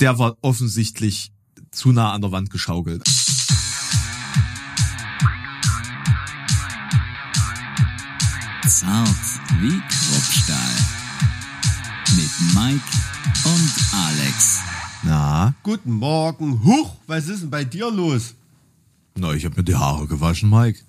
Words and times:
der 0.00 0.18
war 0.18 0.36
offensichtlich 0.42 1.32
zu 1.70 1.92
nah 1.92 2.12
an 2.12 2.22
der 2.22 2.32
Wand 2.32 2.50
geschaukelt. 2.50 3.02
Zart 8.66 9.08
wie 9.60 9.80
Kruppstahl. 9.88 10.74
Mit 12.16 12.30
Mike 12.54 12.84
und 13.44 13.72
Alex. 13.92 14.60
Na, 15.02 15.54
Guten 15.62 15.92
Morgen. 15.92 16.62
Huch, 16.64 16.96
was 17.06 17.28
ist 17.28 17.42
denn 17.42 17.50
bei 17.50 17.64
dir 17.64 17.90
los? 17.90 18.34
na, 19.16 19.32
ich 19.32 19.44
habe 19.44 19.56
mir 19.56 19.64
die 19.64 19.74
Haare 19.74 20.06
gewaschen, 20.06 20.48
Mike. 20.48 20.80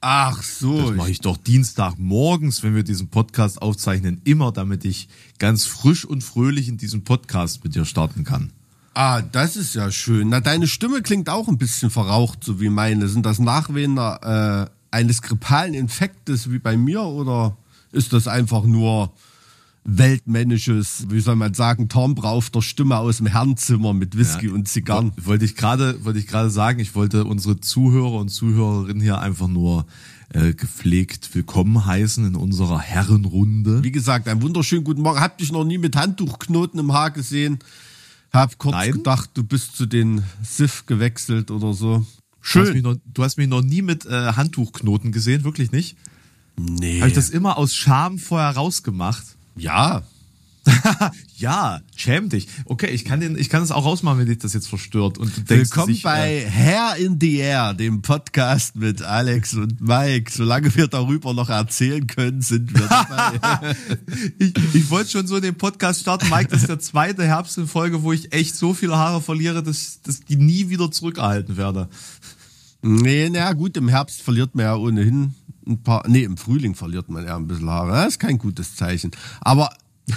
Ach 0.00 0.42
so. 0.42 0.88
Das 0.88 0.96
mache 0.96 1.10
ich 1.10 1.20
doch 1.20 1.36
Dienstagmorgens, 1.36 2.62
wenn 2.62 2.74
wir 2.74 2.82
diesen 2.82 3.08
Podcast 3.08 3.60
aufzeichnen, 3.60 4.20
immer, 4.24 4.50
damit 4.50 4.84
ich 4.84 5.08
ganz 5.38 5.66
frisch 5.66 6.04
und 6.04 6.24
fröhlich 6.24 6.68
in 6.68 6.78
diesen 6.78 7.04
Podcast 7.04 7.62
mit 7.64 7.74
dir 7.74 7.84
starten 7.84 8.24
kann. 8.24 8.52
ah, 8.94 9.20
das 9.20 9.56
ist 9.56 9.74
ja 9.74 9.90
schön. 9.90 10.30
Na, 10.30 10.40
deine 10.40 10.66
Stimme 10.66 11.02
klingt 11.02 11.28
auch 11.28 11.48
ein 11.48 11.58
bisschen 11.58 11.90
verraucht, 11.90 12.42
so 12.44 12.60
wie 12.60 12.70
meine. 12.70 13.08
Sind 13.08 13.26
das 13.26 13.38
Nachwehen 13.38 13.98
äh, 13.98 14.66
eines 14.90 15.22
grippalen 15.22 15.74
Infektes 15.74 16.50
wie 16.50 16.58
bei 16.58 16.76
mir 16.76 17.02
oder 17.02 17.56
ist 17.92 18.12
das 18.12 18.26
einfach 18.26 18.64
nur 18.64 19.12
weltmännisches, 19.84 21.06
wie 21.08 21.20
soll 21.20 21.36
man 21.36 21.54
sagen, 21.54 21.88
Timbre 21.88 22.28
auf 22.28 22.50
der 22.50 22.60
Stimme 22.62 22.98
aus 22.98 23.18
dem 23.18 23.26
Herrenzimmer 23.26 23.92
mit 23.94 24.16
Whisky 24.16 24.48
Ja, 24.48 24.52
und 24.52 24.68
Zigarren? 24.68 25.12
Wo- 25.16 25.26
Wollte 25.30 25.44
ich 25.44 25.56
gerade, 25.56 26.04
wollte 26.04 26.18
ich 26.18 26.26
gerade 26.26 26.50
sagen, 26.50 26.80
ich 26.80 26.94
wollte 26.94 27.24
unsere 27.24 27.60
Zuhörer 27.60 28.14
und 28.14 28.28
Zuhörerinnen 28.28 29.00
hier 29.02 29.18
einfach 29.20 29.48
nur 29.48 29.86
äh, 30.32 30.52
gepflegt 30.54 31.30
willkommen 31.34 31.86
heißen 31.86 32.24
in 32.26 32.36
unserer 32.36 32.78
Herrenrunde. 32.80 33.82
Wie 33.82 33.90
gesagt, 33.92 34.28
einen 34.28 34.42
wunderschönen 34.42 34.84
guten 34.84 35.02
Morgen. 35.02 35.20
Hab 35.20 35.38
dich 35.38 35.50
noch 35.52 35.64
nie 35.64 35.78
mit 35.78 35.96
Handtuchknoten 35.96 36.78
im 36.78 36.92
Haar 36.92 37.10
gesehen. 37.10 37.58
Hab 38.32 38.58
kurz 38.58 38.74
Nein. 38.74 38.92
gedacht, 38.92 39.30
du 39.34 39.42
bist 39.42 39.76
zu 39.76 39.86
den 39.86 40.22
SIF 40.42 40.86
gewechselt 40.86 41.50
oder 41.50 41.72
so. 41.74 41.98
Du 41.98 42.04
hast, 42.42 42.54
mich 42.54 42.68
Schön. 42.74 42.82
noch, 42.82 42.96
du 43.12 43.22
hast 43.24 43.38
mich 43.38 43.48
noch 43.48 43.60
nie 43.62 43.82
mit 43.82 44.06
äh, 44.06 44.32
Handtuchknoten 44.34 45.10
gesehen, 45.10 45.42
wirklich 45.44 45.72
nicht? 45.72 45.96
Nee. 46.56 47.00
Habe 47.00 47.08
ich 47.08 47.14
das 47.14 47.30
immer 47.30 47.58
aus 47.58 47.74
Scham 47.74 48.18
vorher 48.18 48.50
rausgemacht? 48.50 49.24
Ja. 49.56 50.02
Ja, 51.36 51.80
schäm 51.96 52.28
dich. 52.28 52.48
Okay, 52.66 52.88
ich 52.88 53.06
kann 53.06 53.20
den, 53.20 53.38
ich 53.38 53.48
kann 53.48 53.62
es 53.62 53.70
auch 53.70 53.86
rausmachen, 53.86 54.18
wenn 54.18 54.26
dich 54.26 54.38
das 54.38 54.52
jetzt 54.52 54.68
verstört. 54.68 55.16
Und 55.16 55.34
du 55.34 55.40
denkst, 55.40 55.70
Willkommen 55.70 55.88
dass 55.88 55.96
ich, 55.96 56.02
bei 56.02 56.50
Hair 56.50 56.96
in 56.98 57.18
the 57.18 57.38
Air, 57.38 57.72
dem 57.72 58.02
Podcast 58.02 58.76
mit 58.76 59.00
Alex 59.00 59.54
und 59.54 59.80
Mike. 59.80 60.30
Solange 60.30 60.74
wir 60.74 60.86
darüber 60.86 61.32
noch 61.32 61.48
erzählen 61.48 62.06
können, 62.06 62.42
sind 62.42 62.74
wir 62.74 62.86
dabei. 62.86 63.74
ich, 64.38 64.52
ich 64.74 64.90
wollte 64.90 65.10
schon 65.10 65.26
so 65.26 65.36
in 65.36 65.42
den 65.42 65.54
Podcast 65.54 66.02
starten, 66.02 66.28
Mike, 66.28 66.50
das 66.50 66.60
ist 66.60 66.68
der 66.68 66.78
zweite 66.78 67.24
Herbst 67.24 67.56
in 67.56 67.66
Folge, 67.66 68.02
wo 68.02 68.12
ich 68.12 68.32
echt 68.34 68.54
so 68.54 68.74
viele 68.74 68.96
Haare 68.96 69.22
verliere, 69.22 69.62
dass, 69.62 70.00
dass 70.02 70.20
die 70.20 70.36
nie 70.36 70.68
wieder 70.68 70.90
zurückerhalten 70.90 71.56
werde. 71.56 71.88
nee, 72.82 73.30
na 73.30 73.54
gut, 73.54 73.78
im 73.78 73.88
Herbst 73.88 74.20
verliert 74.20 74.54
man 74.54 74.66
ja 74.66 74.76
ohnehin 74.76 75.34
ein 75.66 75.82
paar, 75.82 76.06
nee, 76.08 76.22
im 76.22 76.36
Frühling 76.36 76.74
verliert 76.74 77.08
man 77.08 77.24
ja 77.24 77.36
ein 77.36 77.46
bisschen 77.46 77.68
Haare. 77.68 77.92
Das 77.92 78.08
ist 78.08 78.18
kein 78.18 78.38
gutes 78.38 78.76
Zeichen. 78.76 79.10
Aber 79.40 79.70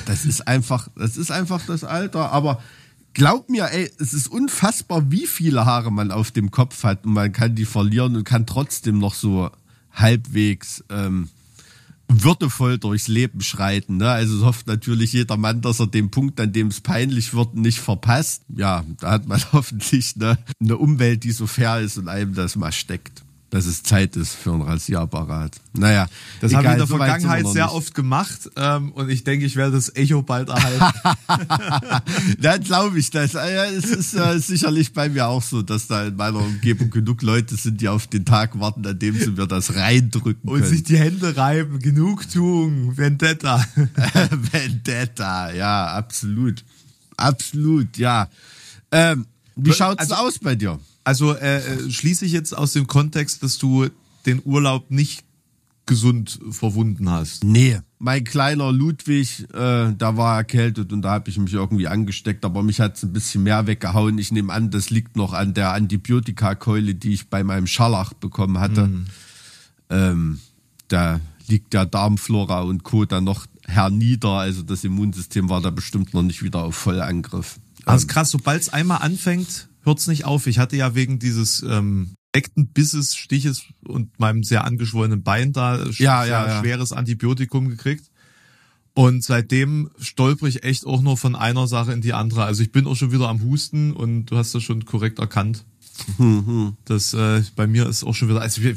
das 0.05 0.25
ist 0.25 0.47
einfach, 0.47 0.87
das 0.95 1.17
ist 1.17 1.31
einfach 1.31 1.61
das 1.65 1.83
Alter. 1.83 2.31
Aber 2.31 2.61
glaub 3.13 3.49
mir, 3.49 3.69
ey, 3.71 3.89
es 3.99 4.13
ist 4.13 4.27
unfassbar, 4.27 5.11
wie 5.11 5.27
viele 5.27 5.65
Haare 5.65 5.91
man 5.91 6.11
auf 6.11 6.31
dem 6.31 6.51
Kopf 6.51 6.83
hat 6.83 7.05
und 7.05 7.13
man 7.13 7.31
kann 7.31 7.55
die 7.55 7.65
verlieren 7.65 8.15
und 8.15 8.23
kann 8.23 8.45
trotzdem 8.45 8.99
noch 8.99 9.13
so 9.13 9.49
halbwegs, 9.91 10.83
ähm, 10.89 11.29
würdevoll 12.07 12.77
durchs 12.77 13.07
Leben 13.07 13.41
schreiten. 13.41 13.97
Ne? 13.97 14.09
Also 14.09 14.45
hofft 14.45 14.67
natürlich 14.67 15.13
jeder 15.13 15.37
Mann, 15.37 15.61
dass 15.61 15.79
er 15.79 15.87
den 15.87 16.11
Punkt, 16.11 16.39
an 16.39 16.53
dem 16.53 16.67
es 16.67 16.81
peinlich 16.81 17.33
wird, 17.33 17.55
nicht 17.55 17.79
verpasst. 17.79 18.43
Ja, 18.55 18.83
da 18.99 19.11
hat 19.11 19.27
man 19.27 19.41
hoffentlich 19.51 20.15
ne, 20.15 20.37
eine 20.59 20.77
Umwelt, 20.77 21.23
die 21.23 21.31
so 21.31 21.47
fair 21.47 21.79
ist 21.79 21.97
und 21.97 22.07
einem 22.07 22.33
das 22.33 22.55
mal 22.55 22.71
steckt. 22.71 23.23
Dass 23.53 23.67
es 23.67 23.83
Zeit 23.83 24.15
ist 24.15 24.33
für 24.33 24.51
ein 24.51 24.61
Rasierapparat. 24.63 25.55
Naja, 25.73 26.07
Das 26.41 26.53
habe 26.55 26.65
ich 26.65 26.71
in 26.71 26.77
der 26.79 26.87
so 26.87 26.97
Vergangenheit 26.97 27.45
sehr 27.47 27.65
nicht. 27.65 27.73
oft 27.75 27.93
gemacht 27.93 28.49
ähm, 28.55 28.91
und 28.93 29.09
ich 29.09 29.23
denke, 29.23 29.45
ich 29.45 29.55
werde 29.55 29.73
das 29.73 29.95
Echo 29.95 30.23
bald 30.23 30.49
erhalten. 30.49 30.97
Dann 32.39 32.63
glaube 32.63 32.97
ich 32.97 33.11
das. 33.11 33.35
Ah 33.35 33.47
es 33.65 33.85
ist 33.85 34.15
äh, 34.15 34.39
sicherlich 34.39 34.91
bei 34.93 35.07
mir 35.07 35.27
auch 35.27 35.43
so, 35.43 35.61
dass 35.61 35.85
da 35.85 36.05
in 36.07 36.15
meiner 36.15 36.39
Umgebung 36.39 36.89
genug 36.89 37.21
Leute 37.21 37.55
sind, 37.55 37.79
die 37.79 37.89
auf 37.89 38.07
den 38.07 38.25
Tag 38.25 38.59
warten, 38.59 38.85
an 38.87 38.97
dem 38.97 39.17
sie 39.19 39.29
mir 39.29 39.45
das 39.45 39.75
reindrücken 39.75 40.49
und 40.49 40.59
können. 40.61 40.69
sich 40.71 40.83
die 40.83 40.97
Hände 40.97 41.37
reiben. 41.37 41.77
Genugtuung, 41.79 42.97
Vendetta. 42.97 43.63
Vendetta, 44.31 45.51
ja, 45.51 45.87
absolut. 45.93 46.63
Absolut, 47.17 47.97
ja. 47.97 48.29
Ähm, 48.91 49.25
wie 49.55 49.73
schaut's 49.73 49.99
Also- 49.99 50.15
aus 50.15 50.39
bei 50.39 50.55
dir? 50.55 50.79
Also 51.03 51.33
äh, 51.35 51.57
äh, 51.57 51.91
schließe 51.91 52.25
ich 52.25 52.31
jetzt 52.31 52.55
aus 52.55 52.73
dem 52.73 52.87
Kontext, 52.87 53.43
dass 53.43 53.57
du 53.57 53.87
den 54.25 54.41
Urlaub 54.45 54.89
nicht 54.89 55.23
gesund 55.85 56.39
verwunden 56.49 57.09
hast. 57.09 57.43
Nee. 57.43 57.79
Mein 57.99 58.23
kleiner 58.23 58.71
Ludwig, 58.71 59.45
äh, 59.53 59.93
da 59.97 60.17
war 60.17 60.37
erkältet 60.37 60.93
und 60.93 61.01
da 61.01 61.11
habe 61.11 61.29
ich 61.29 61.37
mich 61.37 61.53
irgendwie 61.53 61.87
angesteckt, 61.87 62.45
aber 62.45 62.63
mich 62.63 62.79
hat's 62.79 63.03
ein 63.03 63.13
bisschen 63.13 63.43
mehr 63.43 63.67
weggehauen. 63.67 64.17
Ich 64.17 64.31
nehme 64.31 64.51
an, 64.51 64.71
das 64.71 64.89
liegt 64.89 65.15
noch 65.15 65.33
an 65.33 65.53
der 65.53 65.73
Antibiotikakeule, 65.73 66.95
die 66.95 67.13
ich 67.13 67.29
bei 67.29 67.43
meinem 67.43 67.67
Scharlach 67.67 68.13
bekommen 68.13 68.59
hatte. 68.59 68.89
Ähm, 69.89 70.39
da 70.87 71.19
liegt 71.47 71.73
der 71.73 71.85
Darmflora 71.85 72.61
und 72.61 72.83
Co. 72.83 73.05
dann 73.05 73.25
noch 73.25 73.45
hernieder. 73.65 74.29
Also 74.29 74.63
das 74.63 74.83
Immunsystem 74.83 75.49
war 75.49 75.61
da 75.61 75.69
bestimmt 75.69 76.13
noch 76.13 76.23
nicht 76.23 76.43
wieder 76.43 76.63
auf 76.63 76.75
Vollangriff. 76.75 77.59
Also 77.85 78.07
krass, 78.07 78.31
sobald 78.31 78.61
es 78.61 78.69
einmal 78.69 79.01
anfängt, 79.01 79.67
hört's 79.83 80.07
nicht 80.07 80.25
auf. 80.25 80.47
Ich 80.47 80.59
hatte 80.59 80.75
ja 80.75 80.95
wegen 80.95 81.19
dieses 81.19 81.61
ähm, 81.63 82.15
direkten 82.35 82.67
Bisses, 82.67 83.15
Stiches 83.15 83.63
und 83.85 84.19
meinem 84.19 84.43
sehr 84.43 84.63
angeschwollenen 84.63 85.23
Bein 85.23 85.53
da 85.53 85.81
äh, 85.81 85.89
Ja, 85.97 86.25
ja, 86.25 86.47
ja. 86.47 86.59
schweres 86.59 86.91
Antibiotikum 86.91 87.69
gekriegt. 87.69 88.09
Und 88.95 89.23
seitdem 89.23 89.89
stolper 89.99 90.47
ich 90.47 90.63
echt 90.63 90.85
auch 90.85 91.01
nur 91.01 91.17
von 91.17 91.35
einer 91.35 91.67
Sache 91.67 91.93
in 91.93 92.01
die 92.01 92.13
andere. 92.13 92.43
Also 92.43 92.61
ich 92.61 92.71
bin 92.71 92.85
auch 92.85 92.95
schon 92.95 93.11
wieder 93.11 93.27
am 93.27 93.41
Husten 93.41 93.91
und 93.91 94.25
du 94.25 94.37
hast 94.37 94.53
das 94.53 94.61
schon 94.61 94.85
korrekt 94.85 95.17
erkannt. 95.19 95.65
Das 96.85 97.13
äh, 97.13 97.43
bei 97.55 97.67
mir 97.67 97.87
ist 97.87 98.03
auch 98.03 98.13
schon 98.15 98.29
wieder, 98.29 98.41
also 98.41 98.61
wir, 98.61 98.75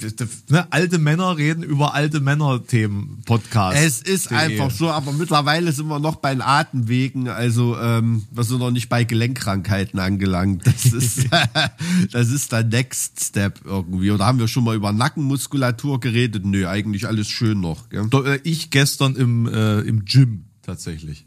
ne, 0.49 0.71
alte 0.71 0.99
Männer 0.99 1.37
reden 1.37 1.62
über 1.62 1.94
alte 1.94 2.21
Männer-Themen 2.21 3.22
Podcast. 3.25 3.78
Es 3.78 4.03
ist 4.03 4.32
einfach 4.32 4.71
so, 4.71 4.91
aber 4.91 5.12
mittlerweile 5.12 5.72
sind 5.72 5.88
wir 5.88 5.99
noch 5.99 6.16
bei 6.16 6.34
den 6.34 6.43
Atemwegen, 6.43 7.28
also 7.28 7.78
ähm, 7.78 8.25
wir 8.31 8.44
sind 8.44 8.59
noch 8.59 8.71
nicht 8.71 8.88
bei 8.88 9.04
Gelenkkrankheiten 9.04 9.99
angelangt. 9.99 10.66
Das 10.66 10.84
ist, 10.84 11.27
das 12.12 12.31
ist 12.31 12.53
der 12.53 12.65
Next 12.65 13.25
Step 13.25 13.60
irgendwie. 13.65 14.10
Oder 14.10 14.27
haben 14.27 14.38
wir 14.38 14.48
schon 14.48 14.65
mal 14.65 14.77
über 14.77 14.93
Nackenmuskulatur 14.93 16.00
geredet? 16.00 16.44
Nö, 16.44 16.69
eigentlich 16.69 17.06
alles 17.06 17.28
schön 17.28 17.60
noch. 17.60 17.88
Gell? 17.88 18.09
Äh, 18.12 18.41
Ich 18.44 18.71
gestern 18.71 19.16
im, 19.16 19.47
äh, 19.47 19.81
im 19.81 20.04
Gym 20.04 20.44
tatsächlich. 20.62 21.25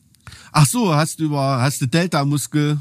Ach 0.52 0.66
so, 0.66 0.94
hast 0.94 1.20
du 1.20 1.26
über, 1.26 1.62
hast 1.62 1.82
du 1.82 1.88
Delta-Muskel? 1.88 2.80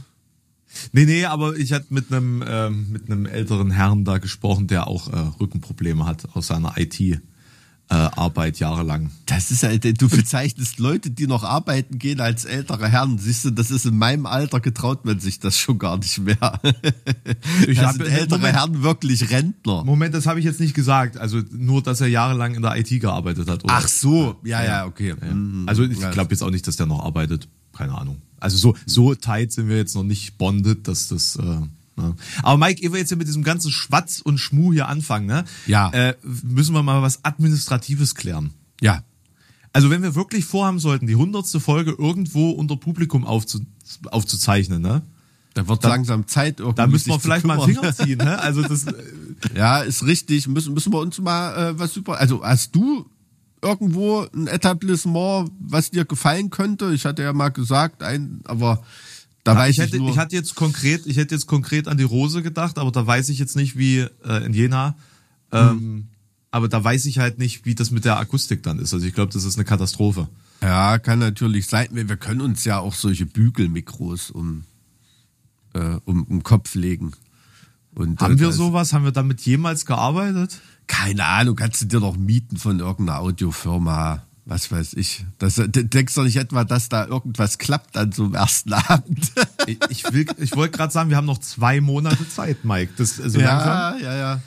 Nee, 0.92 1.06
nee, 1.06 1.24
aber 1.24 1.56
ich 1.56 1.72
hatte 1.72 1.86
mit 1.90 2.12
einem 2.12 2.44
ähm, 2.46 2.92
mit 2.92 3.10
einem 3.10 3.26
älteren 3.26 3.70
Herrn 3.70 4.04
da 4.04 4.18
gesprochen, 4.18 4.66
der 4.66 4.86
auch 4.86 5.12
äh, 5.12 5.16
Rückenprobleme 5.40 6.06
hat 6.06 6.28
aus 6.34 6.48
seiner 6.48 6.74
IT 6.76 7.20
äh, 7.90 7.94
Arbeit 7.94 8.58
jahrelang. 8.58 9.10
Das 9.26 9.50
ist 9.50 9.62
halt, 9.62 9.84
du 10.00 10.08
bezeichnest 10.08 10.78
Leute, 10.78 11.10
die 11.10 11.26
noch 11.26 11.42
arbeiten 11.42 11.98
gehen 11.98 12.20
als 12.20 12.44
ältere 12.44 12.88
Herren. 12.88 13.18
Siehst 13.18 13.46
du, 13.46 13.50
das 13.50 13.70
ist 13.70 13.86
in 13.86 13.96
meinem 13.96 14.26
Alter 14.26 14.60
getraut 14.60 15.04
man 15.06 15.20
sich 15.20 15.40
das 15.40 15.58
schon 15.58 15.78
gar 15.78 15.96
nicht 15.96 16.18
mehr. 16.18 16.60
Ich 17.66 17.78
das 17.78 17.94
sind 17.94 18.06
ältere 18.06 18.38
Moment. 18.38 18.56
Herren 18.56 18.82
wirklich 18.82 19.30
Rentner. 19.30 19.84
Moment, 19.84 20.14
das 20.14 20.26
habe 20.26 20.38
ich 20.38 20.44
jetzt 20.44 20.60
nicht 20.60 20.74
gesagt. 20.74 21.16
Also 21.16 21.40
nur, 21.50 21.82
dass 21.82 22.00
er 22.00 22.08
jahrelang 22.08 22.54
in 22.54 22.62
der 22.62 22.76
IT 22.76 22.88
gearbeitet 23.00 23.48
hat. 23.48 23.64
Oder? 23.64 23.74
Ach 23.74 23.88
so, 23.88 24.36
ja, 24.44 24.62
ja, 24.62 24.86
okay. 24.86 25.14
Ja. 25.20 25.34
Mhm. 25.34 25.64
Also 25.66 25.82
ich 25.84 25.98
Ja. 25.98 26.10
glaube 26.10 26.32
jetzt 26.32 26.42
auch 26.42 26.50
nicht, 26.50 26.66
dass 26.66 26.76
der 26.76 26.86
noch 26.86 27.04
arbeitet. 27.04 27.48
Keine 27.76 27.96
Ahnung. 27.96 28.20
Also 28.40 28.56
so 28.56 28.76
so 28.86 29.14
tight 29.14 29.52
sind 29.52 29.68
wir 29.68 29.76
jetzt 29.76 29.94
noch 29.94 30.04
nicht 30.04 30.36
bonded, 30.38 30.86
dass 30.88 31.08
das. 31.08 31.36
Äh, 31.36 31.60
ne? 31.98 32.14
Aber 32.42 32.56
Mike, 32.56 32.82
ehe 32.82 32.92
wir 32.92 32.98
jetzt 32.98 33.08
hier 33.08 33.18
mit 33.18 33.28
diesem 33.28 33.42
ganzen 33.42 33.70
Schwatz 33.70 34.20
und 34.20 34.38
Schmuh 34.38 34.72
hier 34.72 34.88
anfangen, 34.88 35.26
ne? 35.26 35.44
Ja. 35.66 35.90
Äh, 35.90 36.14
müssen 36.22 36.74
wir 36.74 36.82
mal 36.82 37.02
was 37.02 37.24
Administratives 37.24 38.14
klären. 38.14 38.52
Ja, 38.80 39.02
Also 39.72 39.90
wenn 39.90 40.02
wir 40.02 40.14
wirklich 40.14 40.44
vorhaben 40.44 40.78
sollten, 40.78 41.06
die 41.06 41.16
hundertste 41.16 41.60
Folge 41.60 41.90
irgendwo 41.90 42.50
unter 42.50 42.76
Publikum 42.76 43.26
aufzu 43.26 43.60
aufzuzeichnen, 44.10 44.80
ne? 44.80 45.02
Da 45.54 45.66
wird 45.66 45.82
langsam 45.82 46.26
Zeit 46.28 46.60
irgendwie. 46.60 46.76
Da 46.76 46.86
müssen 46.86 47.10
wir 47.10 47.18
vielleicht 47.18 47.44
mal 47.44 47.60
einen. 47.60 47.74
Finger 47.74 47.92
ziehen, 47.92 48.18
ne? 48.18 48.38
Also 48.38 48.62
das, 48.62 48.86
äh, 48.86 48.92
Ja, 49.56 49.80
ist 49.80 50.04
richtig. 50.04 50.46
Müssen, 50.48 50.74
müssen 50.74 50.92
wir 50.92 51.00
uns 51.00 51.18
mal 51.20 51.70
äh, 51.70 51.78
was 51.78 51.92
super. 51.92 52.18
Also 52.18 52.44
hast 52.44 52.74
du 52.74 53.06
irgendwo 53.62 54.26
ein 54.34 54.46
Etablissement, 54.46 55.50
was 55.58 55.90
dir 55.90 56.04
gefallen 56.04 56.50
könnte? 56.50 56.92
Ich 56.92 57.04
hatte 57.04 57.22
ja 57.22 57.32
mal 57.32 57.48
gesagt, 57.48 58.02
ein, 58.02 58.40
aber 58.44 58.82
da 59.48 59.56
weiß 59.56 59.70
ich 59.70 59.78
ich, 59.78 59.84
hätte, 59.84 59.96
nur. 59.98 60.10
ich 60.10 60.18
hatte 60.18 60.36
jetzt 60.36 60.54
konkret, 60.54 61.06
ich 61.06 61.16
hätte 61.16 61.34
jetzt 61.34 61.46
konkret 61.46 61.88
an 61.88 61.96
die 61.96 62.04
Rose 62.04 62.42
gedacht, 62.42 62.78
aber 62.78 62.90
da 62.90 63.06
weiß 63.06 63.28
ich 63.28 63.38
jetzt 63.38 63.56
nicht, 63.56 63.76
wie 63.76 64.06
äh, 64.24 64.44
in 64.44 64.54
Jena. 64.54 64.96
Ähm, 65.52 66.08
aber 66.50 66.68
da 66.68 66.82
weiß 66.82 67.04
ich 67.06 67.18
halt 67.18 67.38
nicht, 67.38 67.64
wie 67.64 67.74
das 67.74 67.90
mit 67.90 68.04
der 68.04 68.18
Akustik 68.18 68.62
dann 68.62 68.78
ist. 68.78 68.94
Also 68.94 69.06
ich 69.06 69.14
glaube, 69.14 69.32
das 69.32 69.44
ist 69.44 69.56
eine 69.56 69.64
Katastrophe. 69.64 70.28
ja, 70.62 70.98
kann 70.98 71.18
natürlich 71.18 71.66
sein. 71.66 71.88
Wir, 71.92 72.08
wir 72.08 72.16
können 72.16 72.40
uns 72.40 72.64
ja 72.64 72.78
auch 72.78 72.94
solche 72.94 73.26
Bügelmikros 73.26 74.30
um 74.30 74.64
um 76.04 76.26
den 76.28 76.42
Kopf 76.42 76.74
legen. 76.74 77.12
Und, 77.94 78.20
Haben 78.20 78.36
äh, 78.36 78.40
wir 78.40 78.52
sowas? 78.52 78.92
Haben 78.92 79.04
wir 79.04 79.12
damit 79.12 79.40
jemals 79.42 79.86
gearbeitet? 79.86 80.60
Keine 80.86 81.24
Ahnung, 81.24 81.56
kannst 81.56 81.82
du 81.82 81.86
dir 81.86 82.00
doch 82.00 82.16
mieten 82.16 82.56
von 82.56 82.80
irgendeiner 82.80 83.20
Audiofirma, 83.20 84.22
was 84.48 84.72
weiß 84.72 84.94
ich. 84.94 85.24
Das, 85.38 85.56
d- 85.56 85.68
denkst 85.84 86.14
du 86.14 86.22
nicht 86.22 86.36
etwa, 86.36 86.64
dass 86.64 86.88
da 86.88 87.06
irgendwas 87.06 87.58
klappt 87.58 87.96
an 87.96 88.12
so 88.12 88.24
einem 88.24 88.34
ersten 88.34 88.72
Abend? 88.72 89.30
Ich, 89.66 89.78
ich, 89.90 90.12
will- 90.12 90.26
ich 90.38 90.56
wollte 90.56 90.76
gerade 90.76 90.92
sagen, 90.92 91.10
wir 91.10 91.16
haben 91.18 91.26
noch 91.26 91.38
zwei 91.38 91.80
Monate 91.80 92.28
Zeit, 92.28 92.64
Mike. 92.64 92.92
Das, 92.96 93.20
also 93.20 93.38
langsam. 93.38 93.68
ja, 93.68 93.98
ja, 93.98 94.16
ja. 94.16 94.40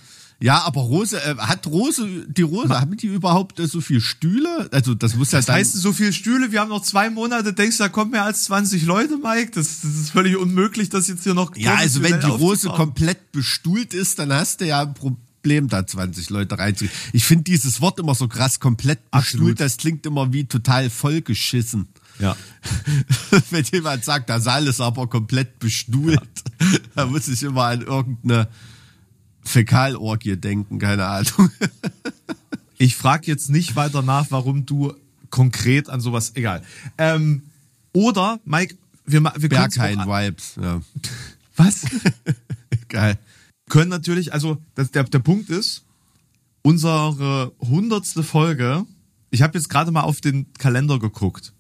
Ja, 0.44 0.63
aber 0.63 0.81
Rose, 0.81 1.24
äh, 1.24 1.36
hat 1.38 1.68
Rose, 1.68 2.25
die 2.27 2.42
Rose, 2.42 2.69
haben 2.81 2.98
die 2.98 3.06
überhaupt 3.06 3.59
äh, 3.59 3.68
so 3.68 3.80
viel 3.80 4.01
Stühle? 4.01 4.68
Also 4.71 4.95
das 4.95 5.15
muss 5.15 5.31
ja 5.31 5.38
Das 5.38 5.48
heißt, 5.50 5.74
so 5.74 5.94
viele 5.94 6.12
Stühle, 6.13 6.51
wir 6.51 6.62
haben 6.62 6.69
noch 6.69 6.81
zwei 6.81 7.12
Monate, 7.12 7.54
denkst 7.54 7.77
du, 7.77 7.83
da 7.83 7.89
kommen 7.89 8.09
mehr 8.09 8.24
als 8.25 8.45
20 8.45 8.83
Leute, 8.88 9.18
Mike? 9.18 9.51
Das, 9.54 9.81
das 9.81 9.92
ist 9.92 10.09
völlig 10.09 10.36
unmöglich, 10.36 10.89
das 10.89 11.07
jetzt 11.09 11.25
hier 11.25 11.36
noch 11.36 11.56
ja, 11.56 11.75
also 11.75 12.01
wenn 12.01 12.19
die 12.19 12.25
Rose 12.25 12.69
komplett 12.69 13.31
bestuhlt 13.31 13.94
ist, 13.94 14.18
dann 14.18 14.33
hast 14.33 14.62
du 14.62 14.65
ja 14.65 14.81
ein 14.81 14.95
Problem, 14.95 15.21
da 15.44 15.86
20 15.86 16.30
Leute 16.30 16.58
reinzukriegen. 16.58 16.96
Ich 17.14 17.26
finde 17.26 17.44
dieses 17.44 17.82
Wort 17.82 18.00
immer 18.00 18.16
so 18.16 18.28
krass, 18.28 18.60
komplett 18.60 19.00
bestuhlt, 19.12 19.34
Absolut. 19.34 19.60
das 19.60 19.78
klingt 19.78 20.06
immer 20.06 20.32
wie 20.34 20.46
total 20.46 20.90
vollgeschissen. 20.90 21.88
Ja. 22.20 22.36
Wenn 23.50 23.64
jemand 23.66 24.06
sagt, 24.06 24.30
der 24.30 24.40
Saal 24.40 24.68
ist 24.68 24.82
aber 24.82 25.08
komplett 25.08 25.60
bestuhlt, 25.60 26.22
da 26.96 27.06
muss 27.06 27.28
ich 27.28 27.42
immer 27.44 27.66
an 27.66 27.82
irgendeine 27.82 28.48
Fäkalorgie 29.44 30.38
denken, 30.38 30.80
keine 30.80 31.06
Ahnung. 31.06 31.52
Ich 32.78 32.96
frage 32.96 33.28
jetzt 33.28 33.52
nicht 33.52 33.76
weiter 33.76 34.02
nach, 34.02 34.32
warum 34.32 34.66
du 34.66 34.96
konkret 35.30 35.88
an 35.88 36.02
sowas, 36.02 36.32
egal. 36.34 36.64
Ähm, 36.98 37.44
oder, 37.94 38.40
Mike, 38.44 38.76
wir, 39.06 39.22
wir 39.22 39.32
können 39.32 39.50
Berghain-Vibes, 39.50 40.56
ja. 40.60 40.82
Was? 41.58 41.82
Geil. 42.90 43.20
Können 43.71 43.89
natürlich, 43.89 44.33
also 44.33 44.57
das, 44.75 44.91
der, 44.91 45.06
der 45.06 45.19
Punkt 45.19 45.50
ist, 45.50 45.85
unsere 46.62 47.53
hundertste 47.59 48.21
Folge, 48.21 48.85
ich 49.29 49.41
habe 49.41 49.57
jetzt 49.57 49.69
gerade 49.69 49.91
mal 49.91 50.01
auf 50.01 50.19
den 50.19 50.51
Kalender 50.53 51.00
geguckt. 51.00 51.53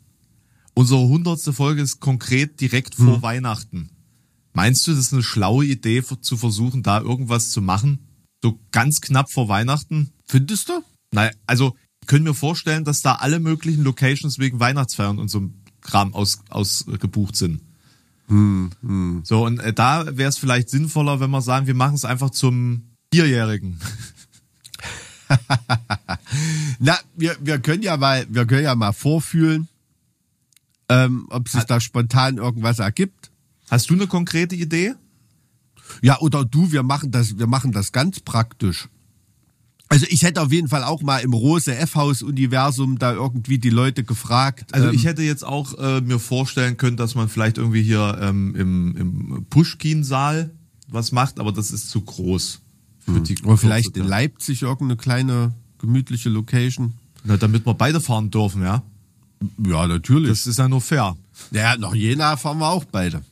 Unsere 0.73 1.07
hundertste 1.07 1.53
Folge 1.53 1.81
ist 1.81 2.01
konkret 2.01 2.59
direkt 2.59 2.95
vor 2.95 3.15
Hm. 3.15 3.21
Weihnachten. 3.21 3.89
Meinst 4.53 4.85
du, 4.85 4.91
das 4.91 4.99
ist 4.99 5.13
eine 5.13 5.23
schlaue 5.23 5.65
Idee, 5.65 6.03
zu 6.03 6.35
versuchen, 6.35 6.83
da 6.83 6.99
irgendwas 6.99 7.51
zu 7.51 7.61
machen? 7.61 7.99
So 8.43 8.59
ganz 8.71 8.99
knapp 8.99 9.31
vor 9.31 9.47
Weihnachten? 9.47 10.11
Findest 10.25 10.67
du? 10.67 10.83
Naja, 11.13 11.31
also 11.47 11.77
ich 12.01 12.07
könnte 12.07 12.27
mir 12.29 12.35
vorstellen, 12.35 12.83
dass 12.83 13.01
da 13.01 13.15
alle 13.15 13.39
möglichen 13.39 13.83
Locations 13.83 14.37
wegen 14.37 14.59
Weihnachtsfeiern 14.59 15.17
und 15.17 15.29
so 15.29 15.49
Kram 15.79 16.13
aus, 16.13 16.39
ausgebucht 16.49 17.37
sind. 17.37 17.61
So, 19.23 19.45
und 19.45 19.59
äh, 19.59 19.73
da 19.73 20.17
wäre 20.17 20.29
es 20.29 20.37
vielleicht 20.37 20.69
sinnvoller, 20.69 21.19
wenn 21.19 21.29
wir 21.31 21.41
sagen, 21.41 21.67
wir 21.67 21.73
machen 21.73 21.95
es 21.95 22.05
einfach 22.05 22.29
zum 22.29 22.95
Vierjährigen. 23.13 23.79
Na, 26.79 26.97
wir, 27.15 27.35
wir 27.41 27.59
können 27.59 27.83
ja 27.83 27.97
mal, 27.97 28.25
wir 28.29 28.45
können 28.45 28.63
ja 28.63 28.75
mal 28.75 28.93
vorfühlen, 28.93 29.67
ähm, 30.89 31.27
ob 31.29 31.49
sich 31.49 31.63
da 31.63 31.79
spontan 31.79 32.37
irgendwas 32.37 32.79
ergibt. 32.79 33.31
Hast 33.69 33.89
du 33.89 33.93
eine 33.93 34.07
konkrete 34.07 34.55
Idee? 34.55 34.95
Ja, 36.01 36.19
oder 36.19 36.45
du, 36.45 36.71
wir 36.71 36.83
machen 36.83 37.11
das, 37.11 37.37
wir 37.37 37.47
machen 37.47 37.71
das 37.71 37.91
ganz 37.91 38.19
praktisch. 38.21 38.87
Also 39.91 40.05
ich 40.09 40.21
hätte 40.21 40.41
auf 40.41 40.53
jeden 40.53 40.69
Fall 40.69 40.85
auch 40.85 41.01
mal 41.01 41.17
im 41.17 41.33
Rose 41.33 41.75
F-Haus-Universum 41.75 42.97
da 42.97 43.11
irgendwie 43.11 43.57
die 43.57 43.69
Leute 43.69 44.05
gefragt. 44.05 44.73
Also 44.73 44.87
ähm, 44.87 44.95
ich 44.95 45.03
hätte 45.03 45.21
jetzt 45.21 45.43
auch 45.43 45.77
äh, 45.77 45.99
mir 45.99 46.17
vorstellen 46.17 46.77
können, 46.77 46.95
dass 46.95 47.13
man 47.13 47.27
vielleicht 47.27 47.57
irgendwie 47.57 47.83
hier 47.83 48.17
ähm, 48.21 48.55
im, 48.55 48.95
im 48.95 49.45
Pushkin-Saal 49.49 50.51
was 50.87 51.11
macht, 51.11 51.41
aber 51.41 51.51
das 51.51 51.71
ist 51.71 51.89
zu 51.89 51.99
groß. 51.99 52.61
Für 52.99 53.19
die 53.19 53.37
oder 53.43 53.57
vielleicht 53.57 53.97
in. 53.97 54.05
Leipzig 54.05 54.61
irgendeine 54.61 54.95
kleine 54.95 55.53
gemütliche 55.77 56.29
Location. 56.29 56.93
Na, 57.25 57.35
damit 57.35 57.65
wir 57.65 57.73
beide 57.73 57.99
fahren 57.99 58.31
dürfen, 58.31 58.61
ja. 58.61 58.83
Ja, 59.57 59.87
natürlich. 59.87 60.29
Das 60.29 60.47
ist 60.47 60.57
ja 60.57 60.69
nur 60.69 60.79
fair. 60.79 61.17
ja, 61.51 61.75
nach 61.75 61.93
Jena 61.93 62.37
fahren 62.37 62.59
wir 62.59 62.69
auch 62.69 62.85
beide. 62.85 63.23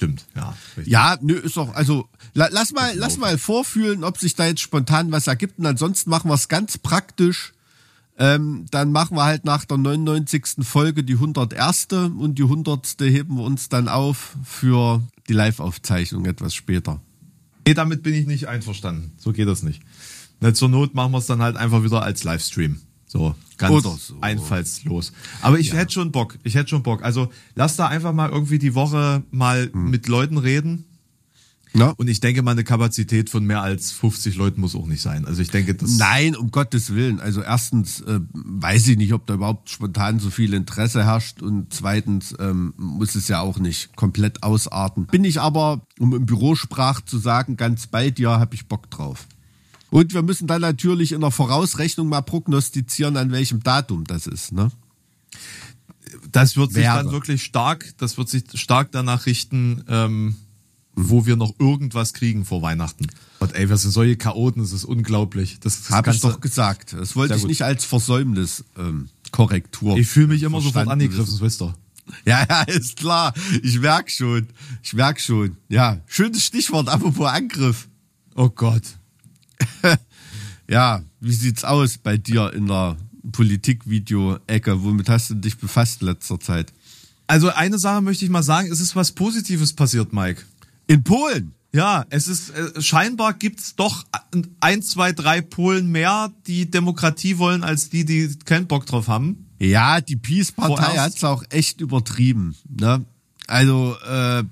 Stimmt, 0.00 0.24
ja. 0.34 0.56
richtig. 0.78 0.90
Ja, 0.90 1.18
nö, 1.20 1.34
ist 1.34 1.58
doch, 1.58 1.74
also 1.74 2.08
la, 2.32 2.48
lass 2.50 2.72
mal, 2.72 2.96
lass 2.96 3.18
mal 3.18 3.36
vorfühlen, 3.36 4.02
ob 4.02 4.16
sich 4.16 4.34
da 4.34 4.46
jetzt 4.46 4.62
spontan 4.62 5.12
was 5.12 5.26
ergibt. 5.26 5.58
Und 5.58 5.66
ansonsten 5.66 6.08
machen 6.08 6.30
wir 6.30 6.36
es 6.36 6.48
ganz 6.48 6.78
praktisch. 6.78 7.52
Ähm, 8.16 8.64
dann 8.70 8.92
machen 8.92 9.18
wir 9.18 9.24
halt 9.24 9.44
nach 9.44 9.66
der 9.66 9.76
99. 9.76 10.62
Folge 10.62 11.04
die 11.04 11.16
101. 11.16 11.88
und 12.18 12.36
die 12.38 12.44
100. 12.44 12.96
heben 13.00 13.36
wir 13.36 13.44
uns 13.44 13.68
dann 13.68 13.88
auf 13.88 14.36
für 14.42 15.02
die 15.28 15.34
Live-Aufzeichnung 15.34 16.24
etwas 16.24 16.54
später. 16.54 17.02
Nee, 17.66 17.74
damit 17.74 18.02
bin 18.02 18.14
ich 18.14 18.26
nicht 18.26 18.48
einverstanden. 18.48 19.12
So 19.18 19.32
geht 19.34 19.48
das 19.48 19.62
nicht. 19.62 19.82
Na, 20.40 20.54
zur 20.54 20.70
Not 20.70 20.94
machen 20.94 21.12
wir 21.12 21.18
es 21.18 21.26
dann 21.26 21.42
halt 21.42 21.58
einfach 21.58 21.84
wieder 21.84 22.02
als 22.02 22.24
Livestream. 22.24 22.80
So, 23.12 23.34
ganz 23.58 23.82
so. 23.82 24.16
einfallslos. 24.20 25.12
Aber 25.42 25.58
ich 25.58 25.72
hätte 25.72 25.92
schon 25.92 26.12
Bock. 26.12 26.38
Ich 26.44 26.54
hätte 26.54 26.68
schon 26.68 26.84
Bock. 26.84 27.02
Also 27.02 27.28
lass 27.56 27.74
da 27.74 27.88
einfach 27.88 28.12
mal 28.12 28.30
irgendwie 28.30 28.60
die 28.60 28.76
Woche 28.76 29.24
mal 29.32 29.68
Hm. 29.72 29.90
mit 29.90 30.06
Leuten 30.06 30.38
reden. 30.38 30.84
Na? 31.72 31.90
Und 31.96 32.06
ich 32.06 32.20
denke 32.20 32.42
mal, 32.42 32.52
eine 32.52 32.62
Kapazität 32.62 33.30
von 33.30 33.44
mehr 33.44 33.62
als 33.62 33.90
50 33.90 34.36
Leuten 34.36 34.60
muss 34.60 34.76
auch 34.76 34.86
nicht 34.86 35.02
sein. 35.02 35.24
Also 35.24 35.42
ich 35.42 35.50
denke, 35.50 35.74
das. 35.74 35.96
Nein, 35.98 36.36
um 36.36 36.52
Gottes 36.52 36.94
Willen. 36.94 37.18
Also 37.18 37.42
erstens 37.42 38.00
äh, 38.02 38.20
weiß 38.32 38.86
ich 38.86 38.96
nicht, 38.96 39.12
ob 39.12 39.26
da 39.26 39.34
überhaupt 39.34 39.70
spontan 39.70 40.20
so 40.20 40.30
viel 40.30 40.54
Interesse 40.54 41.04
herrscht 41.04 41.42
und 41.42 41.74
zweitens 41.74 42.32
ähm, 42.38 42.74
muss 42.76 43.16
es 43.16 43.26
ja 43.26 43.40
auch 43.40 43.58
nicht 43.58 43.96
komplett 43.96 44.44
ausarten. 44.44 45.06
Bin 45.06 45.24
ich 45.24 45.40
aber, 45.40 45.80
um 45.98 46.14
im 46.14 46.26
Bürosprach 46.26 47.00
zu 47.00 47.18
sagen, 47.18 47.56
ganz 47.56 47.88
bei 47.88 48.10
dir, 48.10 48.30
habe 48.30 48.54
ich 48.54 48.66
Bock 48.66 48.88
drauf. 48.88 49.26
Und 49.90 50.14
wir 50.14 50.22
müssen 50.22 50.46
dann 50.46 50.60
natürlich 50.60 51.12
in 51.12 51.20
der 51.20 51.30
Vorausrechnung 51.30 52.08
mal 52.08 52.22
prognostizieren, 52.22 53.16
an 53.16 53.32
welchem 53.32 53.62
Datum 53.62 54.04
das 54.04 54.26
ist. 54.26 54.52
Ne? 54.52 54.70
Das 56.30 56.56
wird 56.56 56.72
sich 56.72 56.84
Wäre. 56.84 56.96
dann 56.96 57.12
wirklich 57.12 57.42
stark, 57.42 57.92
das 57.98 58.16
wird 58.16 58.28
sich 58.28 58.44
stark 58.54 58.92
danach 58.92 59.26
richten, 59.26 59.84
ähm, 59.88 60.36
wo 60.94 61.26
wir 61.26 61.36
noch 61.36 61.58
irgendwas 61.58 62.12
kriegen 62.12 62.44
vor 62.44 62.62
Weihnachten. 62.62 63.06
Und 63.38 63.54
ey, 63.54 63.68
wir 63.68 63.76
sind 63.76 63.90
solche 63.90 64.16
Chaoten, 64.16 64.62
das 64.62 64.72
ist 64.72 64.84
unglaublich. 64.84 65.58
Das, 65.60 65.82
das 65.82 65.90
Habe 65.90 66.10
ich 66.10 66.20
doch 66.20 66.40
gesagt. 66.40 66.92
Das 66.92 67.16
wollte 67.16 67.34
ich 67.34 67.40
gut. 67.42 67.48
nicht 67.48 67.62
als 67.62 67.84
Versäumnis 67.84 68.64
ähm, 68.76 69.08
Korrektur. 69.30 69.96
Ich 69.96 70.08
fühle 70.08 70.28
mich 70.28 70.42
immer 70.42 70.60
sofort 70.60 70.88
angegriffen, 70.88 71.38
ihr. 71.38 71.74
Ja, 72.26 72.44
ja, 72.48 72.62
ist 72.62 72.96
klar. 72.96 73.32
Ich 73.62 73.78
merk 73.78 74.10
schon. 74.10 74.48
Ich 74.82 74.92
merk 74.94 75.20
schon. 75.20 75.56
Ja, 75.68 76.00
schönes 76.06 76.44
Stichwort, 76.44 76.88
apropos 76.88 77.28
Angriff. 77.28 77.88
Oh 78.34 78.48
Gott. 78.48 78.82
Ja, 80.70 81.02
wie 81.18 81.32
sieht's 81.32 81.64
aus 81.64 81.98
bei 81.98 82.16
dir 82.16 82.52
in 82.52 82.68
der 82.68 82.96
Politikvideo-Ecke? 83.32 84.84
Womit 84.84 85.08
hast 85.08 85.30
du 85.30 85.34
dich 85.34 85.58
befasst 85.58 86.00
in 86.00 86.06
letzter 86.06 86.38
Zeit? 86.38 86.72
Also 87.26 87.50
eine 87.50 87.76
Sache 87.76 88.00
möchte 88.02 88.24
ich 88.24 88.30
mal 88.30 88.44
sagen, 88.44 88.70
es 88.70 88.80
ist 88.80 88.94
was 88.94 89.10
Positives 89.10 89.72
passiert, 89.72 90.12
Mike. 90.12 90.42
In 90.86 91.02
Polen. 91.02 91.54
Ja, 91.72 92.04
es 92.10 92.28
ist 92.28 92.50
äh, 92.50 92.80
scheinbar 92.80 93.34
gibt's 93.34 93.74
doch 93.74 94.04
ein, 94.60 94.82
zwei, 94.82 95.12
drei 95.12 95.40
Polen 95.40 95.90
mehr, 95.90 96.32
die 96.46 96.70
Demokratie 96.70 97.38
wollen, 97.38 97.64
als 97.64 97.90
die, 97.90 98.04
die 98.04 98.36
keinen 98.44 98.68
Bock 98.68 98.86
drauf 98.86 99.08
haben. 99.08 99.46
Ja, 99.58 100.00
die 100.00 100.16
Peace-Partei 100.16 100.84
Vorerst. 100.84 100.98
hat's 100.98 101.24
auch 101.24 101.42
echt 101.50 101.80
übertrieben. 101.80 102.54
Ne? 102.68 103.04
Also 103.48 103.96
äh, 104.08 104.44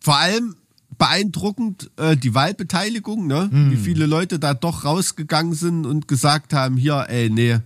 vor 0.00 0.18
allem 0.18 0.56
beeindruckend 0.98 1.90
äh, 1.96 2.16
die 2.16 2.34
Wahlbeteiligung, 2.34 3.26
ne? 3.26 3.48
Hm. 3.50 3.70
wie 3.70 3.76
viele 3.76 4.06
Leute 4.06 4.38
da 4.38 4.54
doch 4.54 4.84
rausgegangen 4.84 5.54
sind 5.54 5.86
und 5.86 6.08
gesagt 6.08 6.52
haben, 6.52 6.76
hier, 6.76 7.06
ey, 7.08 7.30
nee, 7.30 7.58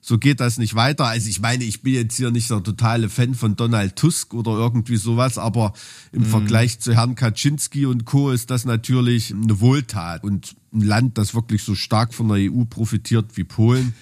so 0.00 0.18
geht 0.18 0.40
das 0.40 0.58
nicht 0.58 0.74
weiter. 0.74 1.06
Also 1.06 1.30
ich 1.30 1.40
meine, 1.40 1.64
ich 1.64 1.80
bin 1.82 1.94
jetzt 1.94 2.16
hier 2.16 2.30
nicht 2.30 2.50
der 2.50 2.62
totale 2.62 3.08
Fan 3.08 3.34
von 3.34 3.56
Donald 3.56 3.96
Tusk 3.96 4.34
oder 4.34 4.52
irgendwie 4.52 4.96
sowas, 4.96 5.38
aber 5.38 5.72
im 6.12 6.24
Hm. 6.24 6.30
Vergleich 6.30 6.78
zu 6.78 6.94
Herrn 6.94 7.14
Kaczynski 7.14 7.86
und 7.86 8.04
Co. 8.04 8.30
ist 8.30 8.50
das 8.50 8.66
natürlich 8.66 9.32
eine 9.32 9.60
Wohltat. 9.60 10.22
Und 10.22 10.56
ein 10.74 10.82
Land, 10.82 11.16
das 11.16 11.34
wirklich 11.34 11.62
so 11.62 11.74
stark 11.74 12.12
von 12.12 12.28
der 12.28 12.52
EU 12.52 12.64
profitiert 12.64 13.36
wie 13.36 13.44
Polen, 13.44 13.94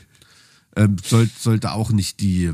ähm, 0.74 0.96
soll, 1.04 1.30
sollte 1.38 1.72
auch 1.72 1.92
nicht 1.92 2.18
die, 2.20 2.50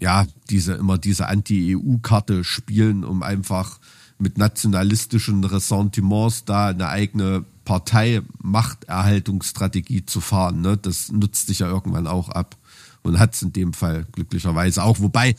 ja, 0.00 0.26
diese, 0.48 0.72
immer 0.72 0.98
diese 0.98 1.28
Anti-EU-Karte 1.28 2.42
spielen, 2.42 3.04
um 3.04 3.22
einfach 3.22 3.78
mit 4.20 4.38
nationalistischen 4.38 5.42
Ressentiments 5.44 6.44
da 6.44 6.68
eine 6.68 6.88
eigene 6.88 7.44
Partei-Machterhaltungsstrategie 7.64 10.06
zu 10.06 10.20
fahren. 10.20 10.60
Ne? 10.60 10.76
Das 10.76 11.10
nutzt 11.10 11.46
sich 11.46 11.60
ja 11.60 11.68
irgendwann 11.68 12.06
auch 12.06 12.28
ab 12.28 12.56
und 13.02 13.18
hat 13.18 13.34
es 13.34 13.42
in 13.42 13.52
dem 13.52 13.72
Fall 13.72 14.06
glücklicherweise 14.12 14.84
auch. 14.84 15.00
Wobei, 15.00 15.34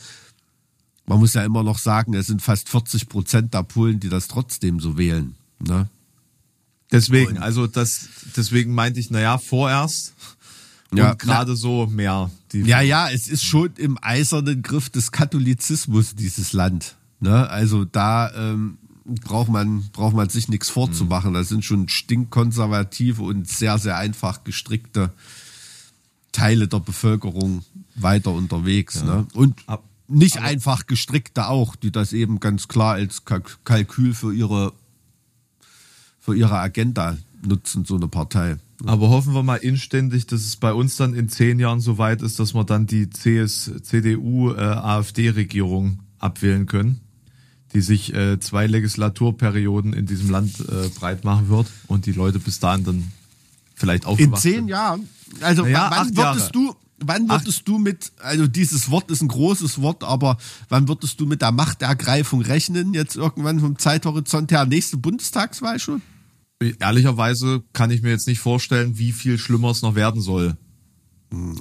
man 1.06 1.18
muss 1.18 1.34
ja 1.34 1.44
immer 1.44 1.62
noch 1.62 1.78
sagen, 1.78 2.14
es 2.14 2.26
sind 2.26 2.42
fast 2.42 2.68
40 2.68 3.08
Prozent 3.08 3.54
der 3.54 3.62
Polen, 3.62 4.00
die 4.00 4.08
das 4.08 4.26
trotzdem 4.28 4.80
so 4.80 4.98
wählen. 4.98 5.34
Ne? 5.60 5.88
Deswegen, 6.90 7.38
also 7.38 7.66
das, 7.66 8.08
deswegen 8.36 8.74
meinte 8.74 9.00
ich, 9.00 9.10
naja, 9.10 9.38
vorerst 9.38 10.12
und 10.90 10.98
Ja, 10.98 11.14
gerade 11.14 11.56
so 11.56 11.86
mehr. 11.86 12.30
Die 12.52 12.60
Ja, 12.60 12.82
ja, 12.82 13.10
es 13.10 13.28
ist 13.28 13.44
schon 13.44 13.70
im 13.76 13.98
eisernen 14.02 14.62
Griff 14.62 14.90
des 14.90 15.10
Katholizismus, 15.10 16.14
dieses 16.14 16.52
Land. 16.52 16.96
Ne? 17.22 17.48
Also 17.48 17.84
da 17.84 18.30
ähm, 18.34 18.78
braucht 19.04 19.48
man, 19.48 19.84
braucht 19.92 20.14
man 20.16 20.28
sich 20.28 20.48
nichts 20.48 20.68
vorzumachen. 20.68 21.32
Das 21.34 21.48
sind 21.48 21.64
schon 21.64 21.88
stinkkonservative 21.88 23.22
und 23.22 23.48
sehr, 23.48 23.78
sehr 23.78 23.96
einfach 23.96 24.42
gestrickte 24.44 25.12
Teile 26.32 26.66
der 26.66 26.80
Bevölkerung 26.80 27.64
weiter 27.94 28.32
unterwegs. 28.32 29.02
Ne? 29.04 29.26
Und 29.34 29.60
Ab- 29.68 29.84
nicht 30.08 30.38
einfach 30.38 30.86
gestrickte 30.86 31.46
auch, 31.46 31.76
die 31.76 31.92
das 31.92 32.12
eben 32.12 32.40
ganz 32.40 32.66
klar 32.68 32.94
als 32.94 33.24
Kalk- 33.24 33.58
Kalkül 33.64 34.14
für 34.14 34.34
ihre, 34.34 34.72
für 36.18 36.34
ihre 36.34 36.58
Agenda 36.58 37.16
nutzen, 37.46 37.84
so 37.84 37.96
eine 37.96 38.08
Partei. 38.08 38.56
Aber 38.84 39.10
hoffen 39.10 39.32
wir 39.34 39.44
mal 39.44 39.56
inständig, 39.56 40.26
dass 40.26 40.40
es 40.40 40.56
bei 40.56 40.72
uns 40.72 40.96
dann 40.96 41.14
in 41.14 41.28
zehn 41.28 41.60
Jahren 41.60 41.78
so 41.80 41.98
weit 41.98 42.20
ist, 42.22 42.40
dass 42.40 42.52
wir 42.54 42.64
dann 42.64 42.86
die 42.88 43.08
CS, 43.08 43.70
CDU, 43.82 44.50
äh, 44.52 44.56
AfD-Regierung 44.60 46.00
abwählen 46.18 46.66
können, 46.66 47.00
die 47.74 47.80
sich 47.80 48.12
äh, 48.14 48.38
zwei 48.40 48.66
Legislaturperioden 48.66 49.92
in 49.92 50.06
diesem 50.06 50.30
Land 50.30 50.60
äh, 50.60 50.88
breit 50.88 51.24
machen 51.24 51.48
wird 51.48 51.66
und 51.86 52.06
die 52.06 52.12
Leute 52.12 52.38
bis 52.38 52.58
dahin 52.60 52.84
dann 52.84 53.12
vielleicht 53.74 54.04
In 54.04 54.08
aufgewacht 54.10 54.42
zehn 54.42 54.54
sind. 54.54 54.68
Jahren? 54.68 55.08
Also 55.40 55.62
Naja, 55.62 55.88
wann 55.90 55.98
acht 56.08 56.16
würdest 56.16 56.40
Jahre. 56.40 56.52
du, 56.52 56.74
wann 57.00 57.28
würdest 57.28 57.66
du 57.66 57.78
mit, 57.78 58.12
also 58.18 58.46
dieses 58.46 58.90
Wort 58.90 59.10
ist 59.10 59.22
ein 59.22 59.28
großes 59.28 59.80
Wort, 59.80 60.04
aber 60.04 60.36
wann 60.68 60.86
würdest 60.88 61.18
du 61.20 61.26
mit 61.26 61.40
der 61.42 61.52
Machtergreifung 61.52 62.42
rechnen? 62.42 62.92
Jetzt 62.94 63.16
irgendwann 63.16 63.60
vom 63.60 63.78
Zeithorizont 63.78 64.52
her, 64.52 64.66
nächste 64.66 64.98
Bundestagswahl 64.98 65.78
schon? 65.78 66.02
Ehrlicherweise 66.78 67.62
kann 67.72 67.90
ich 67.90 68.02
mir 68.02 68.10
jetzt 68.10 68.26
nicht 68.28 68.38
vorstellen, 68.38 68.98
wie 68.98 69.12
viel 69.12 69.38
schlimmer 69.38 69.70
es 69.70 69.82
noch 69.82 69.94
werden 69.96 70.20
soll. 70.20 70.56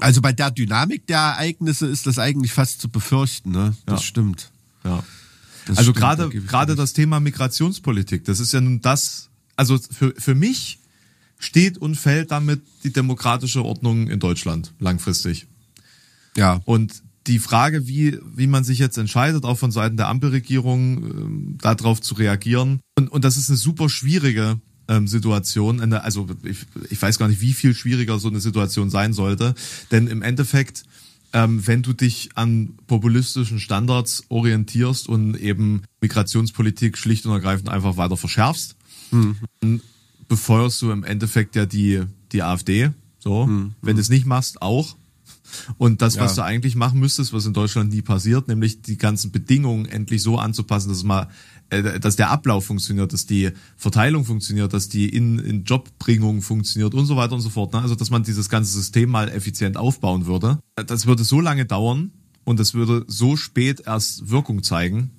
Also 0.01 0.21
bei 0.21 0.33
der 0.33 0.51
Dynamik 0.51 1.07
der 1.07 1.17
Ereignisse 1.17 1.87
ist 1.87 2.05
das 2.05 2.19
eigentlich 2.19 2.51
fast 2.51 2.81
zu 2.81 2.89
befürchten, 2.89 3.51
ne? 3.51 3.73
Das 3.85 4.01
Ja. 4.01 4.05
stimmt. 4.05 4.51
Ja. 4.83 5.01
Das 5.67 5.77
also 5.77 5.93
gerade 5.93 6.29
gerade 6.29 6.75
das 6.75 6.93
Thema 6.93 7.19
Migrationspolitik, 7.19 8.25
das 8.25 8.39
ist 8.39 8.53
ja 8.53 8.61
nun 8.61 8.81
das, 8.81 9.29
also 9.55 9.77
für, 9.77 10.13
für 10.17 10.35
mich 10.35 10.79
steht 11.39 11.77
und 11.77 11.95
fällt 11.95 12.31
damit 12.31 12.61
die 12.83 12.93
demokratische 12.93 13.63
Ordnung 13.63 14.07
in 14.07 14.19
Deutschland 14.19 14.73
langfristig. 14.79 15.47
Ja. 16.37 16.61
Und 16.65 17.03
die 17.27 17.39
Frage, 17.39 17.87
wie, 17.87 18.17
wie 18.35 18.47
man 18.47 18.63
sich 18.63 18.79
jetzt 18.79 18.97
entscheidet, 18.97 19.43
auch 19.43 19.57
von 19.57 19.71
Seiten 19.71 19.97
der 19.97 20.07
Ampelregierung, 20.07 20.97
ähm, 20.97 21.57
darauf 21.61 22.01
zu 22.01 22.15
reagieren. 22.15 22.79
Und, 22.97 23.09
und 23.09 23.23
das 23.23 23.37
ist 23.37 23.49
eine 23.49 23.57
super 23.57 23.89
schwierige 23.89 24.59
ähm, 24.87 25.07
Situation. 25.07 25.93
Also 25.93 26.27
ich, 26.43 26.65
ich 26.89 27.01
weiß 27.01 27.19
gar 27.19 27.27
nicht, 27.27 27.41
wie 27.41 27.53
viel 27.53 27.75
schwieriger 27.75 28.17
so 28.19 28.27
eine 28.27 28.39
Situation 28.39 28.89
sein 28.89 29.13
sollte. 29.13 29.53
Denn 29.91 30.07
im 30.07 30.21
Endeffekt, 30.21 30.83
ähm, 31.33 31.65
wenn 31.65 31.81
du 31.81 31.93
dich 31.93 32.29
an 32.35 32.73
populistischen 32.87 33.59
Standards 33.59 34.23
orientierst 34.29 35.07
und 35.07 35.35
eben 35.35 35.83
Migrationspolitik 36.01 36.97
schlicht 36.97 37.25
und 37.25 37.31
ergreifend 37.31 37.69
einfach 37.69 37.97
weiter 37.97 38.17
verschärfst, 38.17 38.75
dann 39.61 39.81
befeuerst 40.27 40.81
du 40.81 40.91
im 40.91 41.03
Endeffekt 41.03 41.55
ja 41.55 41.65
die, 41.65 42.03
die 42.31 42.43
AfD. 42.43 42.91
So, 43.19 43.45
wenn 43.81 43.95
du 43.95 44.01
es 44.01 44.09
nicht 44.09 44.25
machst, 44.25 44.61
auch. 44.61 44.95
Und 45.77 46.01
das, 46.01 46.17
was 46.17 46.35
Ja. 46.37 46.43
du 46.43 46.47
eigentlich 46.47 46.75
machen 46.75 46.99
müsstest, 46.99 47.33
was 47.33 47.45
in 47.45 47.53
Deutschland 47.53 47.91
nie 47.91 48.01
passiert, 48.01 48.47
nämlich 48.47 48.81
die 48.81 48.97
ganzen 48.97 49.31
Bedingungen 49.31 49.85
endlich 49.85 50.21
so 50.23 50.37
anzupassen, 50.37 50.89
dass 50.89 51.03
mal, 51.03 51.27
äh, 51.69 51.99
dass 51.99 52.15
der 52.15 52.29
Ablauf 52.31 52.65
funktioniert, 52.65 53.11
dass 53.13 53.25
die 53.25 53.51
Verteilung 53.75 54.23
funktioniert, 54.25 54.73
dass 54.73 54.87
die 54.89 55.09
in, 55.09 55.39
in 55.39 55.63
Jobbringung 55.65 56.41
funktioniert 56.41 56.93
und 56.93 57.05
so 57.05 57.15
weiter 57.17 57.33
und 57.33 57.41
so 57.41 57.49
fort. 57.49 57.73
Ne? 57.73 57.81
Also, 57.81 57.95
dass 57.95 58.09
man 58.09 58.23
dieses 58.23 58.47
ganze 58.49 58.71
System 58.71 59.09
mal 59.09 59.27
effizient 59.29 59.75
aufbauen 59.77 60.25
würde. 60.25 60.59
Das 60.75 61.05
würde 61.05 61.23
so 61.23 61.41
lange 61.41 61.65
dauern 61.65 62.11
und 62.45 62.59
das 62.59 62.73
würde 62.73 63.03
so 63.07 63.35
spät 63.35 63.83
erst 63.85 64.29
Wirkung 64.29 64.63
zeigen, 64.63 65.11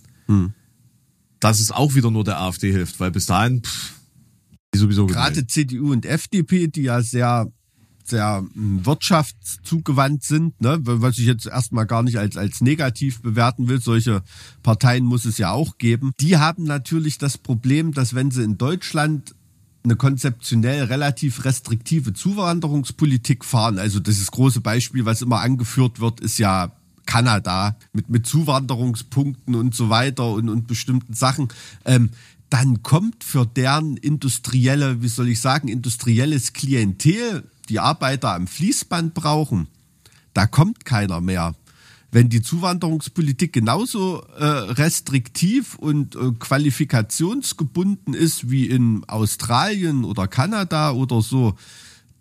dass 1.41 1.61
es 1.61 1.71
auch 1.73 1.95
wieder 1.95 2.11
nur 2.11 2.25
der 2.25 2.41
AfD 2.41 2.73
hilft, 2.73 3.01
weil 3.01 3.11
bis 3.11 3.27
dahin, 3.27 3.63
pff, 3.63 3.93
die 4.75 4.79
sowieso 4.79 5.07
Gerade. 5.07 5.47
CDU 5.47 5.93
und 5.93 6.07
FDP, 6.07 6.69
die 6.69 6.83
ja 6.83 7.03
sehr, 7.03 7.53
sehr 8.13 8.45
mh, 8.55 8.87
wirtschaftszugewandt 8.87 10.23
sind, 10.23 10.61
ne? 10.61 10.79
was 10.83 11.19
ich 11.19 11.27
jetzt 11.27 11.47
erstmal 11.47 11.87
gar 11.87 12.03
nicht 12.03 12.19
als, 12.19 12.37
als 12.37 12.61
negativ 12.61 13.21
bewerten 13.23 13.69
will, 13.69 13.81
solche 13.81 14.23
Parteien 14.63 15.05
muss 15.05 15.25
es 15.25 15.39
ja 15.39 15.51
auch 15.51 15.79
geben, 15.79 16.13
die 16.21 16.37
haben 16.37 16.65
natürlich 16.65 17.19
das 17.19 17.39
Problem, 17.39 17.93
dass 17.93 18.15
wenn 18.15 18.31
sie 18.31 18.45
in 18.45 18.59
Deutschland 18.59 19.35
eine 19.85 19.97
konzeptionell 19.97 20.85
relativ 20.85 21.45
restriktive 21.45 22.13
Zuwanderungspolitik 22.13 23.45
fahren. 23.45 23.81
Also 23.81 23.99
das 23.99 24.31
große 24.31 24.61
Beispiel, 24.61 25.05
was 25.05 25.23
immer 25.23 25.41
angeführt 25.41 25.99
wird, 25.99 26.21
ist 26.21 26.39
ja 26.39 26.71
Kanada 27.05 27.77
mit, 27.93 28.09
mit 28.09 28.27
Zuwanderungspunkten 28.27 29.57
und 29.57 29.75
so 29.75 29.91
weiter 29.91 30.31
und, 30.31 30.49
und 30.49 30.69
bestimmten 30.69 31.15
Sachen. 31.15 31.49
Ähm, 31.85 32.11
dann 32.49 32.83
kommt 32.83 33.25
für 33.25 33.47
deren 33.47 33.97
industrielle, 33.97 35.03
wie 35.03 35.09
soll 35.09 35.29
ich 35.29 35.41
sagen, 35.41 35.69
industrielles 35.69 36.53
Klientel, 36.53 37.45
die 37.73 37.81
Arbeiter 37.81 38.35
am 38.35 38.47
Fließband 38.47 39.15
brauchen, 39.15 39.67
da 40.35 40.47
kommt 40.47 40.85
keiner 40.85 41.23
mehr. 41.23 41.55
Wenn 42.11 42.29
die 42.29 42.43
Zuwanderungspolitik 42.43 43.55
genauso 43.55 44.23
äh, 44.39 44.45
restriktiv 44.45 45.77
und 45.77 46.15
äh, 46.15 46.33
qualifikationsgebunden 46.39 48.13
ist 48.13 48.51
wie 48.51 48.67
in 48.67 49.05
Australien 49.09 50.05
oder 50.05 50.29
Kanada 50.29 50.93
oder 50.93 51.23
so, 51.23 51.55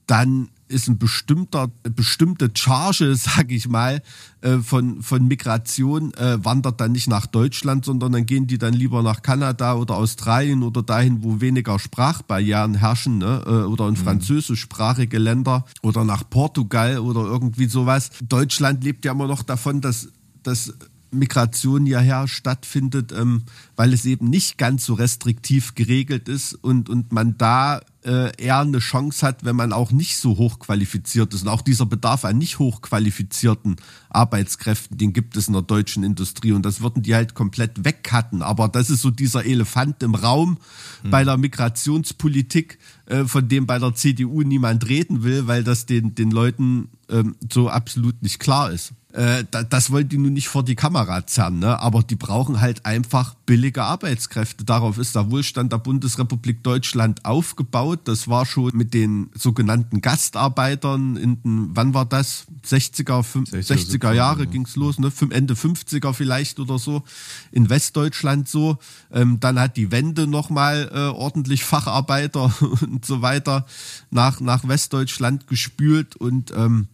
dann 0.08 0.48
ist 0.72 0.88
ein 0.88 0.98
bestimmter, 0.98 1.70
bestimmte 1.84 2.50
Charge, 2.54 3.16
sag 3.16 3.52
ich 3.52 3.68
mal, 3.68 4.02
äh, 4.42 4.58
von, 4.58 5.02
von 5.02 5.28
Migration 5.28 6.14
äh, 6.16 6.44
wandert 6.44 6.82
dann 6.82 6.94
nicht 6.94 7.08
nach 7.08 7.28
Deutschland, 7.28 7.86
sondern 7.86 8.12
dann 8.14 8.26
gehen 8.26 8.48
die 8.48 8.58
dann 8.58 8.74
lieber 8.74 9.04
nach 9.04 9.22
Kanada 9.22 9.76
oder 9.76 9.96
Australien 9.96 10.64
oder 10.64 10.82
dahin, 10.82 11.24
wo 11.24 11.42
weniger 11.42 11.78
Sprachbarrieren 11.80 12.76
herrschen, 12.76 13.20
ne? 13.20 13.44
äh, 13.46 13.50
oder 13.66 13.88
in 13.88 13.96
französischsprachige 13.96 15.20
Länder 15.20 15.66
oder 15.82 16.04
nach 16.04 16.30
Portugal 16.30 17.00
oder 17.00 17.22
irgendwie 17.22 17.66
sowas. 17.66 18.12
Deutschland 18.28 18.84
lebt 18.84 19.06
ja 19.06 19.12
immer 19.12 19.28
noch 19.28 19.44
davon, 19.44 19.82
dass, 19.82 20.10
dass 20.44 20.74
Migration 21.12 21.86
hierher 21.86 22.28
stattfindet, 22.28 23.12
ähm, 23.12 23.44
weil 23.76 23.94
es 23.94 24.06
eben 24.06 24.30
nicht 24.30 24.58
ganz 24.58 24.86
so 24.86 24.94
restriktiv 24.94 25.76
geregelt 25.76 26.30
ist 26.30 26.54
und, 26.54 26.90
und 26.90 27.12
man 27.12 27.38
da 27.38 27.82
äh, 28.04 28.36
eher 28.42 28.60
eine 28.60 28.80
Chance 28.80 29.26
hat, 29.26 29.44
wenn 29.44 29.56
man 29.56 29.74
auch 29.74 29.92
nicht 29.92 30.18
so 30.18 30.38
hochqualifiziert 30.38 31.34
ist. 31.34 31.44
Und 31.44 31.50
auch 31.50 31.62
dieser 31.62 31.86
Bedarf 31.86 32.26
an 32.26 32.38
nicht 32.38 32.58
hochqualifizierten 32.60 33.76
Arbeitskräften, 34.10 34.98
den 34.98 35.14
gibt 35.14 35.38
es 35.38 35.48
in 35.48 35.54
der 35.54 35.62
deutschen 35.62 36.04
Industrie 36.04 36.52
und 36.54 36.66
das 36.66 36.82
würden 36.82 37.04
die 37.04 37.14
halt 37.14 37.36
komplett 37.36 37.86
wegcutten. 37.86 38.42
Aber 38.42 38.68
das 38.70 38.90
ist 38.90 39.02
so 39.02 39.12
dieser 39.12 39.46
Elefant 39.46 40.02
im 40.04 40.16
Raum 40.16 40.58
bei 41.04 41.24
der 41.24 41.38
Migrationspolitik, 41.38 42.80
äh, 43.06 43.26
von 43.26 43.48
dem 43.48 43.68
bei 43.68 43.80
der 43.80 43.94
CDU 43.94 44.42
niemand 44.42 44.88
reden 44.88 45.24
will, 45.24 45.48
weil 45.48 45.64
das 45.64 45.86
den, 45.86 46.16
den 46.16 46.32
Leuten 46.32 46.90
ähm, 47.10 47.36
so 47.52 47.70
absolut 47.70 48.22
nicht 48.24 48.40
klar 48.40 48.72
ist. 48.72 48.94
Äh, 49.14 49.44
da, 49.52 49.64
das 49.64 49.92
wollen 49.92 50.08
die 50.08 50.18
nun 50.18 50.34
nicht 50.34 50.48
vor 50.48 50.64
die 50.64 50.76
Kamera 50.76 51.26
zerren, 51.28 51.60
ne? 51.60 51.80
aber 51.80 52.02
die 52.04 52.16
brauchen 52.16 52.62
halt 52.62 52.86
einfach 52.86 53.36
billige 53.46 53.84
Arbeitskräfte. 53.84 54.64
Darauf 54.64 54.98
ist 54.98 55.16
der 55.16 55.30
Wohlstand 55.30 55.74
der 55.74 55.80
Bundesrepublik 55.80 56.64
Deutschland 56.64 57.26
aufgebaut. 57.26 58.02
Das 58.06 58.28
war 58.28 58.46
schon 58.46 58.72
mit 58.74 58.94
den 58.94 59.30
sogenannten 59.34 60.02
Gastarbeitern 60.02 61.18
in 61.18 61.42
den, 61.44 61.70
wann 61.74 61.94
war 61.94 62.06
das? 62.06 62.46
60er, 62.66 63.24
50, 63.24 63.66
60er, 63.66 63.98
60er 63.98 64.14
Jahre 64.14 64.44
ja. 64.44 64.50
ging's 64.50 64.76
los, 64.76 65.00
ne? 65.00 65.12
Ende 65.32 65.56
50er 65.56 66.14
vielleicht 66.14 66.60
oder 66.60 66.80
so, 66.80 67.04
in 67.52 67.70
Westdeutschland 67.70 68.48
so. 68.48 68.78
Ähm, 69.12 69.40
dann 69.40 69.60
hat 69.60 69.78
die 69.78 69.92
Wende 69.92 70.28
nochmal 70.28 70.90
äh, 70.94 70.98
ordentlich 70.98 71.64
Facharbeiter 71.64 72.54
und 72.82 73.06
so 73.06 73.22
weiter 73.22 73.66
nach, 74.10 74.40
nach 74.40 74.68
Westdeutschland 74.68 75.48
gespült 75.48 76.16
und 76.16 76.52
ähm, 76.56 76.88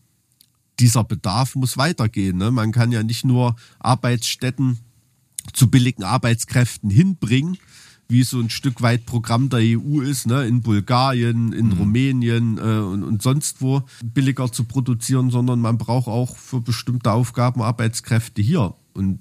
dieser 0.79 1.03
Bedarf 1.03 1.55
muss 1.55 1.77
weitergehen. 1.77 2.37
Ne? 2.37 2.51
Man 2.51 2.71
kann 2.71 2.91
ja 2.91 3.03
nicht 3.03 3.25
nur 3.25 3.55
Arbeitsstätten 3.79 4.79
zu 5.53 5.69
billigen 5.69 6.03
Arbeitskräften 6.03 6.89
hinbringen, 6.89 7.57
wie 8.09 8.23
so 8.23 8.39
ein 8.39 8.49
Stück 8.49 8.81
weit 8.81 9.05
Programm 9.05 9.49
der 9.49 9.59
EU 9.59 10.01
ist, 10.01 10.27
ne? 10.27 10.45
in 10.45 10.61
Bulgarien, 10.61 11.51
in 11.51 11.73
Rumänien 11.73 12.57
äh, 12.57 12.61
und, 12.61 13.03
und 13.03 13.21
sonst 13.21 13.61
wo 13.61 13.83
billiger 14.03 14.51
zu 14.51 14.63
produzieren, 14.63 15.29
sondern 15.29 15.59
man 15.59 15.77
braucht 15.77 16.07
auch 16.07 16.37
für 16.37 16.61
bestimmte 16.61 17.11
Aufgaben 17.11 17.61
Arbeitskräfte 17.61 18.41
hier. 18.41 18.75
Und 18.93 19.19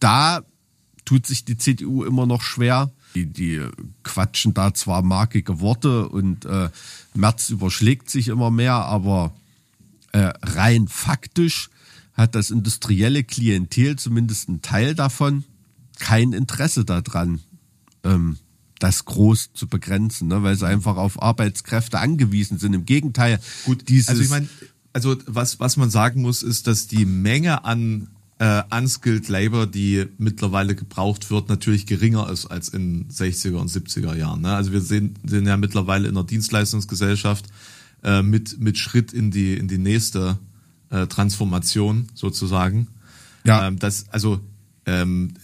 da 0.00 0.42
tut 1.04 1.26
sich 1.26 1.44
die 1.44 1.56
CDU 1.56 2.04
immer 2.04 2.26
noch 2.26 2.42
schwer. 2.42 2.90
Die, 3.14 3.26
die 3.26 3.62
quatschen 4.02 4.52
da 4.52 4.74
zwar 4.74 5.00
markige 5.00 5.60
Worte 5.60 6.08
und 6.08 6.44
äh, 6.44 6.68
Merz 7.14 7.48
überschlägt 7.48 8.10
sich 8.10 8.28
immer 8.28 8.50
mehr, 8.50 8.74
aber 8.74 9.32
äh, 10.16 10.32
rein 10.42 10.88
faktisch 10.88 11.68
hat 12.14 12.34
das 12.34 12.50
industrielle 12.50 13.22
Klientel, 13.22 13.96
zumindest 13.96 14.48
ein 14.48 14.62
Teil 14.62 14.94
davon, 14.94 15.44
kein 15.98 16.32
Interesse 16.32 16.86
daran, 16.86 17.40
ähm, 18.02 18.38
das 18.78 19.04
groß 19.04 19.50
zu 19.52 19.66
begrenzen, 19.66 20.28
ne? 20.28 20.42
weil 20.42 20.56
sie 20.56 20.66
einfach 20.66 20.96
auf 20.96 21.22
Arbeitskräfte 21.22 21.98
angewiesen 21.98 22.58
sind. 22.58 22.72
Im 22.72 22.86
Gegenteil, 22.86 23.40
Gut, 23.66 23.90
dieses, 23.90 24.08
also 24.08 24.22
ich 24.22 24.30
meine, 24.30 24.48
also 24.94 25.16
was, 25.26 25.60
was 25.60 25.76
man 25.76 25.90
sagen 25.90 26.22
muss, 26.22 26.42
ist, 26.42 26.66
dass 26.66 26.86
die 26.86 27.04
Menge 27.04 27.66
an 27.66 28.08
äh, 28.38 28.62
unskilled 28.74 29.28
Labor, 29.28 29.66
die 29.66 30.06
mittlerweile 30.16 30.74
gebraucht 30.74 31.30
wird, 31.30 31.50
natürlich 31.50 31.84
geringer 31.84 32.30
ist 32.30 32.46
als 32.46 32.70
in 32.70 33.08
60er 33.10 33.56
und 33.56 33.70
70er 33.70 34.14
Jahren. 34.14 34.40
Ne? 34.40 34.54
Also 34.54 34.72
wir 34.72 34.80
sehen, 34.80 35.18
sind 35.24 35.46
ja 35.46 35.58
mittlerweile 35.58 36.08
in 36.08 36.16
einer 36.16 36.26
Dienstleistungsgesellschaft 36.26 37.44
äh, 38.02 38.22
mit, 38.22 38.58
mit 38.58 38.78
Schritt 38.78 39.12
in 39.12 39.30
die, 39.30 39.54
in 39.54 39.68
die 39.68 39.78
nächste 39.78 40.38
äh, 40.90 41.06
Transformation 41.06 42.08
sozusagen. 42.14 42.88
Ja. 43.44 43.66
Ähm, 43.66 43.78
das, 43.78 44.08
also 44.10 44.40
ähm, 44.86 45.34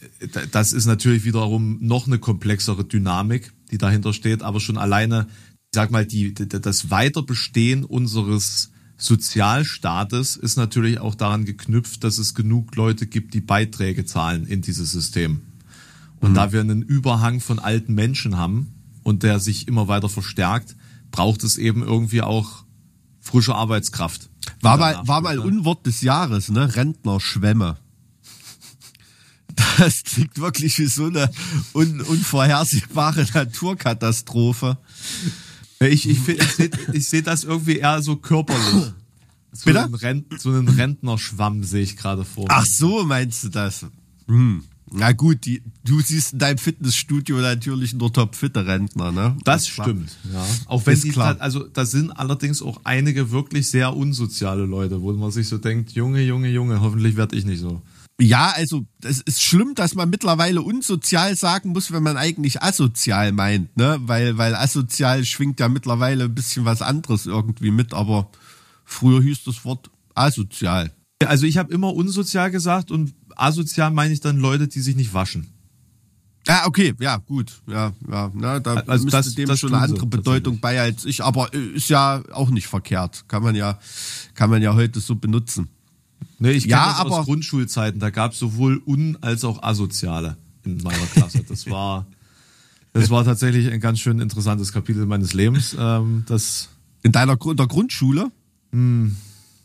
das 0.52 0.72
ist 0.72 0.86
natürlich 0.86 1.24
wiederum 1.24 1.78
noch 1.80 2.06
eine 2.06 2.18
komplexere 2.18 2.84
Dynamik, 2.84 3.52
die 3.70 3.78
dahinter 3.78 4.12
steht, 4.12 4.42
aber 4.42 4.60
schon 4.60 4.78
alleine, 4.78 5.26
ich 5.28 5.74
sag 5.74 5.90
mal, 5.90 6.06
die, 6.06 6.34
das 6.34 6.90
Weiterbestehen 6.90 7.84
unseres 7.84 8.70
Sozialstaates 8.98 10.36
ist 10.36 10.56
natürlich 10.56 11.00
auch 11.00 11.16
daran 11.16 11.44
geknüpft, 11.44 12.04
dass 12.04 12.18
es 12.18 12.34
genug 12.34 12.76
Leute 12.76 13.06
gibt, 13.06 13.34
die 13.34 13.40
Beiträge 13.40 14.04
zahlen 14.04 14.46
in 14.46 14.62
dieses 14.62 14.92
System. 14.92 15.42
Und 16.20 16.34
da 16.34 16.52
wir 16.52 16.60
einen 16.60 16.82
Überhang 16.82 17.40
von 17.40 17.58
alten 17.58 17.94
Menschen 17.94 18.36
haben 18.36 18.74
und 19.02 19.24
der 19.24 19.40
sich 19.40 19.66
immer 19.66 19.88
weiter 19.88 20.08
verstärkt, 20.08 20.76
braucht 21.12 21.44
es 21.44 21.56
eben 21.58 21.82
irgendwie 21.82 22.22
auch 22.22 22.64
frische 23.20 23.54
Arbeitskraft. 23.54 24.28
War 24.60 24.76
mal, 24.76 25.06
war 25.06 25.20
mal? 25.20 25.38
Unwort 25.38 25.86
des 25.86 26.00
Jahres, 26.00 26.48
ne? 26.48 26.74
Rentnerschwämme. 26.74 27.76
Das 29.78 30.02
klingt 30.04 30.38
wirklich 30.38 30.78
wie 30.78 30.86
so 30.86 31.06
eine 31.06 31.30
un 31.74 32.00
unvorhersehbare 32.00 33.26
Naturkatastrophe. 33.34 34.78
Ich, 35.80 36.08
ich, 36.08 36.26
ich 36.26 36.52
sehe 36.52 36.70
ich 36.92 37.08
seh 37.08 37.22
das 37.22 37.44
irgendwie 37.44 37.76
eher 37.76 38.00
so 38.02 38.16
körperlich. 38.16 38.92
So 39.52 39.64
Bitte? 39.66 39.84
einen, 39.84 39.94
Rent, 39.94 40.40
so 40.40 40.50
einen 40.50 40.68
Rentnerschwamm 40.68 41.64
sehe 41.64 41.82
ich 41.82 41.96
gerade 41.96 42.24
vor. 42.24 42.46
Ach 42.48 42.64
so, 42.64 43.04
meinst 43.04 43.44
du 43.44 43.48
das? 43.50 43.86
Hm. 44.26 44.64
Na 44.94 45.12
gut, 45.12 45.44
die, 45.46 45.62
du 45.84 46.00
siehst 46.00 46.34
in 46.34 46.38
deinem 46.38 46.58
Fitnessstudio 46.58 47.38
natürlich 47.38 47.94
nur 47.94 48.12
topfitte 48.12 48.66
Rentner, 48.66 49.10
ne? 49.10 49.36
das 49.44 49.76
war- 49.78 49.86
stimmt, 49.86 50.16
ja. 50.32 50.44
Auch 50.66 50.84
wenn 50.86 51.00
klar. 51.00 51.36
also 51.38 51.64
da 51.64 51.86
sind 51.86 52.10
allerdings 52.10 52.60
auch 52.62 52.80
einige 52.84 53.30
wirklich 53.30 53.68
sehr 53.70 53.96
unsoziale 53.96 54.64
Leute, 54.64 55.00
wo 55.00 55.12
man 55.12 55.30
sich 55.30 55.48
so 55.48 55.58
denkt, 55.58 55.92
Junge, 55.92 56.22
Junge, 56.22 56.48
Junge, 56.50 56.80
hoffentlich 56.80 57.16
werde 57.16 57.36
ich 57.36 57.44
nicht 57.44 57.60
so. 57.60 57.80
Ja, 58.20 58.52
also 58.54 58.84
es 59.02 59.20
ist 59.22 59.42
schlimm, 59.42 59.74
dass 59.74 59.94
man 59.94 60.10
mittlerweile 60.10 60.62
unsozial 60.62 61.34
sagen 61.34 61.70
muss, 61.70 61.90
wenn 61.90 62.02
man 62.02 62.16
eigentlich 62.16 62.62
asozial 62.62 63.32
meint, 63.32 63.76
ne? 63.76 63.98
Weil, 64.02 64.38
weil 64.38 64.54
asozial 64.54 65.24
schwingt 65.24 65.58
ja 65.58 65.68
mittlerweile 65.68 66.24
ein 66.24 66.34
bisschen 66.34 66.64
was 66.64 66.82
anderes 66.82 67.26
irgendwie 67.26 67.70
mit, 67.70 67.94
aber 67.94 68.30
früher 68.84 69.22
hieß 69.22 69.44
das 69.44 69.64
Wort 69.64 69.90
asozial. 70.14 70.92
Also 71.26 71.46
ich 71.46 71.56
habe 71.56 71.72
immer 71.72 71.94
unsozial 71.94 72.50
gesagt 72.50 72.90
und 72.90 73.14
asozial 73.36 73.90
meine 73.90 74.12
ich 74.12 74.20
dann 74.20 74.38
Leute, 74.38 74.68
die 74.68 74.80
sich 74.80 74.96
nicht 74.96 75.12
waschen. 75.14 75.48
Ah, 76.48 76.66
okay, 76.66 76.92
ja, 76.98 77.18
gut, 77.18 77.62
ja, 77.68 77.92
ja, 78.10 78.30
na, 78.34 78.58
da 78.58 78.74
Also 78.74 79.04
müsste 79.04 79.18
das- 79.18 79.34
dem 79.36 79.46
das 79.48 79.60
schon 79.60 79.72
eine 79.74 79.86
sie 79.86 79.92
andere 79.92 80.06
Bedeutung 80.06 80.58
bei 80.58 80.80
als 80.80 81.04
ich, 81.04 81.22
aber 81.22 81.54
äh, 81.54 81.58
ist 81.76 81.88
ja 81.88 82.20
auch 82.32 82.50
nicht 82.50 82.66
verkehrt, 82.66 83.24
kann 83.28 83.44
man 83.44 83.54
ja, 83.54 83.78
kann 84.34 84.50
man 84.50 84.60
ja 84.60 84.74
heute 84.74 84.98
so 84.98 85.14
benutzen. 85.14 85.68
Nee, 86.40 86.50
ich 86.50 86.64
kenne 86.64 86.72
Ja, 86.74 86.86
das 86.90 86.98
aber- 86.98 87.20
aus 87.20 87.26
Grundschulzeiten, 87.26 88.00
da 88.00 88.10
gab 88.10 88.32
es 88.32 88.40
sowohl 88.40 88.82
un- 88.86 89.16
als 89.20 89.44
auch 89.44 89.62
asoziale 89.62 90.36
in 90.64 90.78
meiner 90.82 91.06
Klasse. 91.06 91.44
Das 91.48 91.68
war, 91.70 92.06
das 92.92 93.08
war 93.10 93.24
tatsächlich 93.24 93.70
ein 93.70 93.78
ganz 93.80 94.00
schön 94.00 94.18
interessantes 94.20 94.72
Kapitel 94.72 95.06
meines 95.06 95.34
Lebens. 95.34 95.76
Ähm, 95.78 96.24
das, 96.26 96.68
In 97.04 97.12
deiner 97.12 97.38
in 97.46 97.56
der 97.56 97.66
Grundschule? 97.68 98.32
Hm. 98.72 99.14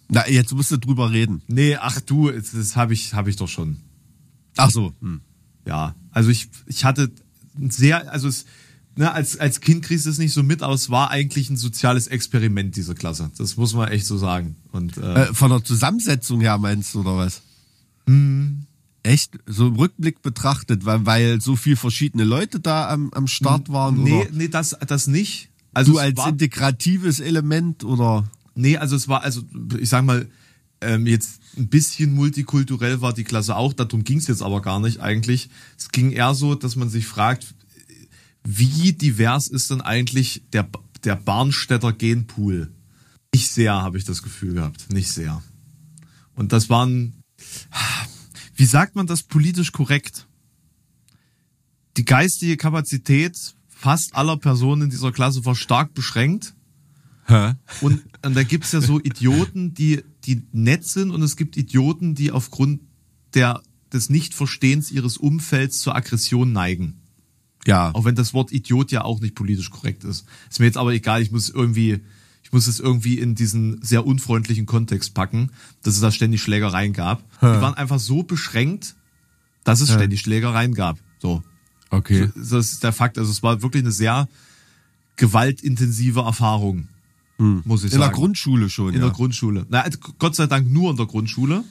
Na, 0.10 0.28
jetzt 0.30 0.54
musst 0.54 0.72
du 0.72 0.78
drüber 0.78 1.12
reden. 1.12 1.42
nee, 1.48 1.76
ach 1.76 2.00
du, 2.02 2.32
das, 2.32 2.76
habe 2.76 2.94
ich, 2.94 3.14
hab 3.14 3.28
ich 3.28 3.36
doch 3.36 3.48
schon. 3.50 3.78
Ach 4.56 4.70
so. 4.72 4.94
Hm. 5.02 5.22
Ja, 5.66 5.96
also 6.12 6.30
ich, 6.30 6.50
ich 6.66 6.86
hatte 6.86 7.12
ein 7.60 7.70
sehr, 7.72 8.12
also 8.12 8.28
es, 8.30 8.46
ne, 8.96 9.12
als, 9.12 9.38
als 9.38 9.60
Kind 9.60 9.84
kriegst 9.84 10.06
du 10.06 10.10
es 10.10 10.18
nicht 10.18 10.34
so 10.34 10.44
mit, 10.44 10.64
aber 10.64 10.74
es 10.74 10.90
war 10.90 11.12
eigentlich 11.12 11.50
ein 11.50 11.58
soziales 11.58 12.08
Experiment, 12.08 12.76
diese 12.76 12.96
Klasse. 12.96 13.32
Das 13.38 13.58
muss 13.58 13.74
man 13.74 13.90
echt 13.90 14.06
so 14.06 14.18
sagen. 14.18 14.56
Und 14.72 14.98
äh, 14.98 15.24
Äh, 15.24 15.34
von 15.34 15.52
der 15.52 15.64
Zusammensetzung 15.64 16.40
her 16.40 16.58
meinst 16.58 16.96
du, 16.96 17.02
oder 17.02 17.18
was? 17.18 17.42
Hm. 18.06 18.66
Echt? 19.04 19.38
So 19.46 19.68
im 19.68 19.76
Rückblick 19.76 20.22
betrachtet, 20.22 20.86
weil, 20.86 21.06
weil 21.06 21.42
so 21.42 21.56
viel 21.56 21.76
verschiedene 21.76 22.24
Leute 22.24 22.60
da 22.60 22.90
am, 22.90 23.12
am 23.14 23.28
Start 23.28 23.70
waren? 23.70 24.04
nee, 24.04 24.22
oder 24.22 24.30
nee, 24.32 24.48
das, 24.48 24.76
das 24.88 25.08
nicht. 25.08 25.50
Also 25.74 25.94
du 25.94 25.98
als 26.00 26.18
war, 26.18 26.30
integratives 26.30 27.20
Element 27.20 27.84
oder? 27.84 28.30
Nee, 28.58 28.78
also 28.78 28.96
es 28.96 29.08
war, 29.08 29.22
also 29.22 29.44
ich 29.80 29.88
sag 29.88 30.04
mal, 30.04 30.28
ähm, 30.82 31.06
jetzt 31.06 31.40
ein 31.58 31.68
bisschen 31.68 32.14
multikulturell 32.14 33.02
war 33.02 33.14
die 33.14 33.24
Klasse 33.24 33.56
auch, 33.56 33.74
darum 33.74 34.04
ging 34.04 34.18
es 34.18 34.28
jetzt 34.28 34.42
aber 34.42 34.62
gar 34.62 34.80
nicht 34.80 35.00
eigentlich. 35.00 35.50
Es 35.78 35.90
ging 35.90 36.12
eher 36.12 36.34
so, 36.34 36.56
dass 36.56 36.76
man 36.76 36.90
sich 36.90 37.06
fragt, 37.06 37.54
wie 38.44 38.94
divers 38.94 39.48
ist 39.48 39.70
denn 39.70 39.82
eigentlich 39.82 40.44
der, 40.54 40.68
der 41.04 41.16
Barnstädter 41.16 41.94
Genpool? 41.94 42.72
Nicht 43.34 43.52
sehr, 43.52 43.74
habe 43.74 43.98
ich 43.98 44.06
das 44.06 44.24
Gefühl 44.24 44.56
gehabt. 44.56 44.92
Nicht 44.92 45.12
sehr. 45.12 45.44
Und 46.34 46.52
das 46.52 46.70
waren, 46.70 47.22
wie 48.56 48.66
sagt 48.66 48.96
man 48.96 49.06
das 49.06 49.24
politisch 49.24 49.72
korrekt? 49.72 50.28
Die 51.98 52.06
geistige 52.06 52.58
Kapazität 52.58 53.56
fast 53.68 54.16
aller 54.16 54.38
Personen 54.38 54.84
in 54.84 54.90
dieser 54.90 55.12
Klasse 55.12 55.46
war 55.46 55.56
stark 55.56 55.94
beschränkt. 55.94 56.56
Hä? 57.28 57.56
Und, 57.82 58.04
und 58.24 58.36
da 58.36 58.44
gibt's 58.44 58.72
ja 58.72 58.82
so 58.82 59.00
Idioten, 59.04 59.74
die, 59.74 60.04
die 60.26 60.44
nett 60.52 60.86
sind 60.86 61.12
und 61.12 61.22
es 61.22 61.36
gibt 61.36 61.58
Idioten, 61.58 62.16
die 62.16 62.32
aufgrund 62.32 62.82
der, 63.34 63.62
des 63.92 64.10
Nichtverstehens 64.10 64.92
ihres 64.92 65.18
Umfelds 65.18 65.80
zur 65.80 65.96
Aggression 65.96 66.52
neigen. 66.52 67.02
Ja. 67.66 67.94
Auch 67.94 68.06
wenn 68.06 68.16
das 68.16 68.34
Wort 68.34 68.54
Idiot 68.54 68.92
ja 68.92 69.04
auch 69.04 69.20
nicht 69.20 69.36
politisch 69.36 69.70
korrekt 69.70 70.06
ist. 70.06 70.26
Ist 70.50 70.60
mir 70.60 70.66
jetzt 70.66 70.78
aber 70.78 70.94
egal, 70.94 71.22
ich 71.22 71.32
muss 71.32 71.50
irgendwie, 71.50 72.00
ich 72.44 72.54
muss 72.54 72.68
es 72.68 72.80
irgendwie 72.80 73.20
in 73.20 73.36
diesen 73.36 73.82
sehr 73.82 74.08
unfreundlichen 74.08 74.66
Kontext 74.66 75.14
packen, 75.14 75.52
dass 75.84 75.96
es 75.96 76.00
da 76.00 76.12
ständig 76.12 76.42
Schlägereien 76.42 76.94
gab. 76.94 77.24
Die 77.42 77.46
waren 77.46 77.74
einfach 77.74 78.00
so 78.00 78.24
beschränkt, 78.24 78.96
dass 79.66 79.82
es 79.82 79.92
ständig 79.92 80.22
Schlägereien 80.22 80.74
gab. 80.74 80.98
So. 81.20 81.44
Okay. 81.90 82.30
Das 82.36 82.72
ist 82.72 82.84
der 82.84 82.94
Fakt. 82.94 83.18
Also 83.18 83.32
es 83.32 83.44
war 83.44 83.62
wirklich 83.62 83.84
eine 83.84 83.92
sehr 83.92 84.30
gewaltintensive 85.18 86.22
Erfahrung, 86.22 86.88
muss 87.38 87.84
ich 87.84 87.94
In 87.94 88.00
sagen. 88.00 88.12
der 88.12 88.12
Grundschule 88.12 88.70
schon, 88.70 88.90
In 88.90 88.96
ja. 88.96 89.02
der 89.02 89.12
Grundschule. 89.12 89.66
Na, 89.70 89.82
also 89.82 90.00
Gott 90.18 90.36
sei 90.36 90.48
Dank 90.48 90.72
nur 90.72 90.92
in 90.92 90.98
der 90.98 91.06
Grundschule. 91.06 91.64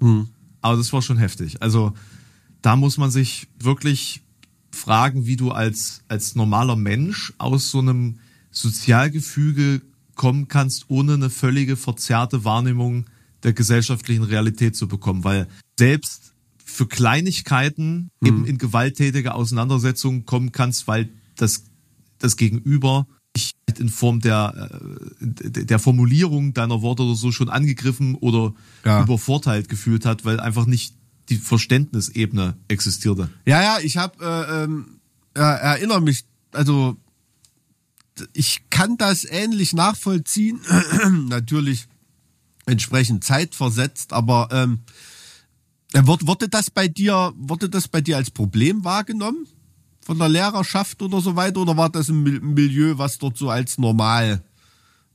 Hm. 0.00 0.28
Aber 0.60 0.76
das 0.76 0.92
war 0.92 1.02
schon 1.02 1.18
heftig. 1.18 1.62
Also 1.62 1.94
da 2.62 2.76
muss 2.76 2.96
man 2.98 3.10
sich 3.10 3.48
wirklich 3.58 4.22
fragen, 4.70 5.26
wie 5.26 5.36
du 5.36 5.50
als, 5.50 6.02
als 6.08 6.34
normaler 6.34 6.76
Mensch 6.76 7.32
aus 7.38 7.70
so 7.70 7.78
einem 7.78 8.18
Sozialgefüge 8.50 9.82
kommen 10.14 10.48
kannst, 10.48 10.86
ohne 10.88 11.14
eine 11.14 11.30
völlige 11.30 11.76
verzerrte 11.76 12.44
Wahrnehmung 12.44 13.06
der 13.42 13.52
gesellschaftlichen 13.52 14.24
Realität 14.24 14.76
zu 14.76 14.88
bekommen. 14.88 15.24
Weil 15.24 15.48
selbst 15.78 16.34
für 16.64 16.86
Kleinigkeiten 16.86 18.10
eben 18.22 18.44
in 18.46 18.58
gewalttätige 18.58 19.34
Auseinandersetzungen 19.34 20.24
kommen 20.24 20.50
kannst, 20.50 20.88
weil 20.88 21.10
das, 21.36 21.64
das 22.18 22.36
Gegenüber 22.36 23.06
dich 23.36 23.54
in 23.78 23.88
Form 23.88 24.20
der, 24.20 24.70
äh, 25.20 25.64
der 25.64 25.78
Formulierung 25.78 26.54
deiner 26.54 26.82
Worte 26.82 27.02
oder 27.02 27.14
so 27.14 27.32
schon 27.32 27.48
angegriffen 27.48 28.14
oder 28.16 28.54
Ja. 28.84 29.02
übervorteilt 29.02 29.68
gefühlt 29.68 30.04
hat, 30.06 30.24
weil 30.24 30.40
einfach 30.40 30.66
nicht 30.66 30.94
die 31.28 31.36
Verständnisebene 31.36 32.56
existierte. 32.68 33.30
Ja, 33.46 33.62
ja, 33.62 33.78
ich 33.82 33.96
habe, 33.96 34.24
äh, 34.24 34.64
ähm, 34.64 35.00
äh, 35.34 35.40
erinnere 35.40 36.00
mich, 36.00 36.24
also 36.52 36.96
ich 38.32 38.62
kann 38.70 38.96
das 38.96 39.24
ähnlich 39.24 39.72
nachvollziehen, 39.72 40.60
natürlich 41.28 41.86
entsprechend 42.66 43.24
zeitversetzt, 43.24 44.12
aber 44.12 44.48
ähm, 44.52 44.80
äh, 45.94 46.06
wurde, 46.06 46.26
wurde 46.26 46.48
das 46.48 46.70
bei 46.70 46.86
dir, 46.88 47.32
wurde 47.36 47.68
das 47.68 47.88
bei 47.88 48.00
dir 48.00 48.16
als 48.16 48.30
Problem 48.30 48.84
wahrgenommen 48.84 49.46
von 50.04 50.18
der 50.18 50.28
Lehrerschaft 50.28 51.00
oder 51.02 51.20
so 51.20 51.34
weiter, 51.36 51.60
oder 51.60 51.76
war 51.76 51.90
das 51.90 52.08
ein 52.08 52.22
Mil- 52.22 52.40
Milieu, 52.40 52.98
was 52.98 53.18
dort 53.18 53.36
so 53.38 53.48
als 53.50 53.78
normal, 53.78 54.42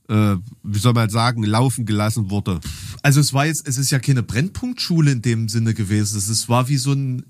äh, 0.08 0.36
wie 0.62 0.78
soll 0.78 0.92
man 0.92 1.08
sagen, 1.10 1.42
laufen 1.44 1.86
gelassen 1.86 2.30
wurde? 2.30 2.60
Also 3.02 3.20
es 3.20 3.32
war 3.32 3.46
jetzt, 3.46 3.66
es 3.68 3.78
ist 3.78 3.90
ja 3.90 3.98
keine 4.00 4.22
Brennpunktschule 4.22 5.12
in 5.12 5.22
dem 5.22 5.48
Sinne 5.48 5.72
gewesen. 5.74 6.18
Es 6.18 6.48
war 6.48 6.68
wie 6.68 6.76
so 6.76 6.92
ein 6.92 7.24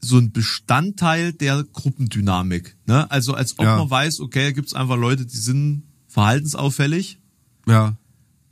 so 0.00 0.16
ein 0.16 0.30
Bestandteil 0.30 1.32
der 1.32 1.64
Gruppendynamik. 1.64 2.76
Ne? 2.86 3.10
Also 3.10 3.34
als 3.34 3.58
ob 3.58 3.64
Ja. 3.64 3.78
man 3.78 3.90
weiß, 3.90 4.20
okay, 4.20 4.44
da 4.44 4.52
gibt's 4.52 4.72
einfach 4.72 4.96
Leute, 4.96 5.26
die 5.26 5.36
sind 5.36 5.82
verhaltensauffällig, 6.06 7.18
Ja. 7.66 7.96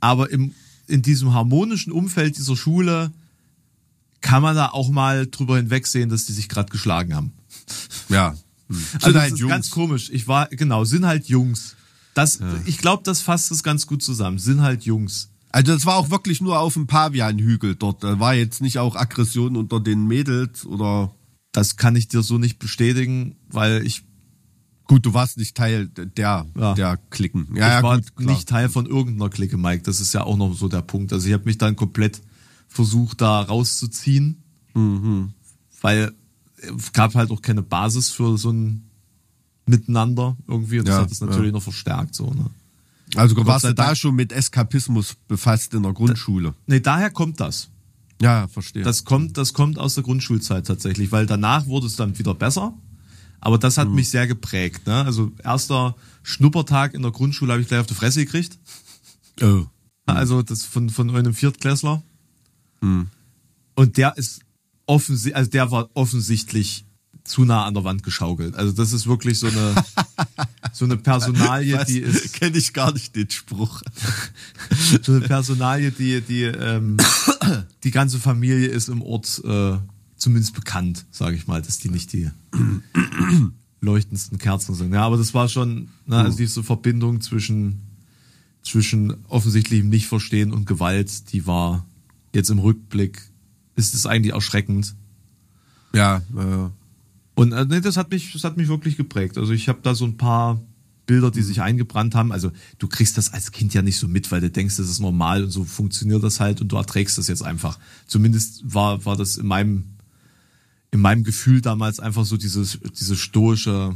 aber 0.01 0.29
im, 0.29 0.53
in 0.87 1.01
diesem 1.03 1.33
harmonischen 1.33 1.93
Umfeld 1.93 2.37
dieser 2.37 2.57
Schule 2.57 3.11
kann 4.19 4.41
man 4.41 4.57
da 4.57 4.67
auch 4.71 4.89
mal 4.89 5.25
drüber 5.27 5.55
hinwegsehen, 5.55 6.09
dass 6.09 6.25
die 6.25 6.33
sich 6.33 6.49
gerade 6.49 6.69
geschlagen 6.69 7.15
haben. 7.15 7.31
Ja. 8.09 8.35
Hm. 8.69 8.75
Also 8.75 8.81
Sind 8.91 9.03
das 9.15 9.15
halt 9.21 9.33
ist 9.33 9.39
Jungs. 9.39 9.51
ganz 9.51 9.69
komisch. 9.71 10.09
Ich 10.11 10.27
war, 10.27 10.47
genau, 10.47 10.83
sind 10.85 11.05
halt 11.05 11.27
Jungs. 11.27 11.75
Das, 12.13 12.39
Ich 12.65 12.79
glaube, 12.79 13.03
das 13.03 13.21
fasst 13.21 13.51
es 13.51 13.63
ganz 13.63 13.85
gut 13.87 14.01
zusammen. 14.03 14.39
Sind 14.39 14.61
halt 14.61 14.83
Jungs. 14.83 15.29
Also 15.51 15.73
das 15.73 15.85
war 15.85 15.95
auch 15.95 16.09
wirklich 16.09 16.41
nur 16.41 16.59
auf 16.59 16.73
dem 16.73 16.87
Pavianhügel 16.87 17.75
dort. 17.75 18.03
Da 18.03 18.19
war 18.19 18.33
jetzt 18.33 18.61
nicht 18.61 18.79
auch 18.79 18.95
Aggression 18.95 19.55
unter 19.55 19.79
den 19.79 20.05
Mädels 20.07 20.65
oder. 20.65 21.13
Das 21.53 21.77
kann 21.77 21.95
ich 21.95 22.07
dir 22.07 22.21
so 22.21 22.37
nicht 22.37 22.59
bestätigen, 22.59 23.37
weil 23.49 23.85
ich 23.85 24.03
Gut, 24.89 25.05
du 25.05 25.13
warst 25.13 25.37
nicht 25.37 25.55
Teil 25.57 25.87
der, 25.89 26.45
Ja. 26.57 26.73
der 26.73 26.95
Klicken. 27.09 27.47
ich 27.51 27.57
Ja, 27.59 27.67
ja, 27.69 27.83
war 27.83 27.99
gut, 27.99 28.25
nicht 28.25 28.47
Teil 28.47 28.69
von 28.69 28.85
irgendeiner 28.85 29.29
Clique, 29.29 29.57
Mike. 29.57 29.83
Das 29.83 29.99
ist 29.99 30.13
ja 30.13 30.23
auch 30.23 30.37
noch 30.37 30.53
so 30.55 30.69
der 30.69 30.81
Punkt. 30.81 31.11
Also 31.11 31.27
ich 31.27 31.33
habe 31.33 31.43
mich 31.43 31.57
dann 31.57 31.75
komplett 31.75 32.21
versucht, 32.69 33.19
da 33.19 33.41
rauszuziehen, 33.41 34.43
Mhm. 34.73 35.33
weil 35.81 36.13
gab 36.93 37.15
halt 37.15 37.31
auch 37.31 37.41
keine 37.41 37.61
Basis 37.61 38.09
für 38.11 38.37
so 38.37 38.51
ein 38.51 38.83
Miteinander 39.65 40.37
irgendwie. 40.47 40.79
Und 40.79 40.87
das 40.87 40.95
Ja, 40.95 41.01
hat 41.01 41.11
es 41.11 41.21
natürlich 41.21 41.47
ja. 41.47 41.51
noch 41.53 41.63
verstärkt. 41.63 42.15
So, 42.15 42.31
ne? 42.33 42.45
Also 43.15 43.35
du 43.35 43.41
Gott 43.41 43.47
warst 43.47 43.65
ja 43.65 43.73
da 43.73 43.95
schon 43.95 44.15
mit 44.15 44.31
Eskapismus 44.31 45.15
befasst 45.27 45.73
in 45.73 45.83
der 45.83 45.93
Grundschule. 45.93 46.53
Nee, 46.67 46.79
daher 46.79 47.09
kommt 47.09 47.39
das. 47.39 47.69
Ja, 48.21 48.47
verstehe. 48.47 48.83
Das 48.83 49.05
kommt, 49.05 49.37
das 49.37 49.53
kommt 49.53 49.77
aus 49.77 49.93
der 49.95 50.03
Grundschulzeit 50.03 50.65
tatsächlich, 50.65 51.11
weil 51.11 51.25
danach 51.25 51.67
wurde 51.67 51.87
es 51.87 51.95
dann 51.95 52.17
wieder 52.17 52.33
besser. 52.33 52.73
Aber 53.39 53.57
das 53.57 53.77
Mhm. 53.77 53.81
hat 53.81 53.89
mich 53.91 54.09
sehr 54.09 54.25
geprägt. 54.27 54.87
Ne? 54.87 55.05
Also 55.05 55.31
erster 55.43 55.95
Schnuppertag 56.23 56.93
in 56.95 57.01
der 57.03 57.11
Grundschule 57.11 57.51
habe 57.53 57.61
ich 57.61 57.67
gleich 57.67 57.81
auf 57.81 57.87
die 57.87 57.93
Fresse 57.93 58.23
gekriegt. 58.25 58.57
oh. 59.41 59.65
Also 60.05 60.41
das 60.41 60.63
von, 60.63 60.89
von 60.89 61.13
einem 61.13 61.33
Viertklässler. 61.33 62.01
Mhm. 62.79 63.07
Und 63.75 63.97
der 63.97 64.17
ist 64.17 64.39
offensichtlich, 64.87 65.35
also 65.35 65.51
der 65.51 65.71
war 65.71 65.89
offensichtlich 65.93 66.85
zu 67.27 67.43
nah 67.43 67.65
an 67.65 67.73
der 67.73 67.83
Wand 67.83 68.03
geschaukelt. 68.03 68.55
Also 68.55 68.71
das 68.71 68.93
ist 68.93 69.05
wirklich 69.05 69.37
so 69.37 69.47
eine, 69.47 69.75
so 70.73 70.85
eine 70.85 70.97
Personalie, 70.97 71.83
die 71.85 71.99
ist, 71.99 72.33
kenne 72.39 72.57
ich 72.57 72.73
gar 72.73 72.93
nicht 72.93 73.15
den 73.15 73.29
Spruch. 73.29 73.83
so 75.03 75.11
eine 75.11 75.21
Personalie, 75.21 75.91
die, 75.91 76.21
die, 76.21 76.43
ähm, 76.43 76.97
die 77.83 77.91
ganze 77.91 78.17
Familie 78.19 78.67
ist 78.67 78.87
im 78.87 79.01
Ort 79.01 79.41
äh, 79.45 79.77
zumindest 80.15 80.55
bekannt, 80.55 81.05
sage 81.11 81.35
ich 81.35 81.47
mal, 81.47 81.61
dass 81.61 81.77
die 81.77 81.89
nicht 81.89 82.13
die 82.13 82.31
leuchtendsten 83.81 84.37
Kerzen 84.37 84.73
sind. 84.73 84.93
Ja, 84.93 85.03
aber 85.03 85.17
das 85.17 85.33
war 85.33 85.49
schon, 85.49 85.89
ne, 86.05 86.17
also 86.17 86.37
diese 86.37 86.63
Verbindung 86.63 87.21
zwischen, 87.21 87.81
zwischen 88.63 89.25
offensichtlichem 89.27 89.89
Nichtverstehen 89.89 90.53
und 90.53 90.65
Gewalt, 90.65 91.31
die 91.33 91.45
war 91.45 91.85
jetzt 92.33 92.49
im 92.49 92.59
Rückblick, 92.59 93.26
ist 93.77 93.93
es 93.93 94.05
eigentlich 94.05 94.33
erschreckend. 94.33 94.95
Ja, 95.93 96.17
äh, 96.35 96.69
Und 97.35 97.53
äh, 97.53 97.65
nee, 97.65 97.79
das 97.79 97.95
hat 97.95 98.11
mich, 98.11 98.33
das 98.33 98.43
hat 98.43 98.57
mich 98.57 98.67
wirklich 98.67 98.97
geprägt. 98.97 99.37
Also 99.37 99.53
ich 99.53 99.69
habe 99.69 99.79
da 99.81 99.95
so 99.95 100.03
ein 100.03 100.17
paar 100.17 100.59
Bilder, 101.05 101.31
die 101.31 101.41
sich 101.41 101.61
eingebrannt 101.61 102.15
haben. 102.15 102.31
Also 102.31 102.51
du 102.79 102.87
kriegst 102.87 103.17
das 103.17 103.31
als 103.31 103.51
Kind 103.51 103.73
ja 103.73 103.81
nicht 103.81 103.97
so 103.97 104.07
mit, 104.07 104.31
weil 104.31 104.41
du 104.41 104.49
denkst, 104.49 104.75
das 104.75 104.89
ist 104.89 104.99
normal 104.99 105.43
und 105.43 105.51
so 105.51 105.63
funktioniert 105.63 106.21
das 106.21 106.39
halt 106.39 106.59
und 106.59 106.71
du 106.71 106.75
erträgst 106.75 107.17
das 107.17 107.27
jetzt 107.27 107.43
einfach. 107.43 107.79
Zumindest 108.07 108.61
war, 108.65 109.05
war 109.05 109.15
das 109.15 109.37
in 109.37 109.47
meinem, 109.47 109.85
in 110.91 110.99
meinem 110.99 111.23
Gefühl 111.23 111.61
damals 111.61 111.99
einfach 111.99 112.25
so 112.25 112.35
dieses, 112.35 112.79
diese 112.99 113.15
stoische 113.15 113.95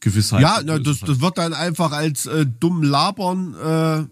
Gewissheit. 0.00 0.42
ja 0.42 0.60
na, 0.64 0.78
das, 0.78 1.00
das 1.00 1.20
wird 1.20 1.38
dann 1.38 1.54
einfach 1.54 1.90
als 1.92 2.26
äh, 2.26 2.46
dumm 2.46 2.82
labern, 2.82 3.54
äh, 3.54 4.04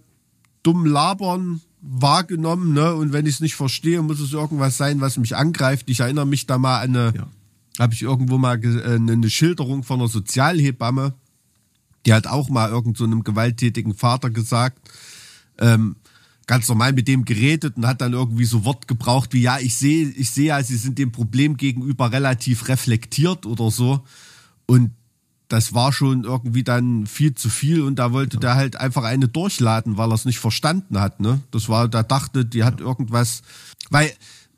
dumm 0.62 0.86
labern 0.86 1.60
wahrgenommen, 1.86 2.72
ne? 2.72 2.94
Und 2.94 3.12
wenn 3.12 3.26
ich 3.26 3.34
es 3.34 3.40
nicht 3.40 3.56
verstehe, 3.56 4.00
muss 4.02 4.20
es 4.20 4.32
irgendwas 4.32 4.76
sein, 4.78 5.00
was 5.00 5.18
mich 5.18 5.36
angreift. 5.36 5.90
Ich 5.90 6.00
erinnere 6.00 6.26
mich 6.26 6.46
da 6.46 6.56
mal 6.58 6.80
an 6.80 6.96
eine, 6.96 7.12
Ja. 7.14 7.26
habe 7.78 7.92
ich 7.94 8.02
irgendwo 8.02 8.38
mal 8.38 8.58
ge- 8.58 8.80
äh, 8.80 8.94
eine 8.96 9.28
Schilderung 9.30 9.82
von 9.82 10.00
einer 10.00 10.08
Sozialhebamme, 10.08 11.14
die 12.06 12.12
hat 12.14 12.26
auch 12.26 12.48
mal 12.48 12.70
irgend 12.70 12.96
so 12.96 13.04
einem 13.04 13.22
gewalttätigen 13.22 13.94
Vater 13.94 14.30
gesagt, 14.30 14.78
ähm, 15.58 15.96
ganz 16.46 16.68
normal 16.68 16.92
mit 16.92 17.06
dem 17.08 17.24
geredet 17.24 17.76
und 17.76 17.86
hat 17.86 18.00
dann 18.00 18.12
irgendwie 18.12 18.44
so 18.44 18.64
Wort 18.64 18.88
gebraucht 18.88 19.32
wie, 19.32 19.42
ja, 19.42 19.58
ich 19.58 19.74
sehe, 19.76 20.08
ich 20.08 20.30
sehe 20.30 20.46
ja, 20.46 20.62
sie 20.62 20.76
sind 20.76 20.98
dem 20.98 21.12
Problem 21.12 21.56
gegenüber 21.56 22.12
relativ 22.12 22.68
reflektiert 22.68 23.46
oder 23.46 23.70
so. 23.70 24.04
Und 24.66 24.90
das 25.48 25.74
war 25.74 25.92
schon 25.92 26.24
irgendwie 26.24 26.64
dann 26.64 27.07
viel 27.07 27.35
zu 27.35 27.48
viel 27.48 27.83
und 27.83 27.96
da 27.98 28.12
wollte 28.12 28.38
der 28.38 28.54
halt 28.54 28.76
einfach 28.76 29.04
eine 29.04 29.28
durchladen, 29.28 29.96
weil 29.96 30.11
er 30.11 30.14
es 30.14 30.24
nicht 30.24 30.38
verstanden 30.38 30.98
hat. 31.00 31.20
Ne? 31.20 31.40
Das 31.50 31.68
war, 31.68 31.88
da 31.88 32.02
dachte, 32.02 32.44
die 32.44 32.64
hat 32.64 32.80
irgendwas, 32.80 33.42
weil 33.90 34.12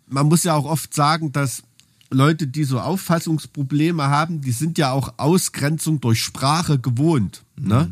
man 0.06 0.26
muss 0.26 0.44
ja 0.44 0.54
auch 0.54 0.64
oft 0.64 0.94
sagen, 0.94 1.32
dass 1.32 1.64
Leute, 2.10 2.46
die 2.46 2.64
so 2.64 2.80
Auffassungsprobleme 2.80 4.04
haben, 4.04 4.40
die 4.40 4.52
sind 4.52 4.78
ja 4.78 4.92
auch 4.92 5.14
Ausgrenzung 5.16 6.00
durch 6.00 6.22
Sprache 6.22 6.78
gewohnt. 6.78 7.42
Ne? 7.56 7.90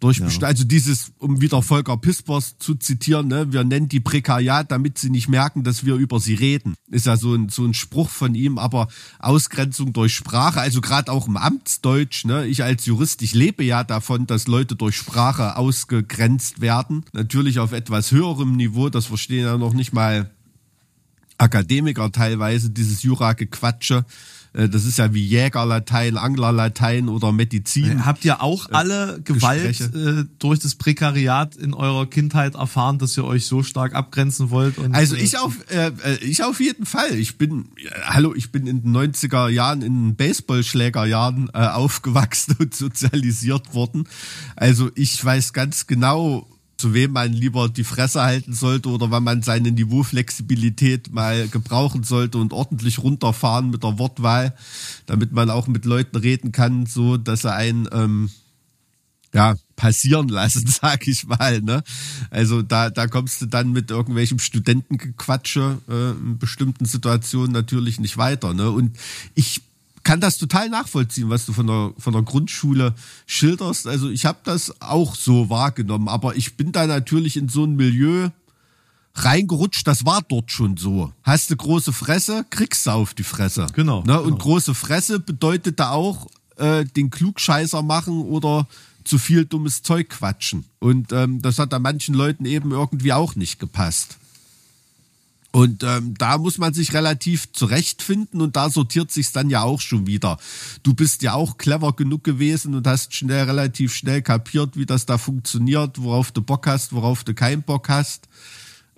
Durch 0.00 0.18
besti- 0.18 0.44
also 0.44 0.64
dieses, 0.64 1.12
um 1.18 1.42
wieder 1.42 1.62
Volker 1.62 1.98
Pispers 1.98 2.56
zu 2.58 2.74
zitieren, 2.74 3.28
ne, 3.28 3.52
wir 3.52 3.64
nennen 3.64 3.88
die 3.88 4.00
Prekariat, 4.00 4.72
damit 4.72 4.96
sie 4.96 5.10
nicht 5.10 5.28
merken, 5.28 5.62
dass 5.62 5.84
wir 5.84 5.96
über 5.96 6.18
sie 6.18 6.34
reden. 6.34 6.74
Ist 6.90 7.04
ja 7.04 7.18
so 7.18 7.34
ein, 7.34 7.50
so 7.50 7.66
ein 7.66 7.74
Spruch 7.74 8.08
von 8.08 8.34
ihm, 8.34 8.56
aber 8.56 8.88
Ausgrenzung 9.18 9.92
durch 9.92 10.14
Sprache, 10.14 10.60
also 10.60 10.80
gerade 10.80 11.12
auch 11.12 11.28
im 11.28 11.36
Amtsdeutsch, 11.36 12.24
ne, 12.24 12.46
ich 12.46 12.64
als 12.64 12.86
Jurist, 12.86 13.20
ich 13.20 13.34
lebe 13.34 13.62
ja 13.62 13.84
davon, 13.84 14.26
dass 14.26 14.46
Leute 14.46 14.74
durch 14.74 14.96
Sprache 14.96 15.56
ausgegrenzt 15.56 16.62
werden. 16.62 17.04
Natürlich 17.12 17.58
auf 17.58 17.72
etwas 17.72 18.10
höherem 18.10 18.56
Niveau, 18.56 18.88
das 18.88 19.06
verstehen 19.06 19.44
ja 19.44 19.58
noch 19.58 19.74
nicht 19.74 19.92
mal 19.92 20.30
Akademiker 21.36 22.10
teilweise, 22.10 22.70
dieses 22.70 23.02
Jura-Gequatsche. 23.02 24.04
Äh, 24.52 24.68
Das 24.68 24.84
ist 24.84 24.98
ja 24.98 25.12
wie 25.14 25.24
Jägerlatein, 25.24 26.16
Anglerlatein 26.16 27.08
oder 27.08 27.32
Medizin. 27.32 28.04
Habt 28.04 28.24
ihr 28.24 28.42
auch 28.42 28.70
alle 28.70 29.20
Gewalt 29.24 29.80
äh, 29.80 30.24
durch 30.38 30.58
das 30.60 30.74
Prekariat 30.74 31.56
in 31.56 31.74
eurer 31.74 32.06
Kindheit 32.06 32.54
erfahren, 32.54 32.98
dass 32.98 33.16
ihr 33.16 33.24
euch 33.24 33.46
so 33.46 33.62
stark 33.62 33.94
abgrenzen 33.94 34.50
wollt? 34.50 34.74
Also 34.92 35.16
äh, 35.16 35.22
ich 35.22 35.38
auf, 35.38 35.56
äh, 35.70 35.88
äh, 35.88 36.16
ich 36.22 36.42
auf 36.42 36.60
jeden 36.60 36.86
Fall. 36.86 37.14
Ich 37.14 37.38
bin, 37.38 37.66
äh, 37.76 37.90
hallo, 38.04 38.34
ich 38.34 38.52
bin 38.52 38.66
in 38.66 38.82
den 38.82 38.96
90er 38.96 39.48
Jahren, 39.48 39.82
in 39.82 40.08
den 40.08 40.16
Baseballschlägerjahren 40.16 41.50
äh, 41.52 41.58
aufgewachsen 41.66 42.56
und 42.58 42.74
sozialisiert 42.74 43.74
worden. 43.74 44.08
Also 44.56 44.90
ich 44.94 45.24
weiß 45.24 45.52
ganz 45.52 45.86
genau, 45.86 46.46
zu 46.80 46.94
wem 46.94 47.12
man 47.12 47.32
lieber 47.32 47.68
die 47.68 47.84
Fresse 47.84 48.22
halten 48.22 48.54
sollte 48.54 48.88
oder 48.88 49.10
wann 49.10 49.22
man 49.22 49.42
seine 49.42 49.70
Niveauflexibilität 49.70 51.12
mal 51.12 51.46
gebrauchen 51.48 52.04
sollte 52.04 52.38
und 52.38 52.54
ordentlich 52.54 52.98
runterfahren 52.98 53.70
mit 53.70 53.84
der 53.84 53.98
Wortwahl, 53.98 54.54
damit 55.06 55.32
man 55.32 55.50
auch 55.50 55.66
mit 55.66 55.84
Leuten 55.84 56.16
reden 56.16 56.52
kann, 56.52 56.86
so 56.86 57.18
dass 57.18 57.44
er 57.44 57.54
einen 57.54 57.86
ähm, 57.92 58.30
ja, 59.34 59.54
passieren 59.76 60.28
lassen, 60.28 60.66
sag 60.80 61.06
ich 61.06 61.26
mal. 61.26 61.60
Ne? 61.60 61.82
Also 62.30 62.62
da, 62.62 62.88
da 62.88 63.06
kommst 63.06 63.42
du 63.42 63.46
dann 63.46 63.72
mit 63.72 63.90
irgendwelchem 63.90 64.38
Studentengequatsche 64.38 65.78
äh, 65.88 66.10
in 66.12 66.38
bestimmten 66.38 66.86
Situationen 66.86 67.52
natürlich 67.52 68.00
nicht 68.00 68.16
weiter. 68.16 68.54
Ne? 68.54 68.70
Und 68.70 68.96
ich 69.34 69.62
kann 70.02 70.20
das 70.20 70.38
total 70.38 70.68
nachvollziehen, 70.68 71.30
was 71.30 71.46
du 71.46 71.52
von 71.52 71.66
der, 71.66 71.92
von 71.98 72.12
der 72.12 72.22
Grundschule 72.22 72.94
schilderst. 73.26 73.86
Also 73.86 74.10
ich 74.10 74.24
habe 74.24 74.38
das 74.44 74.80
auch 74.80 75.14
so 75.14 75.50
wahrgenommen, 75.50 76.08
aber 76.08 76.36
ich 76.36 76.56
bin 76.56 76.72
da 76.72 76.86
natürlich 76.86 77.36
in 77.36 77.48
so 77.48 77.64
ein 77.64 77.76
Milieu 77.76 78.30
reingerutscht, 79.14 79.86
das 79.86 80.04
war 80.04 80.22
dort 80.22 80.50
schon 80.50 80.76
so. 80.76 81.12
Hast 81.22 81.50
du 81.50 81.56
große 81.56 81.92
Fresse, 81.92 82.46
kriegst 82.48 82.86
du 82.86 82.90
auf 82.90 83.14
die 83.14 83.24
Fresse. 83.24 83.66
Genau, 83.74 84.02
Ne? 84.04 84.20
Und 84.20 84.32
genau. 84.32 84.42
große 84.42 84.74
Fresse 84.74 85.20
bedeutet 85.20 85.80
da 85.80 85.90
auch 85.90 86.28
äh, 86.56 86.84
den 86.84 87.10
Klugscheißer 87.10 87.82
machen 87.82 88.22
oder 88.22 88.66
zu 89.04 89.18
viel 89.18 89.44
dummes 89.44 89.82
Zeug 89.82 90.10
quatschen. 90.10 90.64
Und 90.78 91.12
ähm, 91.12 91.42
das 91.42 91.58
hat 91.58 91.72
da 91.72 91.78
manchen 91.78 92.14
Leuten 92.14 92.44
eben 92.44 92.70
irgendwie 92.70 93.12
auch 93.12 93.34
nicht 93.34 93.58
gepasst. 93.58 94.18
Und 95.52 95.82
ähm, 95.82 96.14
da 96.16 96.38
muss 96.38 96.58
man 96.58 96.72
sich 96.72 96.92
relativ 96.92 97.52
zurechtfinden 97.52 98.40
und 98.40 98.54
da 98.54 98.70
sortiert 98.70 99.10
sich's 99.10 99.32
dann 99.32 99.50
ja 99.50 99.62
auch 99.62 99.80
schon 99.80 100.06
wieder. 100.06 100.38
Du 100.84 100.94
bist 100.94 101.22
ja 101.22 101.34
auch 101.34 101.58
clever 101.58 101.92
genug 101.94 102.22
gewesen 102.22 102.74
und 102.74 102.86
hast 102.86 103.14
schnell 103.14 103.44
relativ 103.44 103.92
schnell 103.92 104.22
kapiert, 104.22 104.76
wie 104.76 104.86
das 104.86 105.06
da 105.06 105.18
funktioniert, 105.18 106.00
worauf 106.00 106.30
du 106.30 106.40
Bock 106.40 106.68
hast, 106.68 106.92
worauf 106.92 107.24
du 107.24 107.34
keinen 107.34 107.62
Bock 107.62 107.88
hast. 107.88 108.28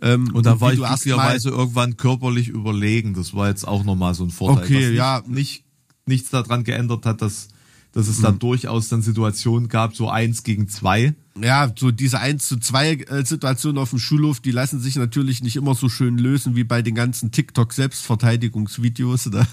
Ähm, 0.02 0.30
Und 0.34 0.44
da 0.44 0.60
war 0.60 0.72
ich 0.72 0.78
glücklicherweise 0.78 1.48
irgendwann 1.48 1.96
körperlich 1.96 2.48
überlegen. 2.48 3.14
Das 3.14 3.32
war 3.34 3.48
jetzt 3.48 3.66
auch 3.66 3.84
nochmal 3.84 4.14
so 4.14 4.24
ein 4.24 4.30
Vorteil. 4.30 4.64
Okay, 4.64 4.94
ja. 4.94 5.22
Nicht, 5.26 5.64
nichts 6.06 6.30
daran 6.30 6.64
geändert 6.64 7.06
hat, 7.06 7.22
dass, 7.22 7.48
dass 7.92 8.08
es 8.08 8.18
Mhm. 8.18 8.22
dann 8.22 8.38
durchaus 8.38 8.88
dann 8.88 9.02
Situationen 9.02 9.68
gab, 9.68 9.94
so 9.94 10.08
eins 10.08 10.42
gegen 10.42 10.68
zwei. 10.68 11.14
Ja, 11.40 11.72
so 11.78 11.90
diese 11.90 12.18
1 12.20 12.46
zu 12.46 12.58
2 12.58 12.92
äh, 12.92 13.24
Situationen 13.24 13.78
auf 13.78 13.90
dem 13.90 13.98
Schulhof, 13.98 14.40
die 14.40 14.50
lassen 14.50 14.80
sich 14.80 14.96
natürlich 14.96 15.42
nicht 15.42 15.56
immer 15.56 15.74
so 15.74 15.88
schön 15.88 16.18
lösen 16.18 16.56
wie 16.56 16.64
bei 16.64 16.82
den 16.82 16.94
ganzen 16.94 17.30
TikTok-Selbstverteidigungsvideos. 17.30 19.26
Ne? 19.32 19.46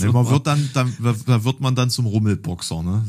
Nee, 0.00 0.08
man 0.08 0.28
wird 0.28 0.46
dann, 0.46 0.70
dann, 0.72 0.92
da 1.26 1.44
wird 1.44 1.60
man 1.60 1.74
dann 1.74 1.90
zum 1.90 2.06
Rummelboxer, 2.06 2.82
ne? 2.82 3.04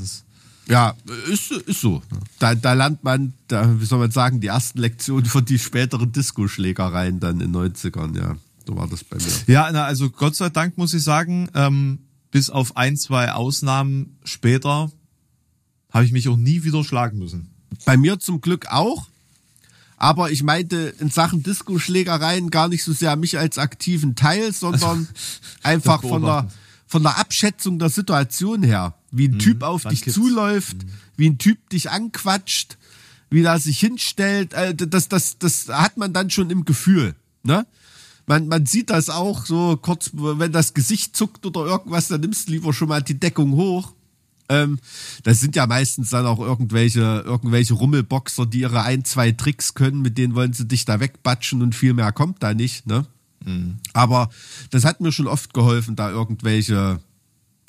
Ja, 0.67 0.93
ist, 1.31 1.51
ist 1.51 1.81
so. 1.81 2.01
Da, 2.39 2.55
da 2.55 2.73
lernt 2.73 3.03
man, 3.03 3.33
da, 3.47 3.79
wie 3.79 3.85
soll 3.85 3.99
man 3.99 4.11
sagen, 4.11 4.39
die 4.39 4.47
ersten 4.47 4.79
Lektionen 4.79 5.25
für 5.25 5.41
die 5.41 5.59
späteren 5.59 6.11
Disco-Schlägereien 6.11 7.19
dann 7.19 7.41
in 7.41 7.51
den 7.51 7.55
90ern, 7.73 8.17
ja. 8.17 8.35
So 8.65 8.75
war 8.77 8.87
das 8.87 9.03
bei 9.03 9.17
mir. 9.17 9.53
ja, 9.53 9.69
na, 9.73 9.83
also 9.85 10.09
Gott 10.09 10.35
sei 10.35 10.49
Dank 10.49 10.77
muss 10.77 10.93
ich 10.93 11.03
sagen, 11.03 11.49
ähm, 11.53 11.99
bis 12.33 12.49
auf 12.49 12.75
ein, 12.77 12.97
zwei 12.97 13.31
Ausnahmen 13.31 14.17
später 14.23 14.91
habe 15.91 16.03
ich 16.03 16.11
mich 16.11 16.27
auch 16.27 16.35
nie 16.35 16.63
wieder 16.63 16.83
schlagen 16.83 17.19
müssen. 17.19 17.53
Bei 17.85 17.95
mir 17.95 18.19
zum 18.19 18.41
Glück 18.41 18.65
auch. 18.71 19.07
Aber 19.97 20.31
ich 20.31 20.41
meinte 20.41 20.95
in 20.99 21.11
Sachen 21.11 21.43
Disco-Schlägereien 21.43 22.49
gar 22.49 22.69
nicht 22.69 22.83
so 22.83 22.91
sehr 22.91 23.15
mich 23.17 23.37
als 23.37 23.59
aktiven 23.59 24.15
Teil, 24.15 24.51
sondern 24.51 25.07
einfach 25.63 26.01
von 26.01 26.23
der, 26.23 26.49
von 26.87 27.03
der 27.03 27.19
Abschätzung 27.19 27.77
der 27.77 27.89
Situation 27.89 28.63
her. 28.63 28.95
Wie 29.11 29.27
ein 29.27 29.37
Typ 29.37 29.61
auf 29.61 29.83
dich 29.83 30.01
kippt's? 30.01 30.15
zuläuft, 30.15 30.77
wie 31.15 31.29
ein 31.29 31.37
Typ 31.37 31.69
dich 31.69 31.91
anquatscht, 31.91 32.79
wie 33.29 33.43
er 33.43 33.59
sich 33.59 33.79
hinstellt. 33.79 34.53
Äh, 34.53 34.73
Das, 34.73 35.07
das, 35.07 35.37
das 35.37 35.67
hat 35.67 35.97
man 35.97 36.13
dann 36.13 36.31
schon 36.31 36.49
im 36.49 36.65
Gefühl. 36.65 37.13
Ne? 37.43 37.67
Man, 38.25 38.47
man 38.47 38.65
sieht 38.65 38.89
das 38.89 39.09
auch 39.09 39.45
so 39.45 39.77
kurz, 39.77 40.11
wenn 40.13 40.51
das 40.51 40.73
Gesicht 40.73 41.15
zuckt 41.15 41.45
oder 41.45 41.65
irgendwas, 41.65 42.07
dann 42.07 42.21
nimmst 42.21 42.47
du 42.47 42.53
lieber 42.53 42.73
schon 42.73 42.87
mal 42.87 43.01
die 43.01 43.19
Deckung 43.19 43.53
hoch. 43.53 43.93
Ähm, 44.49 44.79
das 45.23 45.39
sind 45.39 45.55
ja 45.55 45.67
meistens 45.67 46.09
dann 46.09 46.25
auch 46.25 46.39
irgendwelche, 46.39 47.23
irgendwelche 47.25 47.73
Rummelboxer, 47.73 48.45
die 48.45 48.59
ihre 48.59 48.83
ein, 48.83 49.05
zwei 49.05 49.31
Tricks 49.31 49.73
können, 49.73 50.01
mit 50.01 50.17
denen 50.17 50.35
wollen 50.35 50.53
sie 50.53 50.67
dich 50.67 50.85
da 50.85 50.99
wegbatschen 50.99 51.61
und 51.61 51.75
viel 51.75 51.93
mehr 51.93 52.11
kommt 52.11 52.43
da 52.43 52.53
nicht, 52.53 52.87
ne? 52.87 53.05
Aber 53.93 54.29
das 54.69 54.85
hat 54.85 55.01
mir 55.01 55.11
schon 55.11 55.27
oft 55.27 55.53
geholfen, 55.53 55.95
da 55.95 56.09
irgendwelche 56.09 56.99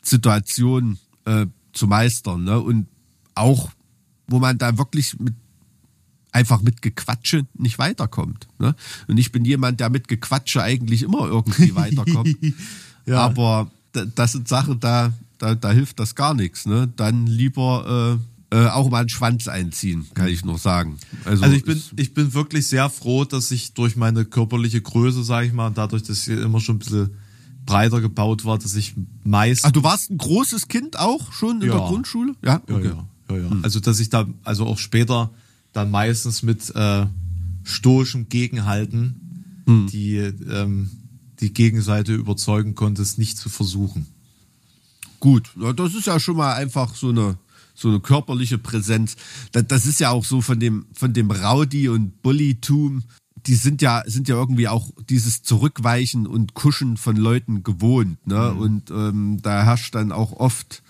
Situationen 0.03 0.99
äh, 1.25 1.47
zu 1.73 1.87
meistern, 1.87 2.45
ne? 2.45 2.61
Und 2.61 2.87
auch, 3.35 3.71
wo 4.27 4.39
man 4.39 4.59
da 4.59 4.79
wirklich 4.79 5.19
mit 5.19 5.35
einfach 6.35 6.61
mit 6.63 6.83
Gequatsche 6.83 7.47
nicht 7.55 7.79
weiterkommt. 7.79 8.49
Ne? 8.59 8.75
Und 9.07 9.19
ich 9.19 9.31
bin 9.33 9.45
jemand, 9.45 9.81
der 9.81 9.89
mit 9.89 10.09
Gequatsche 10.09 10.63
eigentlich 10.63 11.03
immer 11.03 11.27
irgendwie 11.27 11.75
weiterkommt. 11.77 12.37
Ja. 13.07 13.21
Aber 13.21 13.71
das 14.17 14.33
sind 14.33 14.49
Sachen, 14.49 14.81
da, 14.81 15.13
da, 15.39 15.55
da 15.55 15.71
hilft 15.71 16.01
das 16.01 16.15
gar 16.15 16.35
nichts. 16.35 16.67
Ne? 16.67 16.93
Dann 16.97 17.27
lieber 17.29 18.19
äh, 18.51 18.57
äh, 18.57 18.69
auch 18.69 18.91
mal 18.91 19.01
einen 19.01 19.09
Schwanz 19.09 19.47
einziehen, 19.47 20.07
kann 20.15 20.27
ich 20.29 20.45
nur 20.45 20.59
sagen. 20.59 20.99
Also, 21.25 21.45
Also 21.45 21.57
ich 21.57 21.65
bin, 21.65 21.81
ich 21.97 22.15
bin 22.15 22.35
wirklich 22.35 22.67
sehr 22.67 22.91
froh, 22.91 23.25
dass 23.25 23.51
ich 23.53 23.73
durch 23.75 23.95
meine 23.95 24.25
körperliche 24.25 24.81
Größe, 24.81 25.23
sage 25.23 25.47
ich 25.47 25.53
mal, 25.53 25.69
und 25.69 25.79
dadurch, 25.79 26.03
dass 26.03 26.27
ich 26.27 26.37
immer 26.37 26.61
schon 26.61 26.77
ein 26.77 26.79
bisschen 26.81 27.11
breiter 27.65 28.01
gebaut 28.01 28.45
war, 28.45 28.59
dass 28.59 28.75
ich 28.75 28.95
meist 29.23 29.65
Ach, 29.65 29.71
du 29.71 29.83
warst 29.85 30.11
ein 30.11 30.19
großes 30.19 30.67
Kind 30.69 30.99
auch 30.99 31.33
schon 31.33 31.63
in 31.63 31.69
Ja. 31.69 31.79
der 31.79 31.87
Grundschule? 31.87 32.35
Ja, 32.43 32.61
Ja, 32.69 32.75
okay. 32.77 32.93
ja, 33.31 33.37
ja, 33.37 33.43
ja. 33.43 33.51
Also, 33.63 33.79
dass 33.81 34.01
ich 34.01 34.11
da, 34.11 34.27
also 34.43 34.67
auch 34.67 34.79
später 34.79 35.31
dann 35.75 35.91
meistens 35.91 36.43
mit 36.43 36.75
äh, 36.75 37.07
stoischem 37.65 38.29
Gegenhalten 38.29 39.21
die, 39.67 40.17
ähm, 40.17 40.91
die 41.41 41.53
Gegenseite 41.53 42.15
überzeugen 42.15 42.75
konnte, 42.75 43.03
es 43.03 43.19
nicht 43.19 43.39
zu 43.39 43.49
versuchen. 43.49 44.07
Gut, 45.21 45.51
das 45.77 45.95
ist 45.95 46.07
ja 46.07 46.21
schon 46.21 46.37
mal 46.37 46.55
einfach 46.55 46.95
so 46.95 47.09
eine 47.09 47.39
so 47.77 47.89
eine 47.89 47.99
körperliche 47.99 48.57
Präsenz. 48.57 49.17
Das, 49.51 49.67
das 49.67 49.87
ist 49.87 49.99
ja 49.99 50.11
auch 50.11 50.25
so 50.25 50.41
von 50.41 50.61
dem 50.61 50.87
von 50.93 51.13
dem 51.13 51.31
Rowdy 51.31 51.89
und 51.89 52.23
Bullytum. 52.23 53.03
Die 53.47 53.57
sind 53.57 53.83
ja 53.83 54.03
sind 54.07 54.29
ja 54.29 54.37
irgendwie 54.37 54.69
auch 54.69 54.91
dieses 55.09 55.43
Zurückweichen 55.43 56.27
und 56.27 56.55
Kuschen 56.55 56.97
von 56.97 57.17
Leuten 57.17 57.65
gewohnt, 57.65 58.25
ne? 58.27 58.55
Und 58.55 58.91
ähm, 58.91 59.39
da 59.43 59.65
herrscht 59.65 59.95
dann 59.95 60.13
auch 60.13 60.33
oft 60.33 60.84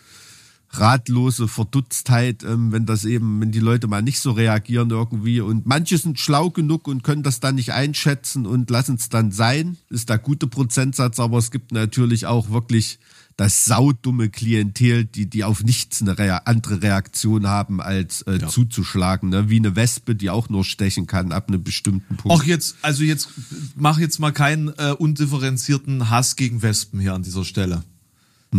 ratlose 0.78 1.48
Verdutztheit, 1.48 2.42
ähm, 2.42 2.72
wenn 2.72 2.86
das 2.86 3.04
eben, 3.04 3.40
wenn 3.40 3.52
die 3.52 3.60
Leute 3.60 3.86
mal 3.86 4.02
nicht 4.02 4.20
so 4.20 4.32
reagieren 4.32 4.90
irgendwie. 4.90 5.40
Und 5.40 5.66
manche 5.66 5.98
sind 5.98 6.18
schlau 6.18 6.50
genug 6.50 6.88
und 6.88 7.02
können 7.02 7.22
das 7.22 7.40
dann 7.40 7.54
nicht 7.56 7.72
einschätzen 7.72 8.46
und 8.46 8.70
lassen 8.70 8.96
es 8.96 9.08
dann 9.08 9.32
sein. 9.32 9.76
Ist 9.90 10.08
der 10.08 10.18
gute 10.18 10.46
Prozentsatz, 10.46 11.20
aber 11.20 11.38
es 11.38 11.50
gibt 11.50 11.72
natürlich 11.72 12.26
auch 12.26 12.50
wirklich 12.50 12.98
das 13.36 13.64
saudumme 13.64 14.30
Klientel, 14.30 15.04
die, 15.04 15.26
die 15.26 15.44
auf 15.44 15.64
nichts 15.64 16.00
eine 16.00 16.18
Rea 16.18 16.42
andere 16.44 16.82
Reaktion 16.82 17.48
haben, 17.48 17.80
als 17.80 18.22
äh, 18.22 18.46
zuzuschlagen. 18.46 19.30
Ne? 19.30 19.50
Wie 19.50 19.56
eine 19.56 19.74
Wespe, 19.74 20.14
die 20.14 20.30
auch 20.30 20.48
nur 20.48 20.64
stechen 20.64 21.06
kann 21.06 21.32
ab 21.32 21.48
einem 21.48 21.62
bestimmten 21.62 22.16
Punkt. 22.16 22.30
Auch 22.30 22.44
jetzt, 22.44 22.76
also 22.82 23.02
jetzt 23.02 23.28
mach 23.74 23.98
jetzt 23.98 24.20
mal 24.20 24.32
keinen 24.32 24.68
äh, 24.78 24.94
undifferenzierten 24.96 26.10
Hass 26.10 26.36
gegen 26.36 26.62
Wespen 26.62 27.00
hier 27.00 27.14
an 27.14 27.22
dieser 27.22 27.44
Stelle. 27.44 27.82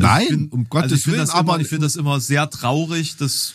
Nein, 0.01 0.27
bin- 0.29 0.49
um 0.49 0.69
Gottes 0.69 0.83
also 0.83 0.95
ich 0.95 1.01
finde 1.03 1.17
Willen, 1.17 1.27
das 1.27 1.33
immer, 1.39 1.39
aber 1.53 1.61
ich 1.61 1.67
finde 1.67 1.85
das 1.85 1.95
immer 1.95 2.19
sehr 2.19 2.49
traurig. 2.49 3.17
Dass, 3.17 3.53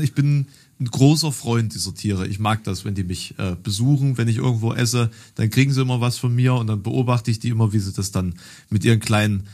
ich 0.00 0.12
bin 0.14 0.46
ein 0.78 0.86
großer 0.86 1.32
Freund 1.32 1.74
dieser 1.74 1.94
Tiere. 1.94 2.26
Ich 2.26 2.38
mag 2.38 2.62
das, 2.64 2.84
wenn 2.84 2.94
die 2.94 3.04
mich 3.04 3.34
äh, 3.38 3.56
besuchen, 3.62 4.18
wenn 4.18 4.28
ich 4.28 4.36
irgendwo 4.36 4.74
esse, 4.74 5.10
dann 5.36 5.48
kriegen 5.50 5.72
sie 5.72 5.80
immer 5.80 6.00
was 6.00 6.18
von 6.18 6.34
mir 6.34 6.54
und 6.54 6.66
dann 6.66 6.82
beobachte 6.82 7.30
ich 7.30 7.38
die 7.38 7.48
immer, 7.48 7.72
wie 7.72 7.78
sie 7.78 7.92
das 7.92 8.10
dann 8.10 8.34
mit 8.68 8.84
ihren 8.84 9.00
kleinen 9.00 9.44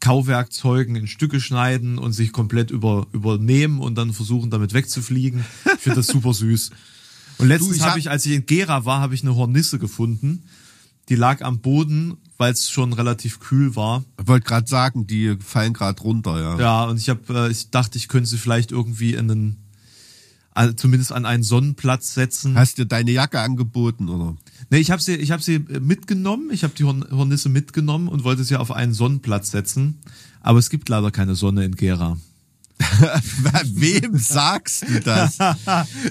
Kauwerkzeugen 0.00 0.94
in 0.94 1.08
Stücke 1.08 1.40
schneiden 1.40 1.98
und 1.98 2.12
sich 2.12 2.32
komplett 2.32 2.70
über, 2.70 3.08
übernehmen 3.12 3.80
und 3.80 3.96
dann 3.96 4.12
versuchen, 4.12 4.50
damit 4.50 4.72
wegzufliegen. 4.72 5.44
Ich 5.74 5.80
finde 5.80 5.96
das 5.96 6.06
super 6.08 6.32
süß. 6.32 6.70
Und 7.38 7.48
letztens 7.48 7.80
habe 7.80 7.92
hab- 7.92 7.98
ich, 7.98 8.08
als 8.10 8.24
ich 8.26 8.32
in 8.32 8.46
Gera 8.46 8.84
war, 8.84 9.00
habe 9.00 9.14
ich 9.14 9.22
eine 9.22 9.34
Hornisse 9.34 9.78
gefunden. 9.80 10.44
Die 11.08 11.14
lag 11.14 11.42
am 11.42 11.60
Boden, 11.60 12.18
weil 12.36 12.52
es 12.52 12.70
schon 12.70 12.92
relativ 12.92 13.40
kühl 13.40 13.76
war. 13.76 14.04
ich 14.20 14.26
wollte 14.26 14.46
gerade 14.46 14.68
sagen, 14.68 15.06
die 15.06 15.36
fallen 15.40 15.72
gerade 15.72 16.00
runter, 16.02 16.40
ja. 16.40 16.58
Ja, 16.58 16.84
und 16.84 16.98
ich 16.98 17.08
habe, 17.08 17.20
äh, 17.46 17.50
ich 17.50 17.70
dachte, 17.70 17.98
ich 17.98 18.08
könnte 18.08 18.28
sie 18.28 18.38
vielleicht 18.38 18.70
irgendwie 18.72 19.14
in 19.14 19.30
einen, 19.30 19.56
also 20.52 20.72
zumindest 20.72 21.12
an 21.12 21.26
einen 21.26 21.42
Sonnenplatz 21.42 22.14
setzen. 22.14 22.54
Hast 22.56 22.78
dir 22.78 22.86
deine 22.86 23.10
Jacke 23.10 23.40
angeboten, 23.40 24.08
oder? 24.08 24.36
Nee, 24.70 24.78
ich 24.78 24.90
habe 24.90 25.02
sie, 25.02 25.16
ich 25.16 25.30
habe 25.30 25.42
sie 25.42 25.58
mitgenommen. 25.58 26.50
Ich 26.52 26.62
habe 26.62 26.74
die 26.74 26.84
Horn 26.84 27.04
Hornisse 27.10 27.48
mitgenommen 27.48 28.08
und 28.08 28.24
wollte 28.24 28.44
sie 28.44 28.56
auf 28.56 28.70
einen 28.70 28.92
Sonnenplatz 28.92 29.50
setzen. 29.50 30.00
Aber 30.40 30.58
es 30.58 30.70
gibt 30.70 30.88
leider 30.88 31.10
keine 31.10 31.34
Sonne 31.34 31.64
in 31.64 31.74
Gera. 31.74 32.18
Wem 33.64 34.16
sagst 34.18 34.88
du 34.88 35.00
das? 35.00 35.38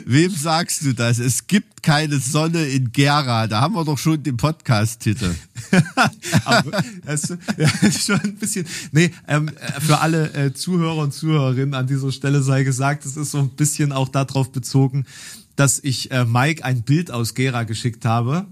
Wem 0.05 0.31
sagst 0.31 0.83
du 0.83 0.93
das? 0.93 1.19
Es 1.19 1.47
gibt 1.47 1.81
keine 1.81 2.19
Sonne 2.19 2.65
in 2.65 2.91
Gera. 2.91 3.47
Da 3.47 3.61
haben 3.61 3.75
wir 3.75 3.85
doch 3.85 3.97
schon 3.97 4.21
den 4.21 4.37
Podcast-Titel. 4.37 5.33
Schon 7.91 8.21
ein 8.21 8.35
bisschen. 8.35 8.65
Nee, 8.91 9.11
ähm, 9.27 9.49
für 9.79 9.99
alle 9.99 10.33
äh, 10.33 10.53
Zuhörer 10.53 10.97
und 10.97 11.13
Zuhörerinnen 11.13 11.73
an 11.73 11.87
dieser 11.87 12.11
Stelle 12.11 12.41
sei 12.41 12.63
gesagt, 12.63 13.05
es 13.05 13.17
ist 13.17 13.31
so 13.31 13.39
ein 13.39 13.49
bisschen 13.49 13.91
auch 13.91 14.09
darauf 14.09 14.51
bezogen, 14.51 15.05
dass 15.55 15.79
ich 15.79 16.11
äh, 16.11 16.25
Mike 16.25 16.63
ein 16.63 16.83
Bild 16.83 17.11
aus 17.11 17.33
Gera 17.33 17.63
geschickt 17.63 18.05
habe, 18.05 18.45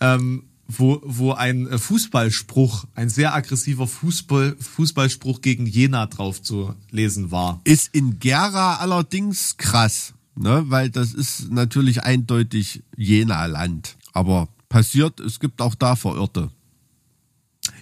ähm, 0.00 0.44
wo, 0.78 1.00
wo 1.04 1.32
ein 1.32 1.66
äh, 1.66 1.78
Fußballspruch, 1.78 2.84
ein 2.94 3.08
sehr 3.08 3.34
aggressiver 3.34 3.86
Fußball, 3.86 4.56
Fußballspruch 4.58 5.40
gegen 5.40 5.66
Jena 5.66 6.06
drauf 6.06 6.42
zu 6.42 6.74
lesen 6.90 7.30
war. 7.30 7.60
Ist 7.64 7.94
in 7.94 8.18
Gera 8.18 8.76
allerdings 8.76 9.56
krass, 9.56 10.14
ne? 10.36 10.64
weil 10.66 10.90
das 10.90 11.12
ist 11.12 11.50
natürlich 11.50 12.02
eindeutig 12.02 12.82
Jena-Land. 12.96 13.96
Aber 14.12 14.48
passiert, 14.68 15.20
es 15.20 15.40
gibt 15.40 15.60
auch 15.60 15.74
da 15.74 15.96
Verirrte. 15.96 16.50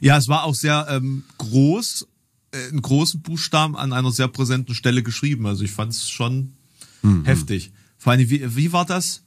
Ja, 0.01 0.17
es 0.17 0.29
war 0.29 0.45
auch 0.45 0.55
sehr 0.55 0.87
ähm, 0.89 1.25
groß, 1.39 2.07
äh, 2.53 2.69
in 2.71 2.81
großen 2.81 3.21
Buchstaben 3.21 3.77
an 3.77 3.93
einer 3.93 4.13
sehr 4.13 4.29
präsenten 4.29 4.75
Stelle 4.75 5.03
geschrieben. 5.03 5.47
Also 5.47 5.65
ich 5.65 5.73
fand 5.73 5.93
es 5.93 6.09
schon 6.09 6.53
heftig. 7.25 7.73
Vor 7.97 8.13
allem, 8.13 8.29
wie, 8.29 8.57
wie 8.57 8.73
war 8.73 8.85
das? 8.85 9.23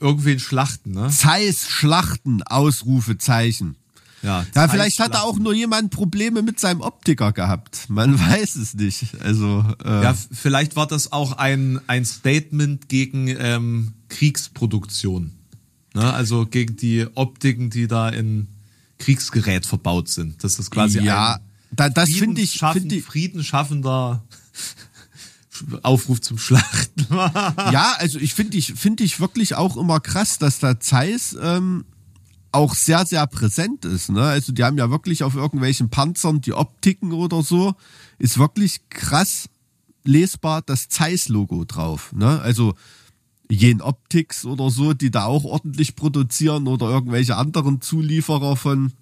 Irgendwie 0.00 0.32
in 0.32 0.40
Schlachten, 0.40 0.92
ne? 0.92 1.10
Zeiss 1.10 1.68
Schlachten, 1.68 2.42
Ausrufezeichen. 2.42 3.76
Ja, 4.22 4.44
Ja, 4.54 4.68
vielleicht 4.68 4.98
hat 4.98 5.12
Schlachten. 5.12 5.28
auch 5.28 5.38
nur 5.38 5.54
jemand 5.54 5.90
Probleme 5.90 6.42
mit 6.42 6.58
seinem 6.58 6.80
Optiker 6.80 7.32
gehabt. 7.32 7.88
Man 7.88 8.18
weiß 8.30 8.56
es 8.56 8.74
nicht. 8.74 9.20
Also, 9.20 9.64
äh, 9.84 10.02
Ja, 10.02 10.14
vielleicht 10.32 10.76
war 10.76 10.86
das 10.86 11.12
auch 11.12 11.32
ein, 11.32 11.80
ein 11.86 12.04
Statement 12.04 12.88
gegen 12.88 13.28
ähm, 13.28 13.92
Kriegsproduktion. 14.08 15.32
Ne? 15.94 16.12
Also 16.12 16.46
gegen 16.46 16.76
die 16.76 17.06
Optiken, 17.14 17.70
die 17.70 17.86
da 17.86 18.08
in 18.08 18.48
Kriegsgerät 18.98 19.66
verbaut 19.66 20.08
sind. 20.08 20.42
Das 20.42 20.58
ist 20.58 20.70
quasi 20.70 21.00
ja, 21.00 21.34
ein 21.34 21.40
da, 21.72 21.88
das 21.90 22.10
finde 22.10 22.40
ich, 22.40 22.58
finde 22.58 22.94
ich, 22.96 23.04
friedenschaffender 23.04 24.24
Aufruf 25.82 26.20
zum 26.20 26.38
Schlachten. 26.38 27.06
ja, 27.10 27.94
also 27.98 28.18
ich 28.18 28.34
finde 28.34 28.56
ich, 28.56 28.74
finde 28.74 29.04
ich 29.04 29.20
wirklich 29.20 29.54
auch 29.54 29.76
immer 29.76 30.00
krass, 30.00 30.38
dass 30.38 30.58
da 30.58 30.80
Zeiss 30.80 31.36
ähm, 31.40 31.84
auch 32.52 32.74
sehr, 32.74 33.04
sehr 33.04 33.26
präsent 33.26 33.84
ist. 33.84 34.10
Ne? 34.10 34.22
Also 34.22 34.52
die 34.52 34.64
haben 34.64 34.78
ja 34.78 34.90
wirklich 34.90 35.22
auf 35.22 35.34
irgendwelchen 35.34 35.90
Panzern 35.90 36.40
die 36.40 36.54
Optiken 36.54 37.12
oder 37.12 37.42
so, 37.42 37.74
ist 38.18 38.38
wirklich 38.38 38.88
krass 38.88 39.48
lesbar 40.04 40.62
das 40.62 40.88
Zeiss-Logo 40.88 41.64
drauf. 41.64 42.12
Ne? 42.12 42.40
Also 42.40 42.74
Jen 43.50 43.80
Optics 43.80 44.44
oder 44.44 44.70
so, 44.70 44.94
die 44.94 45.10
da 45.10 45.24
auch 45.24 45.44
ordentlich 45.44 45.96
produzieren 45.96 46.66
oder 46.66 46.88
irgendwelche 46.88 47.36
anderen 47.36 47.80
Zulieferer 47.80 48.56
von 48.56 48.92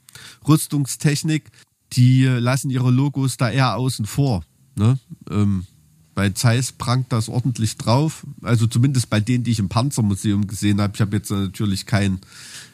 Rüstungstechnik, 0.47 1.51
die 1.93 2.25
lassen 2.25 2.71
ihre 2.71 2.91
Logos 2.91 3.37
da 3.37 3.51
eher 3.51 3.77
außen 3.77 4.07
vor. 4.07 4.43
Ne? 4.77 4.99
Ähm, 5.31 5.67
bei 6.15 6.31
Zeiss 6.31 6.73
prangt 6.73 7.13
das 7.13 7.29
ordentlich 7.29 7.77
drauf. 7.77 8.25
Also 8.43 8.67
zumindest 8.67 9.11
bei 9.11 9.21
denen, 9.21 9.45
die 9.45 9.51
ich 9.51 9.59
im 9.59 9.69
Panzermuseum 9.69 10.47
gesehen 10.47 10.81
habe. 10.81 10.93
Ich 10.95 11.01
habe 11.01 11.17
jetzt 11.17 11.31
natürlich 11.31 11.87
keinen 11.87 12.21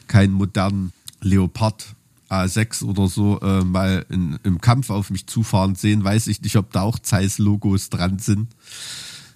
keinen 0.07 0.33
modernen 0.33 0.91
Leopard 1.21 1.95
A6 2.29 2.83
oder 2.83 3.07
so 3.07 3.39
äh, 3.41 3.63
mal 3.63 4.05
in, 4.09 4.39
im 4.43 4.61
Kampf 4.61 4.89
auf 4.89 5.09
mich 5.09 5.27
zufahren 5.27 5.75
sehen. 5.75 6.03
Weiß 6.03 6.27
ich 6.27 6.41
nicht, 6.41 6.55
ob 6.55 6.71
da 6.71 6.81
auch 6.81 6.99
Zeiss-Logos 6.99 7.89
dran 7.89 8.19
sind. 8.19 8.47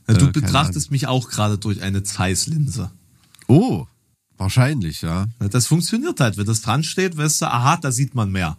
Ja, 0.08 0.13
du 0.15 0.28
Äh, 0.28 0.32
betrachtest 0.32 0.91
mich 0.91 1.08
auch 1.08 1.30
gerade 1.30 1.58
durch 1.58 1.82
eine 1.82 2.04
Zeiss-Linse. 2.04 2.91
Oh, 3.48 3.86
Wahrscheinlich, 4.38 5.02
ja. 5.02 5.28
Das 5.39 5.68
funktioniert 5.68 6.20
halt. 6.20 6.38
Wenn 6.38 6.46
das 6.46 6.62
dran 6.62 6.84
steht, 6.84 7.15
weißt 7.15 7.41
du, 7.41 7.46
aha, 7.46 7.78
da 7.78 7.91
sieht 7.91 8.15
man 8.15 8.32
mehr. 8.32 8.58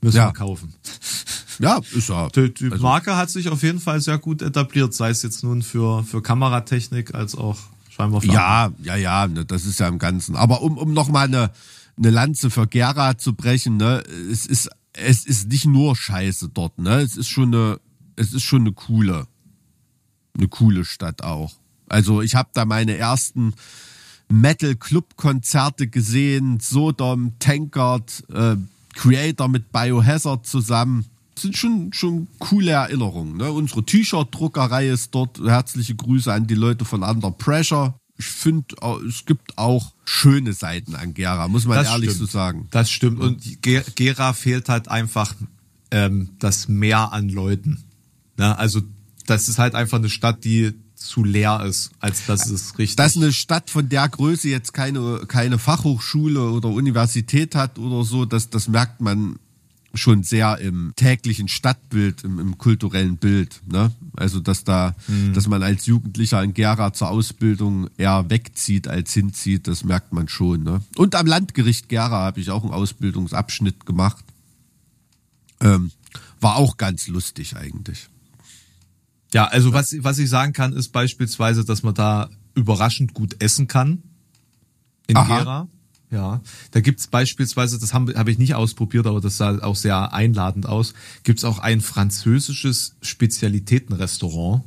Müssen 0.00 0.16
Ja. 0.18 0.28
wir 0.28 0.32
kaufen. 0.34 0.74
Ja, 1.58 1.80
ist 1.92 2.08
ja. 2.08 2.28
Die, 2.28 2.54
die 2.54 2.70
Also- 2.70 2.82
Marke 2.82 3.16
hat 3.16 3.30
sich 3.30 3.48
auf 3.48 3.62
jeden 3.62 3.80
Fall 3.80 4.00
sehr 4.00 4.18
gut 4.18 4.42
etabliert, 4.42 4.94
sei 4.94 5.10
es 5.10 5.22
jetzt 5.22 5.42
nun 5.42 5.62
für, 5.62 6.04
für 6.04 6.22
Kameratechnik 6.22 7.14
als 7.14 7.34
auch 7.34 7.56
scheinbar 7.90 8.20
für 8.20 8.28
Ja, 8.28 8.70
ja, 8.82 8.94
ja, 8.96 9.26
ne, 9.26 9.44
das 9.44 9.64
ist 9.66 9.80
ja 9.80 9.88
im 9.88 9.98
Ganzen. 9.98 10.36
Aber 10.36 10.62
um, 10.62 10.78
um 10.78 10.92
nochmal 10.92 11.26
eine, 11.26 11.50
eine 11.96 12.10
Lanze 12.10 12.50
für 12.50 12.68
Gera 12.68 13.18
zu 13.18 13.34
brechen, 13.34 13.76
ne, 13.76 14.04
es 14.30 14.46
ist, 14.46 14.70
es 14.92 15.26
ist 15.26 15.48
nicht 15.48 15.64
nur 15.66 15.96
Scheiße 15.96 16.48
dort, 16.50 16.78
ne, 16.78 17.00
es 17.00 17.16
ist 17.16 17.28
schon 17.28 17.52
eine, 17.52 17.80
es 18.14 18.32
ist 18.32 18.44
schon 18.44 18.60
eine 18.60 18.72
coole, 18.72 19.26
eine 20.36 20.46
coole 20.46 20.84
Stadt 20.84 21.22
auch. 21.24 21.54
Also 21.88 22.22
ich 22.22 22.36
habe 22.36 22.50
da 22.52 22.66
meine 22.66 22.96
ersten 22.96 23.54
Metal-Club-Konzerte 24.28 25.88
gesehen, 25.88 26.60
Sodom, 26.60 27.38
Tankard, 27.38 28.24
äh, 28.32 28.56
Creator 28.94 29.48
mit 29.48 29.72
Biohazard 29.72 30.46
zusammen. 30.46 31.06
Das 31.34 31.42
sind 31.42 31.56
schon, 31.56 31.92
schon 31.92 32.26
coole 32.38 32.72
Erinnerungen. 32.72 33.36
Ne? 33.36 33.50
Unsere 33.52 33.84
T-Shirt-Druckerei 33.84 34.88
ist 34.88 35.14
dort. 35.14 35.38
Herzliche 35.38 35.94
Grüße 35.94 36.32
an 36.32 36.46
die 36.46 36.54
Leute 36.54 36.84
von 36.84 37.02
Under 37.02 37.30
Pressure. 37.30 37.94
Ich 38.16 38.26
finde, 38.26 38.74
es 39.08 39.24
gibt 39.24 39.56
auch 39.56 39.94
schöne 40.04 40.52
Seiten 40.52 40.96
an 40.96 41.14
Gera, 41.14 41.46
muss 41.46 41.66
man 41.66 41.76
Das 41.78 41.86
ehrlich 41.88 42.10
stimmt. 42.10 42.30
so 42.30 42.32
sagen. 42.38 42.68
Das 42.72 42.90
stimmt. 42.90 43.20
Und 43.20 43.62
Gera 43.62 44.32
fehlt 44.32 44.68
halt 44.68 44.88
einfach 44.88 45.32
ähm, 45.92 46.30
das 46.40 46.66
Mehr 46.66 47.12
an 47.12 47.28
Leuten. 47.28 47.84
Ne? 48.36 48.58
Also 48.58 48.80
das 49.26 49.48
ist 49.48 49.58
halt 49.58 49.76
einfach 49.76 49.98
eine 49.98 50.08
Stadt, 50.08 50.42
die 50.44 50.72
zu 50.98 51.24
leer 51.24 51.64
ist, 51.64 51.90
als 52.00 52.26
dass 52.26 52.48
es 52.50 52.78
richtig. 52.78 52.96
Dass 52.96 53.16
eine 53.16 53.32
Stadt 53.32 53.70
von 53.70 53.88
der 53.88 54.08
Größe 54.08 54.48
jetzt 54.48 54.72
keine, 54.72 55.20
keine 55.28 55.58
Fachhochschule 55.58 56.50
oder 56.50 56.68
Universität 56.68 57.54
hat 57.54 57.78
oder 57.78 58.04
so, 58.04 58.24
das, 58.24 58.50
das 58.50 58.68
merkt 58.68 59.00
man 59.00 59.38
schon 59.94 60.22
sehr 60.22 60.58
im 60.58 60.92
täglichen 60.96 61.48
Stadtbild, 61.48 62.24
im, 62.24 62.38
im 62.38 62.58
kulturellen 62.58 63.16
Bild. 63.16 63.62
Ne? 63.66 63.92
Also, 64.16 64.40
dass 64.40 64.64
da, 64.64 64.94
dass 65.34 65.48
man 65.48 65.62
als 65.62 65.86
Jugendlicher 65.86 66.42
in 66.42 66.54
Gera 66.54 66.92
zur 66.92 67.10
Ausbildung 67.10 67.88
eher 67.96 68.28
wegzieht 68.28 68.88
als 68.88 69.12
hinzieht, 69.12 69.66
das 69.66 69.84
merkt 69.84 70.12
man 70.12 70.28
schon. 70.28 70.62
Ne? 70.62 70.82
Und 70.96 71.14
am 71.14 71.26
Landgericht 71.26 71.88
Gera 71.88 72.22
habe 72.22 72.40
ich 72.40 72.50
auch 72.50 72.62
einen 72.62 72.72
Ausbildungsabschnitt 72.72 73.86
gemacht. 73.86 74.24
Ähm, 75.60 75.90
war 76.40 76.56
auch 76.56 76.76
ganz 76.76 77.08
lustig 77.08 77.56
eigentlich. 77.56 78.08
Ja, 79.32 79.46
also 79.46 79.72
was, 79.72 79.94
was 80.00 80.18
ich 80.18 80.28
sagen 80.28 80.52
kann, 80.52 80.72
ist 80.72 80.92
beispielsweise, 80.92 81.64
dass 81.64 81.82
man 81.82 81.94
da 81.94 82.30
überraschend 82.54 83.14
gut 83.14 83.42
essen 83.42 83.68
kann. 83.68 84.02
In 85.06 85.16
Aha. 85.16 85.38
Gera. 85.38 85.68
Ja. 86.10 86.40
Da 86.70 86.80
gibt's 86.80 87.06
beispielsweise, 87.06 87.78
das 87.78 87.92
habe 87.92 88.14
hab 88.14 88.28
ich 88.28 88.38
nicht 88.38 88.54
ausprobiert, 88.54 89.06
aber 89.06 89.20
das 89.20 89.36
sah 89.36 89.58
auch 89.58 89.76
sehr 89.76 90.12
einladend 90.12 90.66
aus, 90.66 90.94
gibt's 91.22 91.44
auch 91.44 91.58
ein 91.58 91.80
französisches 91.80 92.96
Spezialitätenrestaurant, 93.02 94.64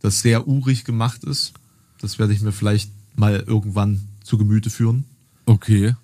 das 0.00 0.20
sehr 0.20 0.46
urig 0.46 0.84
gemacht 0.84 1.24
ist. 1.24 1.54
Das 2.00 2.18
werde 2.18 2.34
ich 2.34 2.42
mir 2.42 2.52
vielleicht 2.52 2.90
mal 3.16 3.42
irgendwann 3.46 4.06
zu 4.22 4.36
Gemüte 4.36 4.68
führen. 4.68 5.04
Okay. 5.46 5.94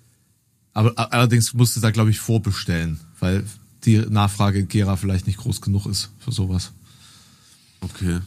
Aber 0.73 1.13
allerdings 1.13 1.53
musste 1.53 1.79
da, 1.79 1.91
glaube 1.91 2.09
ich, 2.09 2.19
vorbestellen, 2.19 2.99
weil 3.19 3.43
die 3.83 3.97
Nachfrage 3.97 4.59
in 4.59 4.67
Gera 4.67 4.95
vielleicht 4.95 5.27
nicht 5.27 5.37
groß 5.37 5.61
genug 5.61 5.85
ist 5.85 6.11
für 6.19 6.31
sowas. 6.31 6.71
Okay. 7.81 8.19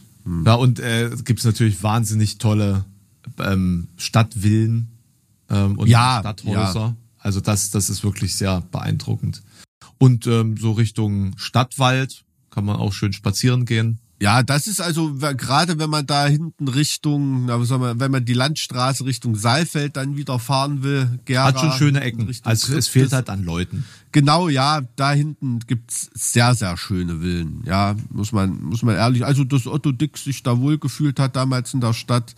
Ja, 0.45 0.55
und 0.55 0.79
äh, 0.79 1.11
gibt 1.23 1.39
es 1.39 1.45
natürlich 1.45 1.83
wahnsinnig 1.83 2.37
tolle 2.37 2.85
ähm, 3.39 3.87
Stadtvillen 3.97 4.87
ähm, 5.49 5.77
und 5.77 5.87
Ja, 5.87 6.19
Stadthäuser. 6.21 6.79
ja. 6.79 6.95
Also 7.19 7.41
das, 7.41 7.71
das 7.71 7.89
ist 7.89 8.03
wirklich 8.03 8.35
sehr 8.35 8.61
beeindruckend. 8.71 9.41
Und 9.97 10.27
ähm, 10.27 10.57
so 10.57 10.73
Richtung 10.73 11.37
Stadtwald 11.37 12.23
kann 12.49 12.65
man 12.65 12.77
auch 12.77 12.93
schön 12.93 13.13
spazieren 13.13 13.65
gehen. 13.65 13.99
Ja, 14.21 14.43
das 14.43 14.65
ist 14.67 14.79
also 14.79 15.15
gerade 15.15 15.77
wenn 15.77 15.89
man 15.89 16.07
da 16.07 16.25
hinten 16.25 16.69
Richtung, 16.69 17.45
na, 17.47 17.59
was 17.59 17.67
soll 17.67 17.79
man, 17.79 17.99
wenn 17.99 18.11
man 18.11 18.23
die 18.23 18.33
Landstraße 18.33 19.03
Richtung 19.05 19.35
Saalfeld 19.35 19.97
dann 19.97 20.15
wieder 20.15 20.39
fahren 20.39 20.83
will, 20.83 21.19
Gera, 21.25 21.45
Hat 21.45 21.59
schon 21.59 21.71
schöne 21.73 21.99
Ecken. 22.01 22.21
Richtung 22.25 22.47
Also 22.49 22.67
es 22.67 22.73
Christus. 22.73 22.87
fehlt 22.93 23.11
halt 23.13 23.29
an 23.29 23.43
Leuten. 23.43 23.83
Genau, 24.13 24.47
ja, 24.47 24.81
da 24.95 25.11
hinten 25.11 25.59
gibt's 25.67 26.09
sehr, 26.13 26.55
sehr 26.55 26.77
schöne 26.77 27.19
Villen. 27.19 27.63
Ja, 27.65 27.95
muss 28.09 28.31
man, 28.31 28.63
muss 28.63 28.83
man 28.83 28.95
ehrlich, 28.95 29.25
also 29.25 29.43
dass 29.43 29.67
Otto 29.67 29.91
Dick 29.91 30.17
sich 30.17 30.41
da 30.43 30.57
wohlgefühlt 30.59 31.19
hat 31.19 31.35
damals 31.35 31.73
in 31.73 31.81
der 31.81 31.93
Stadt, 31.93 32.35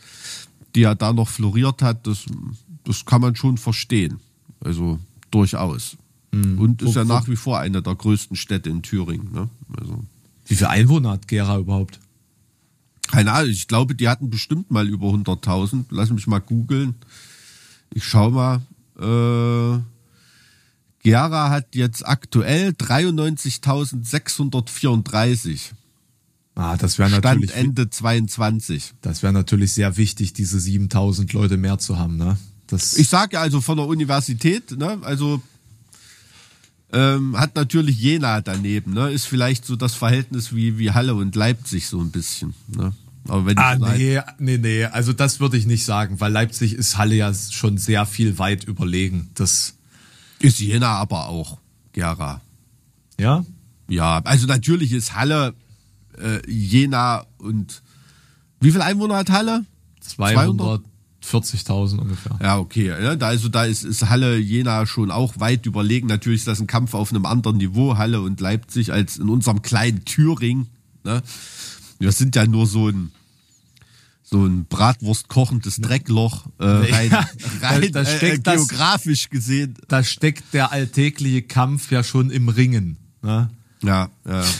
die 0.74 0.80
ja 0.82 0.96
da 0.96 1.14
noch 1.14 1.30
floriert 1.30 1.84
hat, 1.84 2.08
das, 2.08 2.26
das 2.86 3.06
kann 3.06 3.22
man 3.22 3.36
schon 3.36 3.58
verstehen. 3.60 4.20
Also 4.62 5.00
durchaus. 5.30 5.96
Und 6.34 6.82
ist 6.82 6.96
Wo- 6.96 7.00
ja 7.00 7.06
nach 7.06 7.28
wie 7.28 7.36
vor 7.36 7.60
eine 7.60 7.84
der 7.84 7.94
größten 7.96 8.36
Städte 8.36 8.70
in 8.72 8.82
Thüringen. 8.82 9.32
Ne? 9.32 9.48
Also. 9.80 10.04
Wie 10.48 10.56
viele 10.56 10.70
Einwohner 10.70 11.12
hat 11.12 11.28
Gera 11.28 11.58
überhaupt? 11.58 12.00
Keine 13.08 13.32
Ahnung, 13.32 13.52
ich 13.52 13.68
glaube, 13.68 13.96
die 13.96 14.10
hatten 14.10 14.30
bestimmt 14.30 14.70
mal 14.72 14.88
über 14.88 15.08
100.000. 15.08 15.86
Lass 15.92 16.10
mich 16.10 16.28
mal 16.28 16.40
googeln. 16.40 16.96
Ich 17.94 18.04
schau 18.04 18.32
mal. 18.32 18.62
Äh, 19.00 19.80
Gera 21.04 21.50
hat 21.50 21.76
jetzt 21.76 22.06
aktuell 22.08 22.70
93.634. 22.72 25.60
Ah, 26.56 26.76
das 26.76 26.98
wäre 26.98 27.10
Stand 27.10 27.24
natürlich, 27.24 27.56
Ende 27.56 27.90
22. 27.90 28.94
das 29.02 29.22
wäre 29.22 29.32
natürlich 29.32 29.74
sehr 29.74 29.96
wichtig, 29.96 30.34
diese 30.34 30.60
7000 30.60 31.32
Leute 31.34 31.56
mehr 31.56 31.78
zu 31.78 32.00
haben, 32.00 32.18
ne? 32.18 32.36
Das, 32.66 32.98
Ich 32.98 33.10
sage 33.10 33.40
also 33.40 33.62
von 33.62 33.78
der 33.78 33.86
Universität, 33.86 34.72
ne? 34.72 34.98
Also 35.04 35.40
ähm, 36.98 37.38
hat 37.38 37.56
natürlich 37.56 38.00
Jena 38.00 38.42
daneben, 38.42 38.94
ne? 38.94 39.12
Ist 39.12 39.28
vielleicht 39.28 39.66
so 39.66 39.76
das 39.76 39.94
Verhältnis 39.94 40.56
wie, 40.56 40.80
wie 40.80 40.92
Halle 40.92 41.14
und 41.14 41.36
Leipzig 41.36 41.88
so 41.88 42.02
ein 42.02 42.10
bisschen. 42.10 42.56
Ne? 42.68 42.92
Aber 43.28 43.46
wenn 43.46 43.58
Ah, 43.60 43.76
nee, 43.76 44.20
nee, 44.40 44.58
nee. 44.58 44.86
Also 44.86 45.14
das 45.14 45.40
würde 45.40 45.58
ich 45.58 45.68
nicht 45.68 45.86
sagen, 45.86 46.20
weil 46.20 46.32
Leipzig 46.32 46.74
ist 46.74 46.98
Halle 46.98 47.14
ja 47.14 47.32
schon 47.34 47.78
sehr 47.78 48.08
viel 48.08 48.40
weit 48.40 48.64
überlegen. 48.64 49.30
Das, 49.36 49.76
ist 50.40 50.60
Jena 50.60 50.96
aber 50.96 51.28
auch 51.30 51.60
Gera. 51.94 52.42
ja? 53.20 53.46
Ja, 53.90 54.20
also 54.24 54.48
natürlich 54.48 54.92
ist 54.92 55.16
Halle, 55.16 55.54
äh, 56.20 56.40
Jena 56.50 57.26
und 57.38 57.82
wie 58.60 58.72
viel 58.72 58.82
Einwohner 58.82 59.18
hat 59.18 59.30
Halle? 59.30 59.66
240.000 61.32 61.98
ungefähr. 62.00 62.40
Ja, 62.42 62.58
okay. 62.58 62.92
Also 62.92 63.50
da 63.50 63.66
ist, 63.66 63.84
ist 63.84 64.10
Halle, 64.10 64.38
Jena 64.38 64.86
schon 64.86 65.12
auch 65.12 65.40
weit 65.40 65.66
überlegen. 65.66 66.08
Natürlich 66.08 66.42
ist 66.42 66.48
das 66.48 66.60
ein 66.60 66.68
Kampf 66.68 66.94
auf 66.94 67.12
einem 67.12 67.26
anderen 67.26 67.58
Niveau, 67.58 67.98
Halle 67.98 68.22
und 68.22 68.40
Leipzig, 68.40 68.92
als 68.94 69.18
in 69.18 69.30
unserem 69.30 69.62
kleinen 69.62 70.06
Thüringen. 70.06 70.68
Ne? 71.04 71.22
Wir 72.00 72.12
sind 72.12 72.36
ja 72.36 72.46
nur 72.48 72.66
so 72.68 72.88
ein 72.90 73.12
so 74.30 74.46
ein 74.46 74.66
Bratwurst 74.66 75.30
kochendes 75.30 75.78
Dreckloch, 75.78 76.48
äh, 76.60 76.66
rein, 76.66 77.10
Ja, 77.12 77.26
rein 77.62 77.82
da- 77.94 78.04
da 78.04 78.10
äh, 78.12 78.18
steckt 78.18 78.40
äh, 78.40 78.42
das- 78.42 78.68
geografisch 78.68 79.30
gesehen. 79.30 79.76
Da 79.88 80.04
steckt 80.04 80.54
der 80.54 80.74
alltägliche 80.74 81.44
Kampf 81.44 81.92
ja 81.92 82.04
schon 82.04 82.30
im 82.30 82.50
Ringen. 82.50 82.98
Ne? 83.22 83.50
Ja, 83.84 84.10
ja. 84.28 84.44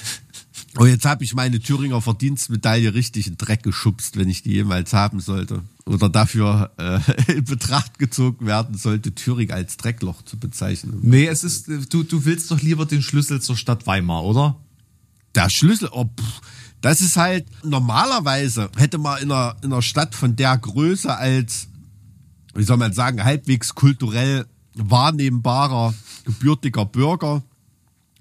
Oh, 0.80 0.86
jetzt 0.86 1.06
habe 1.06 1.24
ich 1.24 1.34
meine 1.34 1.60
Thüringer 1.60 2.02
Verdienstmedaille 2.02 2.94
richtig 2.94 3.26
in 3.26 3.36
Dreck 3.36 3.64
geschubst, 3.64 4.16
wenn 4.16 4.30
ich 4.30 4.44
die 4.44 4.52
jemals 4.52 4.94
haben 4.94 5.20
sollte. 5.20 5.64
Oder 5.88 6.10
dafür 6.10 6.72
äh, 6.78 7.00
in 7.38 7.46
Betracht 7.46 7.98
gezogen 7.98 8.46
werden 8.46 8.78
sollte, 8.78 9.16
Thüringen 9.16 9.54
als 9.54 9.78
Dreckloch 9.78 10.22
zu 10.24 10.38
bezeichnen. 10.38 11.00
Nee, 11.02 11.28
es 11.28 11.44
ist, 11.44 11.68
du, 11.68 12.04
du 12.04 12.26
willst 12.26 12.52
doch 12.52 12.62
lieber 12.62 12.86
den 12.86 13.02
Schlüssel 13.02 13.42
zur 13.42 13.56
Stadt 13.56 13.88
Weimar, 13.88 14.24
oder? 14.24 14.58
Der 15.34 15.50
Schlüssel, 15.50 15.90
oh, 15.92 16.06
pff, 16.06 16.42
das 16.82 17.02
ist 17.02 17.18
halt, 17.18 17.46
normalerweise 17.64 18.70
hätte 18.76 18.98
man 18.98 19.22
in 19.22 19.32
einer, 19.32 19.56
in 19.62 19.72
einer 19.72 19.82
Stadt 19.82 20.14
von 20.14 20.36
der 20.36 20.58
Größe 20.58 21.16
als, 21.16 21.68
wie 22.54 22.64
soll 22.64 22.78
man 22.78 22.94
sagen, 22.94 23.24
halbwegs 23.24 23.74
kulturell 23.74 24.46
wahrnehmbarer, 24.76 25.94
gebürtiger 26.26 26.86
Bürger 26.86 27.44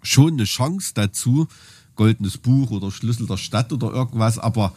schon 0.02 0.34
eine 0.34 0.44
Chance 0.44 0.92
dazu, 0.94 1.48
goldenes 1.96 2.38
Buch 2.38 2.70
oder 2.70 2.90
Schlüssel 2.90 3.26
der 3.26 3.36
Stadt 3.36 3.72
oder 3.72 3.90
irgendwas, 3.90 4.38
aber 4.38 4.72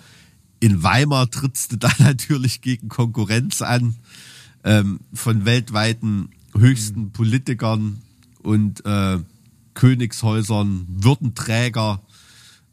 in 0.60 0.84
Weimar 0.84 1.30
trittst 1.30 1.72
du 1.72 1.78
da 1.78 1.90
natürlich 2.00 2.62
gegen 2.62 2.90
Konkurrenz 2.90 3.62
an 3.62 3.96
ähm, 4.64 5.00
von 5.14 5.46
weltweiten 5.46 6.30
höchsten 6.58 7.12
Politikern 7.12 8.02
und 8.42 8.86
äh, 8.86 9.20
Königshäusern, 9.74 10.86
Würdenträger, 10.90 12.02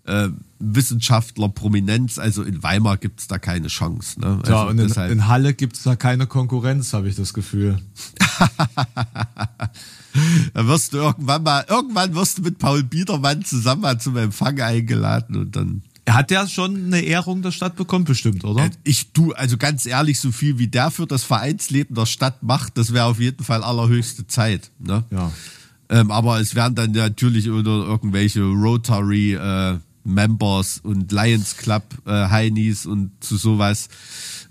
äh, 0.05 0.29
Wissenschaftler, 0.59 1.49
Prominenz. 1.49 2.19
Also 2.19 2.43
in 2.43 2.63
Weimar 2.63 2.97
gibt's 2.97 3.29
da 3.29 3.39
keine 3.39 3.69
Chance. 3.69 4.21
Ne? 4.21 4.39
Also 4.43 4.53
Ja, 4.53 4.65
und 4.65 4.79
in, 4.79 4.91
in 4.91 5.27
Halle 5.29 5.55
gibt's 5.55 5.83
da 5.83 5.95
keine 5.95 6.27
Konkurrenz, 6.27 6.93
habe 6.93 7.09
ich 7.09 7.15
das 7.15 7.35
Gefühl. 7.35 7.79
Da 10.55 10.67
wirst 10.67 10.93
du 10.93 10.99
irgendwann 10.99 11.43
mal, 11.43 11.65
irgendwann 11.69 12.15
wirst 12.15 12.39
du 12.39 12.43
mit 12.43 12.59
Paul 12.59 12.83
Biedermann 12.83 13.45
zusammen 13.45 13.83
mal 13.83 14.01
zum 14.01 14.17
Empfang 14.17 14.59
eingeladen 14.61 15.37
und 15.37 15.55
dann 15.55 15.83
Hat 16.09 16.31
der 16.31 16.47
schon 16.47 16.87
eine 16.87 17.01
Ehrung 17.01 17.43
der 17.43 17.51
Stadt 17.51 17.75
bekommen, 17.75 18.05
bestimmt, 18.05 18.45
oder? 18.45 18.71
Ich 18.85 19.13
du, 19.13 19.33
also 19.33 19.57
ganz 19.57 19.87
ehrlich, 19.87 20.21
so 20.21 20.31
viel 20.31 20.57
wie 20.59 20.69
der 20.69 20.93
für 20.93 21.07
das 21.07 21.25
Vereinsleben 21.25 21.97
der 21.97 22.07
Stadt 22.07 22.45
macht, 22.45 22.79
das 22.79 22.93
wäre 22.93 23.07
auf 23.07 23.19
jeden 23.19 23.43
Fall 23.43 23.65
allerhöchste 23.65 24.27
Zeit. 24.27 24.71
Ne? 24.79 25.05
Ja. 25.11 25.33
Ähm, 25.89 26.13
aber 26.13 26.41
es 26.41 26.55
werden 26.55 26.77
dann 26.77 26.93
natürlich 26.93 27.51
oder 27.51 27.71
irgendwelche 27.71 28.43
Rotary 28.43 29.35
äh, 29.35 29.79
Members 30.05 30.79
und 30.79 31.11
Lions 31.11 31.57
Club 31.57 31.83
äh, 32.07 32.11
Heinis 32.29 32.87
und 32.87 33.11
zu 33.21 33.37
sowas 33.37 33.89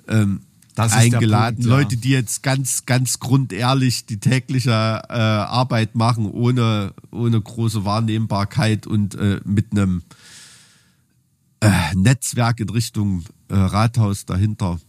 ähm, 0.10 0.42
eingeladen. 0.76 1.56
Punkt, 1.56 1.70
ja. 1.70 1.78
Leute, 1.78 1.98
die 1.98 2.10
jetzt 2.10 2.44
ganz, 2.44 2.86
ganz 2.86 3.20
grundehrlich 3.20 4.06
die 4.06 4.20
tägliche 4.20 4.72
äh, 4.72 5.14
Arbeit 5.14 5.96
machen, 5.96 6.30
ohne, 6.30 6.94
ohne 7.12 7.40
große 7.40 7.86
Wahrnehmbarkeit 7.86 8.86
und 8.86 9.16
äh, 9.16 9.40
mit 9.46 9.72
einem 9.72 10.00
äh, 10.00 10.04
Netzwerk 11.96 12.60
in 12.60 12.70
Richtung 12.70 13.24
äh, 13.50 13.56
Rathaus 13.56 14.26
dahinter. 14.26 14.80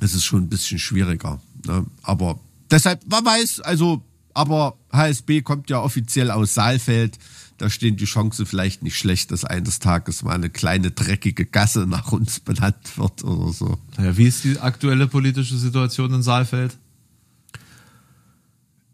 Es 0.00 0.14
ist 0.14 0.24
schon 0.24 0.44
ein 0.44 0.48
bisschen 0.48 0.78
schwieriger. 0.78 1.40
Ne? 1.66 1.84
Aber 2.02 2.40
deshalb, 2.70 3.06
man 3.08 3.24
weiß, 3.24 3.60
also, 3.60 4.02
aber 4.34 4.76
HSB 4.92 5.42
kommt 5.42 5.70
ja 5.70 5.80
offiziell 5.80 6.30
aus 6.30 6.54
Saalfeld. 6.54 7.18
Da 7.58 7.68
stehen 7.68 7.96
die 7.96 8.06
Chancen 8.06 8.46
vielleicht 8.46 8.82
nicht 8.82 8.96
schlecht, 8.96 9.30
dass 9.32 9.44
eines 9.44 9.80
Tages 9.80 10.22
mal 10.22 10.34
eine 10.34 10.48
kleine 10.48 10.90
dreckige 10.90 11.44
Gasse 11.44 11.86
nach 11.86 12.10
uns 12.10 12.40
benannt 12.40 12.96
wird 12.96 13.22
oder 13.22 13.52
so. 13.52 13.78
Ja, 13.98 14.16
wie 14.16 14.24
ist 14.24 14.44
die 14.44 14.58
aktuelle 14.58 15.06
politische 15.06 15.58
Situation 15.58 16.14
in 16.14 16.22
Saalfeld? 16.22 16.78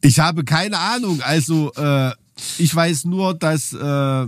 Ich 0.01 0.19
habe 0.19 0.45
keine 0.45 0.79
Ahnung. 0.79 1.21
Also 1.23 1.73
äh, 1.75 2.13
ich 2.59 2.75
weiß 2.75 3.05
nur, 3.05 3.35
dass 3.35 3.73
äh, 3.73 4.27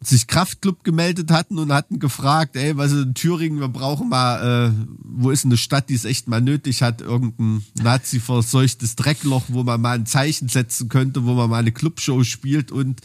sich 0.00 0.28
Kraftclub 0.28 0.84
gemeldet 0.84 1.30
hatten 1.30 1.58
und 1.58 1.72
hatten 1.72 1.98
gefragt, 1.98 2.56
ey, 2.56 2.76
was 2.76 2.92
ist 2.92 3.02
in 3.02 3.14
Thüringen, 3.14 3.60
wir 3.60 3.68
brauchen 3.68 4.08
mal, 4.08 4.68
äh, 4.68 4.72
wo 5.02 5.30
ist 5.30 5.44
eine 5.44 5.56
Stadt, 5.56 5.88
die 5.88 5.94
es 5.94 6.04
echt 6.04 6.28
mal 6.28 6.40
nötig 6.40 6.82
hat, 6.82 7.00
irgendein 7.00 7.64
Nazi-verseuchtes 7.82 8.94
Dreckloch, 8.94 9.44
wo 9.48 9.64
man 9.64 9.80
mal 9.80 9.98
ein 9.98 10.06
Zeichen 10.06 10.48
setzen 10.48 10.88
könnte, 10.88 11.24
wo 11.24 11.34
man 11.34 11.50
mal 11.50 11.58
eine 11.58 11.72
Clubshow 11.72 12.22
spielt 12.22 12.70
und 12.70 13.00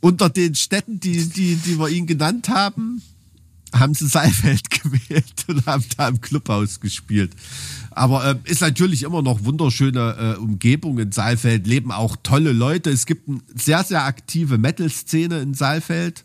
unter 0.00 0.30
den 0.30 0.54
Städten, 0.54 1.00
die, 1.00 1.28
die, 1.28 1.56
die 1.56 1.78
wir 1.78 1.88
ihn 1.88 2.06
genannt 2.06 2.48
haben, 2.48 3.02
haben 3.72 3.94
sie 3.94 4.06
Saalfeld 4.06 4.70
gewählt 4.82 5.44
und 5.48 5.66
haben 5.66 5.84
da 5.96 6.08
im 6.08 6.20
Clubhaus 6.20 6.80
gespielt. 6.80 7.32
Aber 8.00 8.24
ähm, 8.30 8.38
ist 8.44 8.62
natürlich 8.62 9.02
immer 9.02 9.20
noch 9.20 9.44
wunderschöne 9.44 10.34
äh, 10.38 10.38
Umgebung 10.38 10.98
in 10.98 11.12
Saalfeld, 11.12 11.66
leben 11.66 11.92
auch 11.92 12.16
tolle 12.22 12.52
Leute. 12.54 12.88
Es 12.88 13.04
gibt 13.04 13.28
eine 13.28 13.42
sehr, 13.54 13.84
sehr 13.84 14.06
aktive 14.06 14.56
Metal-Szene 14.56 15.40
in 15.40 15.52
Saalfeld, 15.52 16.24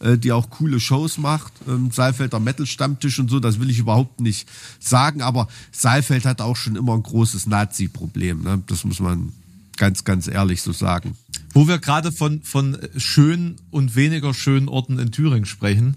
äh, 0.00 0.16
die 0.16 0.32
auch 0.32 0.48
coole 0.48 0.80
Shows 0.80 1.18
macht. 1.18 1.52
Ähm, 1.68 1.90
Saalfelder 1.90 2.40
Metal-Stammtisch 2.40 3.18
und 3.18 3.28
so, 3.28 3.40
das 3.40 3.60
will 3.60 3.68
ich 3.68 3.78
überhaupt 3.78 4.22
nicht 4.22 4.48
sagen. 4.80 5.20
Aber 5.20 5.48
Saalfeld 5.70 6.24
hat 6.24 6.40
auch 6.40 6.56
schon 6.56 6.76
immer 6.76 6.94
ein 6.94 7.02
großes 7.02 7.46
Nazi-Problem. 7.46 8.42
Ne? 8.42 8.62
Das 8.66 8.84
muss 8.84 8.98
man 8.98 9.34
ganz, 9.76 10.04
ganz 10.04 10.28
ehrlich 10.28 10.62
so 10.62 10.72
sagen. 10.72 11.14
Wo 11.52 11.68
wir 11.68 11.78
gerade 11.78 12.10
von, 12.10 12.40
von 12.42 12.78
schönen 12.96 13.56
und 13.70 13.96
weniger 13.96 14.32
schönen 14.32 14.70
Orten 14.70 14.98
in 14.98 15.12
Thüringen 15.12 15.44
sprechen, 15.44 15.94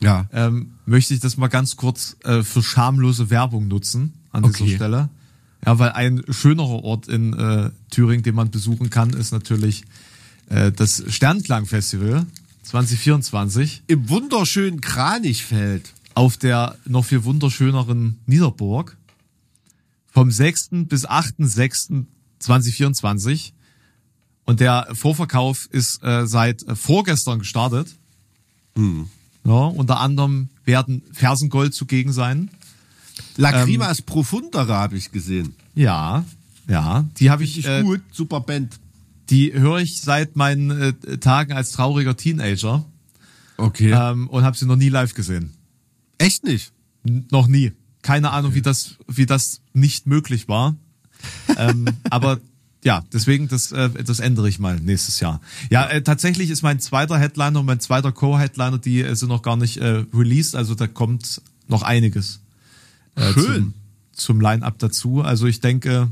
Ja. 0.00 0.26
ähm, 0.32 0.72
möchte 0.86 1.14
ich 1.14 1.20
das 1.20 1.36
mal 1.36 1.46
ganz 1.46 1.76
kurz 1.76 2.16
äh, 2.24 2.42
für 2.42 2.64
schamlose 2.64 3.30
Werbung 3.30 3.68
nutzen 3.68 4.12
an 4.36 4.42
dieser 4.52 4.64
Okay. 4.64 4.76
Stelle. 4.76 5.08
Ja, 5.64 5.78
weil 5.78 5.90
ein 5.92 6.22
schönerer 6.28 6.84
Ort 6.84 7.08
in 7.08 7.32
äh, 7.32 7.70
Thüringen, 7.90 8.22
den 8.22 8.34
man 8.34 8.50
besuchen 8.50 8.90
kann, 8.90 9.10
ist 9.10 9.32
natürlich 9.32 9.84
äh, 10.48 10.70
das 10.70 11.02
Sternklang-Festival 11.08 12.26
2024 12.62 13.82
Im 13.86 14.08
wunderschönen 14.08 14.80
Kranichfeld. 14.80 15.92
auf 16.14 16.36
der 16.36 16.76
noch 16.86 17.04
viel 17.04 17.24
wunderschöneren 17.24 18.18
Niederburg 18.26 18.96
vom 20.12 20.30
6. 20.30 20.70
bis 20.88 21.06
8.6.2024. 22.40 23.52
Und 24.44 24.60
der 24.60 24.88
Vorverkauf 24.92 25.68
ist 25.72 26.02
äh, 26.04 26.26
seit 26.26 26.64
vorgestern 26.74 27.40
gestartet. 27.40 27.88
Ja, 28.76 29.64
unter 29.66 30.00
anderem 30.00 30.48
werden 30.64 31.02
Fersengold 31.12 31.74
zugegen 31.74 32.12
sein. 32.12 32.50
Lacrimas 33.36 34.02
Profundere 34.02 34.74
habe 34.74 34.96
ich 34.96 35.12
gesehen. 35.12 35.54
Ja, 35.74 36.24
ja, 36.68 37.04
die 37.18 37.30
habe 37.30 37.44
ich, 37.44 37.64
äh, 37.66 37.82
gut, 37.82 38.00
super 38.12 38.40
Band. 38.40 38.78
die 39.30 39.52
höre 39.52 39.78
ich 39.78 40.00
seit 40.00 40.36
meinen 40.36 40.70
äh, 40.70 41.18
Tagen 41.18 41.52
als 41.52 41.72
trauriger 41.72 42.16
Teenager 42.16 42.84
Okay. 43.58 43.92
ähm, 43.92 44.28
und 44.28 44.44
habe 44.44 44.56
sie 44.56 44.66
noch 44.66 44.76
nie 44.76 44.88
live 44.88 45.14
gesehen. 45.14 45.52
Echt 46.18 46.44
nicht? 46.44 46.72
N 47.06 47.26
noch 47.30 47.46
nie. 47.46 47.72
Keine 48.02 48.30
Ahnung, 48.30 48.54
wie 48.54 48.62
das, 48.62 48.96
wie 49.08 49.26
das 49.26 49.60
nicht 49.72 50.06
möglich 50.06 50.48
war. 50.48 50.76
ähm, 51.56 51.86
aber 52.10 52.38
ja, 52.84 53.02
deswegen, 53.12 53.48
das, 53.48 53.72
äh, 53.72 53.90
das 54.04 54.20
ändere 54.20 54.48
ich 54.48 54.58
mal 54.58 54.78
nächstes 54.78 55.18
Jahr. 55.20 55.40
Ja, 55.70 55.86
äh, 55.88 56.02
tatsächlich 56.02 56.50
ist 56.50 56.62
mein 56.62 56.78
zweiter 56.80 57.18
Headliner 57.18 57.60
und 57.60 57.66
mein 57.66 57.80
zweiter 57.80 58.12
Co-Headliner, 58.12 58.78
die 58.78 59.00
äh, 59.00 59.14
sind 59.16 59.28
noch 59.28 59.42
gar 59.42 59.56
nicht 59.56 59.78
äh, 59.78 60.04
released, 60.14 60.54
also 60.54 60.74
da 60.74 60.86
kommt 60.86 61.40
noch 61.68 61.82
einiges 61.82 62.40
äh, 63.16 63.32
Schön. 63.32 63.44
zum, 63.44 63.74
zum 64.12 64.40
Line-Up 64.40 64.78
dazu. 64.78 65.22
Also 65.22 65.46
ich 65.46 65.60
denke, 65.60 66.08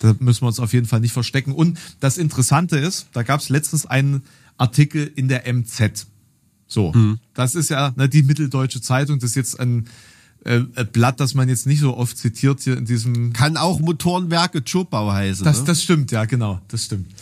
da 0.00 0.14
müssen 0.18 0.42
wir 0.42 0.48
uns 0.48 0.60
auf 0.60 0.72
jeden 0.72 0.86
Fall 0.86 1.00
nicht 1.00 1.12
verstecken. 1.12 1.52
Und 1.52 1.78
das 2.00 2.18
Interessante 2.18 2.76
ist, 2.76 3.08
da 3.12 3.22
gab 3.22 3.40
es 3.40 3.48
letztens 3.48 3.86
einen 3.86 4.22
Artikel 4.56 5.10
in 5.14 5.28
der 5.28 5.52
MZ. 5.52 6.06
So, 6.66 6.92
das 7.32 7.54
ist 7.54 7.70
ja 7.70 7.94
ne, 7.96 8.10
die 8.10 8.22
Mitteldeutsche 8.22 8.82
Zeitung, 8.82 9.18
das 9.18 9.30
ist 9.30 9.36
jetzt 9.36 9.58
ein 9.58 9.88
äh, 10.44 10.60
Blatt, 10.84 11.18
das 11.18 11.34
man 11.34 11.48
jetzt 11.48 11.66
nicht 11.66 11.80
so 11.80 11.96
oft 11.96 12.16
zitiert 12.16 12.60
hier 12.60 12.76
in 12.76 12.84
diesem 12.84 13.32
Kann 13.32 13.56
auch 13.56 13.80
Motorenwerke 13.80 14.62
Chopau 14.62 15.10
heißen. 15.10 15.44
das, 15.44 15.60
ne? 15.60 15.64
das 15.64 15.82
stimmt, 15.82 16.12
ja, 16.12 16.26
genau, 16.26 16.60
das 16.68 16.84
stimmt. 16.84 17.12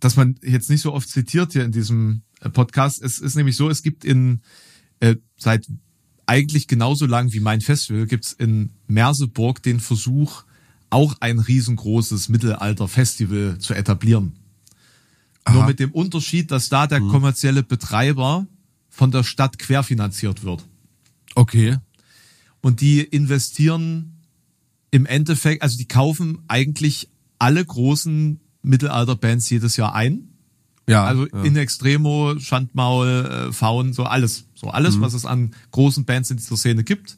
Dass 0.00 0.16
man 0.16 0.36
jetzt 0.42 0.70
nicht 0.70 0.82
so 0.82 0.92
oft 0.92 1.08
zitiert 1.08 1.52
hier 1.52 1.64
in 1.64 1.72
diesem 1.72 2.22
äh, 2.40 2.50
Podcast. 2.50 3.02
Es 3.02 3.18
ist 3.18 3.36
nämlich 3.36 3.56
so, 3.56 3.70
es 3.70 3.82
gibt 3.82 4.04
in 4.04 4.40
äh, 5.00 5.16
seit 5.36 5.66
eigentlich 6.28 6.68
genauso 6.68 7.06
lang 7.06 7.32
wie 7.32 7.40
mein 7.40 7.60
Festival 7.60 8.06
gibt's 8.06 8.32
in 8.32 8.70
Merseburg 8.86 9.62
den 9.62 9.80
Versuch, 9.80 10.44
auch 10.90 11.16
ein 11.20 11.38
riesengroßes 11.38 12.28
Mittelalter-Festival 12.28 13.58
zu 13.58 13.74
etablieren. 13.74 14.32
Nur 15.50 15.64
mit 15.64 15.80
dem 15.80 15.92
Unterschied, 15.92 16.50
dass 16.50 16.68
da 16.68 16.86
der 16.86 17.00
kommerzielle 17.00 17.62
Betreiber 17.62 18.46
von 18.90 19.10
der 19.10 19.24
Stadt 19.24 19.58
querfinanziert 19.58 20.42
wird. 20.44 20.66
okay. 21.34 21.78
Und 22.60 22.80
die 22.80 23.00
investieren 23.00 24.18
im 24.90 25.06
Endeffekt, 25.06 25.62
also 25.62 25.78
die 25.78 25.86
kaufen 25.86 26.40
eigentlich 26.48 27.08
alle 27.38 27.64
großen 27.64 28.40
Mittelalter-Bands 28.62 29.48
jedes 29.48 29.76
Jahr 29.76 29.94
ein. 29.94 30.27
Ja. 30.88 31.04
Also 31.04 31.26
ja. 31.28 31.42
In 31.42 31.56
Extremo, 31.56 32.38
Schandmaul, 32.38 33.08
äh, 33.48 33.52
Faun, 33.52 33.92
so 33.92 34.04
alles. 34.04 34.44
So 34.54 34.68
alles, 34.70 34.96
Mhm. 34.96 35.00
was 35.02 35.14
es 35.14 35.24
an 35.24 35.54
großen 35.70 36.04
Bands 36.04 36.30
in 36.30 36.36
dieser 36.38 36.56
Szene 36.56 36.82
gibt. 36.84 37.16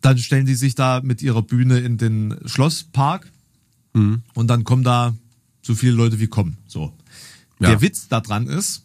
Dann 0.00 0.18
stellen 0.18 0.46
die 0.46 0.54
sich 0.54 0.74
da 0.74 1.00
mit 1.02 1.20
ihrer 1.22 1.42
Bühne 1.42 1.78
in 1.80 1.98
den 1.98 2.34
Schlosspark 2.46 3.30
Mhm. 3.92 4.22
und 4.34 4.46
dann 4.48 4.64
kommen 4.64 4.82
da 4.84 5.14
so 5.62 5.74
viele 5.74 5.92
Leute 5.92 6.18
wie 6.20 6.26
kommen. 6.26 6.56
So. 6.66 6.92
Ja. 7.60 7.68
Der 7.70 7.80
Witz 7.80 8.08
daran 8.08 8.46
ist, 8.46 8.82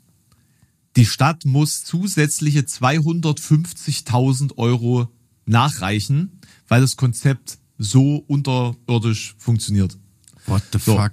die 0.95 1.05
Stadt 1.05 1.45
muss 1.45 1.83
zusätzliche 1.83 2.65
250.000 2.65 4.57
Euro 4.57 5.07
nachreichen, 5.45 6.39
weil 6.67 6.81
das 6.81 6.95
Konzept 6.97 7.57
so 7.77 8.17
unterirdisch 8.27 9.35
funktioniert. 9.37 9.97
What 10.45 10.63
the 10.73 10.79
So. 10.79 10.95
fuck? 10.97 11.11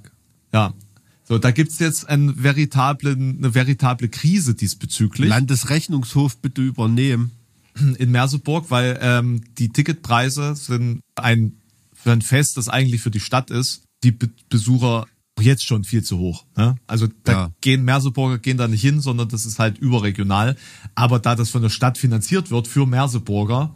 Ja. 0.53 0.73
So, 1.29 1.39
da 1.39 1.51
gibt's 1.51 1.79
jetzt 1.81 2.09
einen 2.09 2.43
veritablen, 2.43 3.39
eine 3.39 3.55
veritable 3.55 4.09
Krise 4.09 4.55
diesbezüglich 4.55 5.29
Landesrechnungshof 5.29 6.37
bitte 6.39 6.63
übernehmen. 6.63 7.33
in 7.99 8.11
Merseburg, 8.11 8.71
weil 8.71 8.99
ähm, 9.03 9.43
die 9.59 9.69
Ticketpreise 9.69 10.55
sind 10.55 11.01
ein 11.15 11.57
für 11.93 12.13
ein 12.13 12.23
Fest, 12.23 12.57
das 12.57 12.69
eigentlich 12.69 13.01
für 13.03 13.11
die 13.11 13.21
Stadt 13.21 13.51
ist, 13.51 13.83
die 14.05 14.13
Be 14.13 14.31
Besucher 14.49 15.07
jetzt 15.39 15.65
schon 15.67 15.85
viel 15.85 16.03
zu 16.03 16.17
hoch. 16.19 16.47
Ne? 16.57 16.77
Also 16.87 17.09
da 17.25 17.33
Ja. 17.33 17.51
gehen 17.61 17.85
Merseburger 17.85 18.39
gehen 18.39 18.57
da 18.57 18.69
nicht 18.69 18.81
hin, 18.81 19.01
sondern 19.03 19.29
das 19.29 19.45
ist 19.45 19.59
halt 19.59 19.77
überregional. 19.79 20.57
Aber 20.95 21.19
da 21.19 21.35
das 21.35 21.51
von 21.51 21.61
der 21.61 21.69
Stadt 21.69 21.99
finanziert 21.99 22.51
wird 22.51 22.67
für 22.69 22.87
Merseburger, 22.87 23.75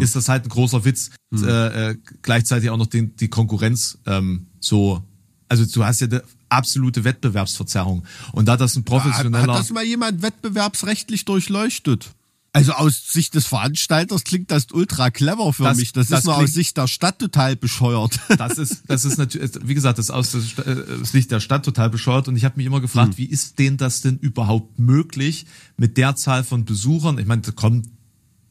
ist 0.00 0.14
das 0.16 0.28
halt 0.28 0.44
ein 0.46 0.48
großer 0.48 0.84
Witz. 0.84 1.10
Und, 1.30 1.42
Äh, 1.42 1.90
äh, 1.90 1.96
gleichzeitig 2.22 2.70
auch 2.70 2.76
noch 2.78 2.86
den, 2.86 3.16
die 3.16 3.28
Konkurrenz 3.28 3.98
ähm, 4.06 4.46
so. 4.60 5.02
Also 5.48 5.66
du 5.66 5.84
hast 5.84 6.00
ja 6.00 6.06
absolute 6.52 7.04
Wettbewerbsverzerrung. 7.04 8.04
Und 8.32 8.46
da 8.46 8.56
das 8.56 8.76
ein 8.76 8.80
Hat, 8.80 8.90
hat 8.92 9.02
professioneller 9.02 9.46
das 9.54 9.70
mal 9.70 9.84
jemand 9.84 10.22
wettbewerbsrechtlich 10.22 11.24
durchleuchtet? 11.24 12.10
Also 12.54 12.72
aus 12.72 13.10
Sicht 13.10 13.34
des 13.34 13.46
Veranstalters 13.46 14.24
klingt 14.24 14.50
das 14.50 14.66
ultra 14.72 15.10
clever 15.10 15.54
für 15.54 15.62
Das- 15.64 15.78
mich. 15.78 15.92
Das, 15.94 16.08
das 16.08 16.18
ist 16.20 16.24
nur 16.26 16.34
klingt- 16.34 16.48
aus 16.50 16.54
Sicht 16.54 16.76
der 16.76 16.86
Stadt 16.86 17.18
total 17.18 17.56
bescheuert. 17.56 18.20
Das 18.36 18.58
ist, 18.58 18.82
das 18.88 19.06
ist 19.06 19.16
natürlich, 19.16 19.52
wie 19.64 19.72
gesagt, 19.72 19.98
das 19.98 20.06
ist 20.06 20.10
aus 20.10 20.34
äh, 20.34 20.84
aus 21.00 21.12
Sicht 21.12 21.30
der 21.30 21.40
Stadt 21.40 21.64
total 21.64 21.88
bescheuert. 21.88 22.28
Und 22.28 22.36
ich 22.36 22.44
habe 22.44 22.58
mich 22.58 22.66
immer 22.66 22.82
gefragt, 22.82 23.16
wie 23.16 23.24
ist 23.24 23.58
denen 23.58 23.78
das 23.78 24.02
denn 24.02 24.18
überhaupt 24.18 24.78
möglich 24.78 25.46
mit 25.78 25.96
der 25.96 26.14
Zahl 26.14 26.44
von 26.44 26.66
Besuchern? 26.66 27.16
Ich 27.18 27.26
meine, 27.26 27.40
da 27.40 27.52
kommen 27.52 27.88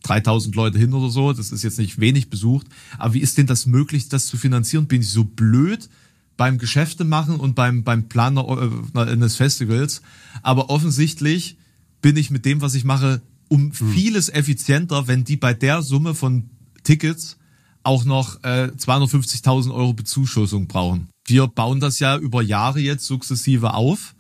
3000 0.04 0.56
Leute 0.56 0.80
hin 0.80 0.94
oder 0.96 1.12
so. 1.12 1.32
Das 1.32 1.52
ist 1.52 1.62
jetzt 1.64 1.78
nicht 1.78 2.00
wenig 2.00 2.32
besucht. 2.32 2.66
Aber 2.98 3.14
wie 3.14 3.20
ist 3.20 3.38
denn 3.38 3.46
das 3.46 3.68
möglich, 3.68 4.10
das 4.10 4.26
zu 4.26 4.36
finanzieren? 4.36 4.88
Bin 4.88 5.02
ich 5.02 5.10
so 5.10 5.24
blöd 5.26 5.90
beim 6.38 6.58
Geschäfte 6.58 7.04
machen 7.04 7.40
und 7.40 7.56
beim, 7.56 7.84
beim 7.84 8.10
Planer 8.10 8.46
äh, 8.96 9.00
eines 9.00 9.36
Festivals? 9.36 10.02
Aber 10.42 10.70
offensichtlich 10.70 11.58
bin 12.02 12.18
ich 12.18 12.32
mit 12.32 12.46
dem, 12.46 12.62
was 12.62 12.76
ich 12.76 12.84
mache, 12.84 13.22
um 13.48 13.74
vieles 13.74 14.30
effizienter, 14.30 15.08
wenn 15.08 15.24
die 15.24 15.38
bei 15.38 15.54
der 15.54 15.82
Summe 15.82 16.16
von 16.16 16.50
Tickets 16.84 17.38
auch 17.84 18.06
noch 18.06 18.44
äh, 18.44 18.72
250.000 18.78 19.74
Euro 19.74 19.94
Bezuschussung 19.94 20.68
brauchen. 20.68 21.10
Wir 21.26 21.48
bauen 21.48 21.80
das 21.80 22.00
ja 22.00 22.18
über 22.18 22.42
Jahre 22.42 22.80
jetzt 22.80 23.06
sukzessive 23.06 23.74
auf, 23.74 24.16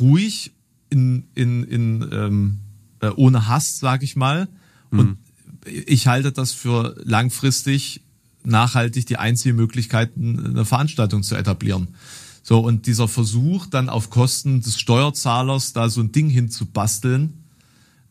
ruhig, 0.00 0.52
in, 0.90 1.24
in, 1.34 1.64
in, 1.64 2.08
ähm, 2.12 2.58
äh, 3.00 3.08
ohne 3.08 3.48
Hass, 3.48 3.78
sag 3.78 4.02
ich 4.02 4.16
mal. 4.16 4.48
Und 4.90 5.18
ich 5.64 6.06
halte 6.06 6.32
das 6.32 6.52
für 6.52 6.94
langfristig 7.04 8.03
nachhaltig 8.44 9.06
die 9.06 9.16
einzige 9.16 9.54
Möglichkeit, 9.54 10.12
eine 10.16 10.64
Veranstaltung 10.64 11.22
zu 11.22 11.34
etablieren. 11.34 11.88
So, 12.42 12.60
und 12.60 12.86
dieser 12.86 13.08
Versuch, 13.08 13.66
dann 13.66 13.88
auf 13.88 14.10
Kosten 14.10 14.60
des 14.60 14.78
Steuerzahlers 14.78 15.72
da 15.72 15.88
so 15.88 16.02
ein 16.02 16.12
Ding 16.12 16.28
hinzubasteln, 16.28 17.44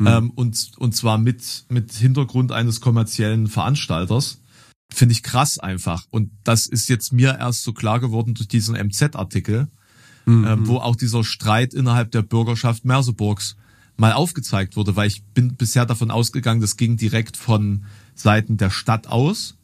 ähm, 0.06 0.32
und, 0.32 0.72
und 0.78 0.96
zwar 0.96 1.18
mit, 1.18 1.66
mit 1.70 1.94
Hintergrund 1.94 2.52
eines 2.52 2.82
kommerziellen 2.82 3.48
Veranstalters, 3.48 4.42
finde 4.92 5.14
ich 5.14 5.24
krass 5.24 5.60
einfach. 5.60 6.06
Und 6.10 6.32
das 6.44 6.66
ist 6.66 6.90
jetzt 6.90 7.14
mir 7.14 7.38
erst 7.40 7.64
so 7.64 7.74
klar 7.74 8.00
geworden 8.00 8.34
durch 8.34 8.48
diesen 8.48 8.76
MZ-Artikel, 8.76 9.68
ähm, 10.26 10.68
wo 10.68 10.78
auch 10.78 10.96
dieser 10.96 11.24
Streit 11.24 11.74
innerhalb 11.74 12.12
der 12.12 12.22
Bürgerschaft 12.22 12.86
Merseburgs 12.86 13.56
mal 13.98 14.14
aufgezeigt 14.14 14.76
wurde, 14.76 14.96
weil 14.96 15.08
ich 15.08 15.24
bin 15.24 15.56
bisher 15.56 15.86
davon 15.86 16.12
ausgegangen, 16.12 16.62
das 16.62 16.78
ging 16.78 16.98
direkt 16.98 17.38
von 17.38 17.86
Seiten 18.16 18.58
der 18.58 18.70
Stadt 18.70 19.08
aus 19.08 19.58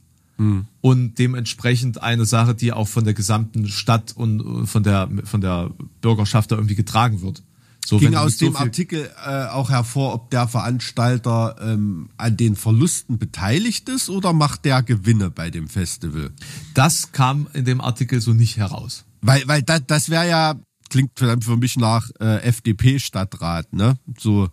und 0.82 1.16
dementsprechend 1.20 2.02
eine 2.02 2.26
Sache, 2.26 2.56
die 2.56 2.72
auch 2.72 2.88
von 2.88 3.04
der 3.04 3.14
gesamten 3.14 3.68
Stadt 3.68 4.14
und 4.16 4.64
äh, 4.64 4.66
von 4.66 4.84
der 4.84 5.10
von 5.26 5.42
der 5.42 5.72
Bürgerschaft 6.02 6.52
da 6.52 6.56
irgendwie 6.56 6.76
getragen 6.76 7.22
wird. 7.22 7.44
So, 7.86 7.98
Ging 7.98 8.16
aus 8.16 8.38
so 8.38 8.46
dem 8.46 8.56
Artikel 8.56 9.10
äh, 9.26 9.46
auch 9.48 9.70
hervor, 9.70 10.14
ob 10.14 10.30
der 10.30 10.48
Veranstalter 10.48 11.56
ähm, 11.60 12.10
an 12.18 12.38
den 12.38 12.56
Verlusten 12.56 13.18
beteiligt 13.18 13.90
ist 13.90 14.10
oder 14.10 14.32
macht 14.32 14.64
der 14.64 14.84
Gewinne 14.84 15.32
bei 15.32 15.50
dem 15.50 15.68
Festival? 15.68 16.30
Das 16.74 17.12
kam 17.12 17.48
in 17.54 17.66
dem 17.66 17.82
Artikel 17.82 18.22
so 18.22 18.34
nicht 18.34 18.58
heraus. 18.58 19.06
Weil, 19.22 19.48
weil 19.48 19.64
das, 19.64 19.82
das 19.88 20.10
wäre 20.10 20.30
ja, 20.30 20.56
klingt 20.90 21.12
für, 21.16 21.36
für 21.42 21.58
mich 21.58 21.78
nach 21.78 22.10
äh, 22.20 22.44
FDP-Stadtrat, 22.44 23.74
ne? 23.74 23.98
So 24.18 24.50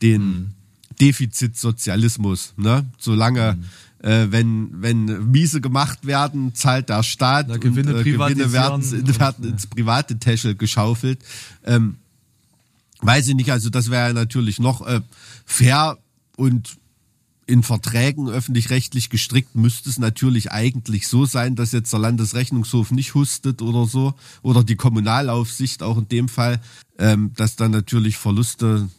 den 0.00 0.22
Mhm. 0.22 0.54
Defizitsozialismus, 1.00 2.54
ne? 2.56 2.86
Solange 2.98 3.54
Mhm. 3.54 3.64
Äh, 4.00 4.26
wenn, 4.30 4.82
wenn 4.82 5.30
Miese 5.30 5.60
gemacht 5.60 6.06
werden, 6.06 6.54
zahlt 6.54 6.88
der 6.88 7.02
Staat 7.02 7.46
Na, 7.48 7.56
Gewinne 7.56 7.94
und 7.94 8.00
äh, 8.00 8.04
Gewinne 8.04 8.52
werden, 8.52 8.82
und- 8.82 9.18
werden 9.18 9.48
ins 9.50 9.66
private 9.66 10.18
Täschel 10.18 10.54
geschaufelt. 10.54 11.20
Ähm, 11.64 11.96
weiß 13.00 13.28
ich 13.28 13.34
nicht, 13.34 13.50
also 13.50 13.70
das 13.70 13.90
wäre 13.90 14.08
ja 14.08 14.12
natürlich 14.12 14.60
noch 14.60 14.86
äh, 14.86 15.00
fair 15.44 15.98
und 16.36 16.78
in 17.46 17.62
Verträgen 17.62 18.28
öffentlich-rechtlich 18.28 19.08
gestrickt 19.08 19.56
müsste 19.56 19.88
es 19.88 19.98
natürlich 19.98 20.52
eigentlich 20.52 21.08
so 21.08 21.24
sein, 21.24 21.56
dass 21.56 21.72
jetzt 21.72 21.90
der 21.92 21.98
Landesrechnungshof 22.00 22.90
nicht 22.90 23.14
hustet 23.14 23.62
oder 23.62 23.86
so 23.86 24.14
oder 24.42 24.62
die 24.62 24.76
Kommunalaufsicht 24.76 25.82
auch 25.82 25.96
in 25.96 26.08
dem 26.08 26.28
Fall, 26.28 26.60
ähm, 26.98 27.32
dass 27.36 27.56
dann 27.56 27.70
natürlich 27.70 28.18
Verluste 28.18 28.90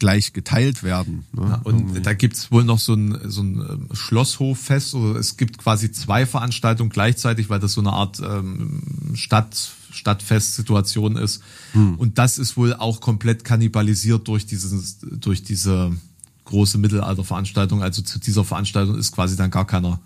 gleich 0.00 0.32
geteilt 0.32 0.82
werden. 0.82 1.24
Ne? 1.32 1.60
Und 1.62 2.04
da 2.04 2.14
gibt's 2.14 2.50
wohl 2.50 2.64
noch 2.64 2.80
so 2.80 2.94
ein, 2.94 3.16
so 3.30 3.42
ein 3.42 3.54
ähm, 3.54 3.88
Schlosshoffest 3.92 4.94
oder 4.96 5.20
es 5.20 5.36
gibt 5.36 5.58
quasi 5.58 5.92
zwei 5.92 6.26
Veranstaltungen 6.26 6.90
gleichzeitig, 6.90 7.48
weil 7.48 7.60
das 7.60 7.74
so 7.74 7.80
eine 7.80 7.92
Art 7.92 8.18
ähm, 8.18 8.82
Stadt, 9.14 9.56
Stadtfestsituation 9.92 11.16
ist. 11.16 11.42
Und 11.96 12.18
das 12.18 12.38
ist 12.38 12.56
wohl 12.56 12.74
auch 12.74 13.00
komplett 13.00 13.44
kannibalisiert 13.44 14.26
durch 14.26 14.46
dieses, 14.46 14.98
durch 15.00 15.42
diese 15.42 15.92
große 16.44 16.78
Mittelalterveranstaltung. 16.78 17.82
Also 17.82 18.02
zu 18.02 18.18
dieser 18.18 18.44
Veranstaltung 18.44 18.96
ist 18.98 19.12
quasi 19.12 19.36
dann 19.36 19.50
gar 19.50 19.66
keiner 19.66 20.00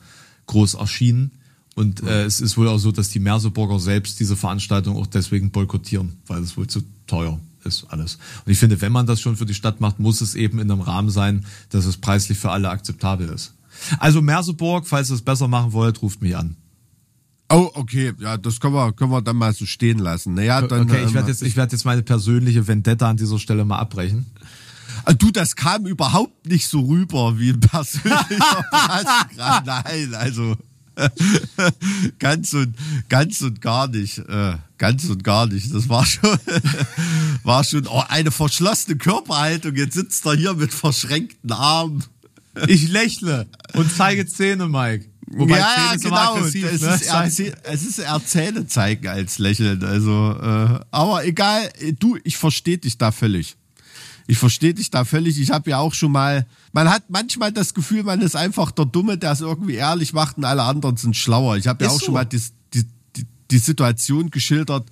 groß 0.47 0.74
erschienen. 0.74 1.30
Und 1.74 2.03
äh, 2.03 2.24
es 2.24 2.40
ist 2.40 2.57
wohl 2.57 2.68
auch 2.68 2.78
so, 2.78 2.92
dass 2.92 3.09
die 3.09 3.18
Merseburger 3.18 3.80
selbst 3.80 4.20
diese 4.20 4.36
Veranstaltung 4.36 4.97
auch 4.97 5.07
deswegen 5.07 5.51
boykottieren, 5.51 6.16
weil 6.26 6.42
es 6.42 6.57
wohl 6.57 6.66
zu 6.66 6.82
teuer 7.07 7.40
ist 7.65 7.87
alles. 7.89 8.19
Und 8.45 8.53
ich 8.53 8.59
finde, 8.59 8.81
wenn 8.81 8.93
man 8.93 9.07
das 9.07 9.21
schon 9.21 9.37
für 9.37 9.47
die 9.47 9.55
Stadt 9.55 9.81
macht, 9.81 9.99
muss 9.99 10.21
es 10.21 10.35
eben 10.35 10.59
in 10.59 10.71
einem 10.71 10.81
Rahmen 10.81 11.11
sein, 11.11 11.45
dass 11.71 11.85
es 11.85 11.97
preislich 11.97 12.39
für 12.39 12.51
alle 12.51 12.71
akzeptabel 12.71 13.29
ist. 13.29 13.55
Also 13.99 14.23
Merseburg, 14.23 14.87
falls 14.87 15.11
ihr 15.11 15.15
es 15.15 15.23
besser 15.23 15.49
machen 15.49 15.73
wollt, 15.73 16.01
ruft 16.03 16.23
mich 16.23 16.37
an. 16.37 16.57
Oh, 17.51 17.71
okay, 17.75 18.12
ja, 18.19 18.37
das 18.37 18.59
können 18.59 18.75
wir, 18.75 18.93
können 18.93 19.11
wir 19.11 19.21
dann 19.21 19.37
mal 19.37 19.53
so 19.53 19.67
stehen 19.67 19.99
lassen. 19.99 20.35
Naja, 20.35 20.62
dann, 20.62 20.83
Okay, 20.83 21.03
ich 21.03 21.09
ähm, 21.09 21.15
werde 21.15 21.29
jetzt, 21.29 21.43
ich 21.43 21.57
werde 21.57 21.73
jetzt 21.73 21.85
meine 21.85 22.03
persönliche 22.03 22.67
Vendetta 22.67 23.09
an 23.11 23.17
dieser 23.17 23.39
Stelle 23.39 23.65
mal 23.65 23.79
abbrechen. 23.79 24.27
Ah, 25.05 25.12
Du, 25.12 25.31
das 25.31 25.55
kam 25.55 25.87
überhaupt 25.87 26.47
nicht 26.47 26.69
so 26.69 26.81
rüber 26.81 27.39
wie 27.39 27.51
ein 27.51 27.61
persönlicher 27.61 28.65
Platzgrad. 28.71 29.67
Nein, 29.67 30.15
also 30.15 30.57
ganz 32.19 32.55
und 32.55 32.75
ganz 33.09 33.41
und 33.43 33.61
gar 33.61 33.89
nicht, 33.89 34.19
äh, 34.19 34.55
ganz 34.79 35.05
und 35.05 35.23
gar 35.25 35.47
nicht. 35.47 35.75
Das 35.75 35.89
war 35.89 36.07
schon, 36.07 36.39
war 37.43 37.64
schon 37.64 37.87
oh, 37.87 38.03
eine 38.09 38.30
verschlossene 38.30 38.97
Körperhaltung. 38.97 39.74
Jetzt 39.74 39.95
sitzt 39.95 40.24
er 40.26 40.35
hier 40.35 40.55
mit 40.55 40.72
verschränkten 40.72 41.53
Armen. 41.53 42.05
Ich 42.68 42.89
lächle 42.89 43.47
und 43.74 43.91
zeige 43.91 44.26
Zähne, 44.26 44.68
Mike. 44.68 45.07
Wobei 45.26 45.59
ja, 45.59 45.97
Zähne 45.99 46.14
ja, 46.14 46.32
genau. 46.32 46.47
es, 46.47 46.55
ne? 46.55 46.68
ist 46.68 47.07
erzäh 47.07 47.53
es 47.64 47.82
ist 47.82 47.99
eher 47.99 48.20
Zähne 48.24 48.66
zeigen 48.66 49.09
als 49.09 49.39
lächeln. 49.39 49.82
Also, 49.82 50.37
äh, 50.41 50.80
aber 50.91 51.24
egal, 51.24 51.70
du, 51.99 52.16
ich 52.22 52.37
verstehe 52.37 52.78
dich 52.78 52.99
da 52.99 53.11
völlig. 53.11 53.57
Ich 54.26 54.39
verstehe 54.39 54.72
dich 54.72 54.91
da 54.91 55.05
völlig. 55.05 55.39
Ich 55.39 55.51
habe 55.51 55.70
ja 55.70 55.78
auch 55.78 55.93
schon 55.93 56.12
mal, 56.12 56.47
man 56.72 56.89
hat 56.89 57.05
manchmal 57.09 57.53
das 57.53 57.74
Gefühl, 57.74 58.05
man 58.05 58.20
ist 58.20 58.37
einfach 58.37 58.70
der 58.70 58.87
Dumme, 58.87 59.18
der 59.18 59.32
es 59.32 59.41
irgendwie 59.41 59.74
ehrlich 59.74 60.12
macht 60.12 60.39
und 60.39 60.45
alle 60.45 60.62
anderen 60.62 60.97
sind 60.97 61.16
schlauer. 61.16 61.57
Ich 61.57 61.66
habe 61.66 61.85
ja 61.85 61.91
auch 61.91 61.99
so. 61.99 62.07
schon 62.07 62.14
mal 62.14 62.24
die, 62.24 62.41
die, 62.72 62.85
die, 63.16 63.26
die 63.51 63.59
Situation 63.59 64.30
geschildert. 64.30 64.89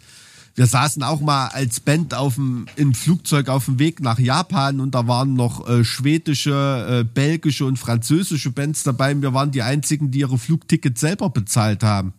Wir 0.55 0.66
saßen 0.66 1.03
auch 1.03 1.20
mal 1.20 1.46
als 1.48 1.80
Band 1.80 2.12
auf 2.12 2.34
dem, 2.34 2.66
im 2.76 2.94
Flugzeug 2.94 3.48
auf 3.48 3.64
dem 3.64 3.78
Weg 3.78 4.00
nach 4.00 4.18
Japan 4.18 4.80
und 4.80 4.94
da 4.94 5.07
waren 5.07 5.34
noch 5.34 5.66
äh, 5.66 5.82
schwedische, 5.82 7.00
äh, 7.00 7.05
belgische 7.05 7.64
und 7.64 7.78
französische 7.78 8.50
Bands 8.50 8.82
dabei. 8.82 9.14
Und 9.14 9.22
wir 9.22 9.32
waren 9.32 9.50
die 9.50 9.62
einzigen, 9.62 10.11
die 10.11 10.20
ihre 10.20 10.38
Flugtickets 10.38 11.00
selber 11.00 11.30
bezahlt 11.30 11.82
haben. 11.82 12.12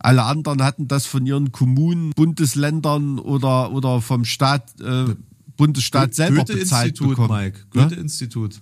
Alle 0.00 0.24
anderen 0.24 0.62
hatten 0.62 0.88
das 0.88 1.06
von 1.06 1.24
ihren 1.26 1.52
Kommunen, 1.52 2.10
Bundesländern 2.10 3.18
oder, 3.18 3.72
oder 3.72 4.00
vom 4.00 4.24
Staat, 4.24 4.80
äh, 4.80 5.14
Bundesstaat 5.56 6.14
selber 6.14 6.44
bezahlt 6.44 6.98
Goethe-Institut, 6.98 7.08
bekommen. 7.08 7.44
Mike. 7.44 7.58
Ne? 7.74 7.82
Goethe-Institut. 7.82 8.60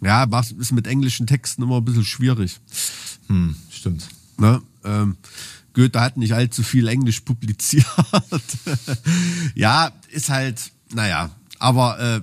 Ja, 0.00 0.24
ist 0.58 0.72
mit 0.72 0.86
englischen 0.86 1.26
Texten 1.26 1.62
immer 1.62 1.78
ein 1.78 1.84
bisschen 1.84 2.04
schwierig. 2.04 2.60
Hm, 3.28 3.56
stimmt. 3.70 4.08
Ne? 4.38 4.62
Ähm, 4.84 5.16
Goethe 5.74 6.00
hat 6.00 6.16
nicht 6.16 6.32
allzu 6.32 6.62
viel 6.62 6.88
Englisch 6.88 7.20
publiziert. 7.20 7.86
ja, 9.54 9.92
ist 10.10 10.28
halt, 10.28 10.72
naja, 10.92 11.30
aber 11.58 11.98
äh, 12.00 12.20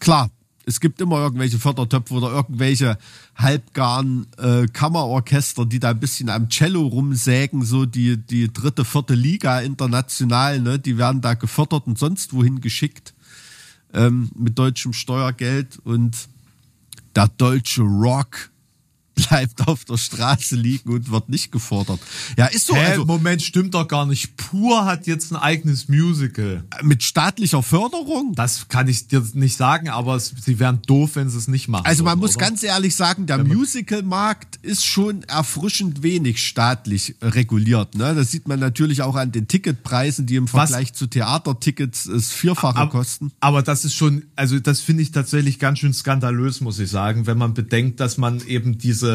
klar, 0.00 0.30
es 0.68 0.80
gibt 0.80 1.00
immer 1.00 1.18
irgendwelche 1.18 1.58
Fördertöpfe 1.58 2.14
oder 2.14 2.30
irgendwelche 2.30 2.98
halbgaren 3.36 4.26
äh, 4.36 4.66
Kammerorchester, 4.66 5.64
die 5.64 5.80
da 5.80 5.90
ein 5.90 6.00
bisschen 6.00 6.28
am 6.28 6.50
Cello 6.50 6.86
rumsägen, 6.86 7.64
so 7.64 7.86
die, 7.86 8.18
die 8.18 8.52
dritte, 8.52 8.84
vierte 8.84 9.14
Liga 9.14 9.60
international, 9.60 10.60
ne? 10.60 10.78
die 10.78 10.98
werden 10.98 11.22
da 11.22 11.34
gefördert 11.34 11.86
und 11.86 11.98
sonst 11.98 12.34
wohin 12.34 12.60
geschickt 12.60 13.14
ähm, 13.94 14.30
mit 14.34 14.58
deutschem 14.58 14.92
Steuergeld 14.92 15.78
und 15.84 16.28
der 17.16 17.28
deutsche 17.28 17.82
Rock 17.82 18.50
bleibt 19.18 19.66
auf 19.66 19.84
der 19.84 19.96
Straße 19.96 20.56
liegen 20.56 20.90
und 20.90 21.10
wird 21.10 21.28
nicht 21.28 21.52
gefordert. 21.52 22.00
Ja, 22.36 22.46
ist 22.46 22.66
so. 22.66 22.74
Hä, 22.74 22.92
also, 22.92 23.04
Moment, 23.04 23.42
stimmt 23.42 23.74
doch 23.74 23.88
gar 23.88 24.06
nicht. 24.06 24.36
Pur 24.36 24.84
hat 24.84 25.06
jetzt 25.06 25.32
ein 25.32 25.36
eigenes 25.36 25.88
Musical. 25.88 26.64
mit 26.82 27.02
staatlicher 27.02 27.62
Förderung? 27.62 28.34
Das 28.34 28.68
kann 28.68 28.88
ich 28.88 29.08
dir 29.08 29.24
nicht 29.34 29.56
sagen, 29.56 29.88
aber 29.88 30.14
es, 30.16 30.32
sie 30.40 30.58
wären 30.58 30.80
doof, 30.86 31.12
wenn 31.14 31.30
sie 31.30 31.38
es 31.38 31.48
nicht 31.48 31.68
machen. 31.68 31.86
Also 31.86 32.04
man 32.04 32.12
würden, 32.12 32.20
muss 32.20 32.36
oder? 32.36 32.46
ganz 32.46 32.62
ehrlich 32.62 32.94
sagen, 32.94 33.26
der 33.26 33.42
Musical-Markt 33.44 34.58
ist 34.62 34.84
schon 34.84 35.22
erfrischend 35.24 36.02
wenig 36.02 36.42
staatlich 36.46 37.16
reguliert. 37.22 37.94
Ne? 37.94 38.14
Das 38.14 38.30
sieht 38.30 38.46
man 38.46 38.60
natürlich 38.60 39.02
auch 39.02 39.16
an 39.16 39.32
den 39.32 39.48
Ticketpreisen, 39.48 40.26
die 40.26 40.36
im 40.36 40.48
Vergleich 40.48 40.92
zu 40.92 41.06
Theatertickets 41.06 42.04
das 42.04 42.32
Vierfache 42.32 42.78
aber, 42.78 42.90
kosten. 42.90 43.32
Aber 43.40 43.62
das 43.62 43.84
ist 43.84 43.94
schon, 43.94 44.24
also 44.36 44.58
das 44.58 44.80
finde 44.80 45.02
ich 45.02 45.12
tatsächlich 45.12 45.58
ganz 45.58 45.80
schön 45.80 45.94
skandalös, 45.94 46.60
muss 46.60 46.78
ich 46.78 46.90
sagen, 46.90 47.26
wenn 47.26 47.38
man 47.38 47.54
bedenkt, 47.54 48.00
dass 48.00 48.18
man 48.18 48.40
eben 48.46 48.78
diese 48.78 49.07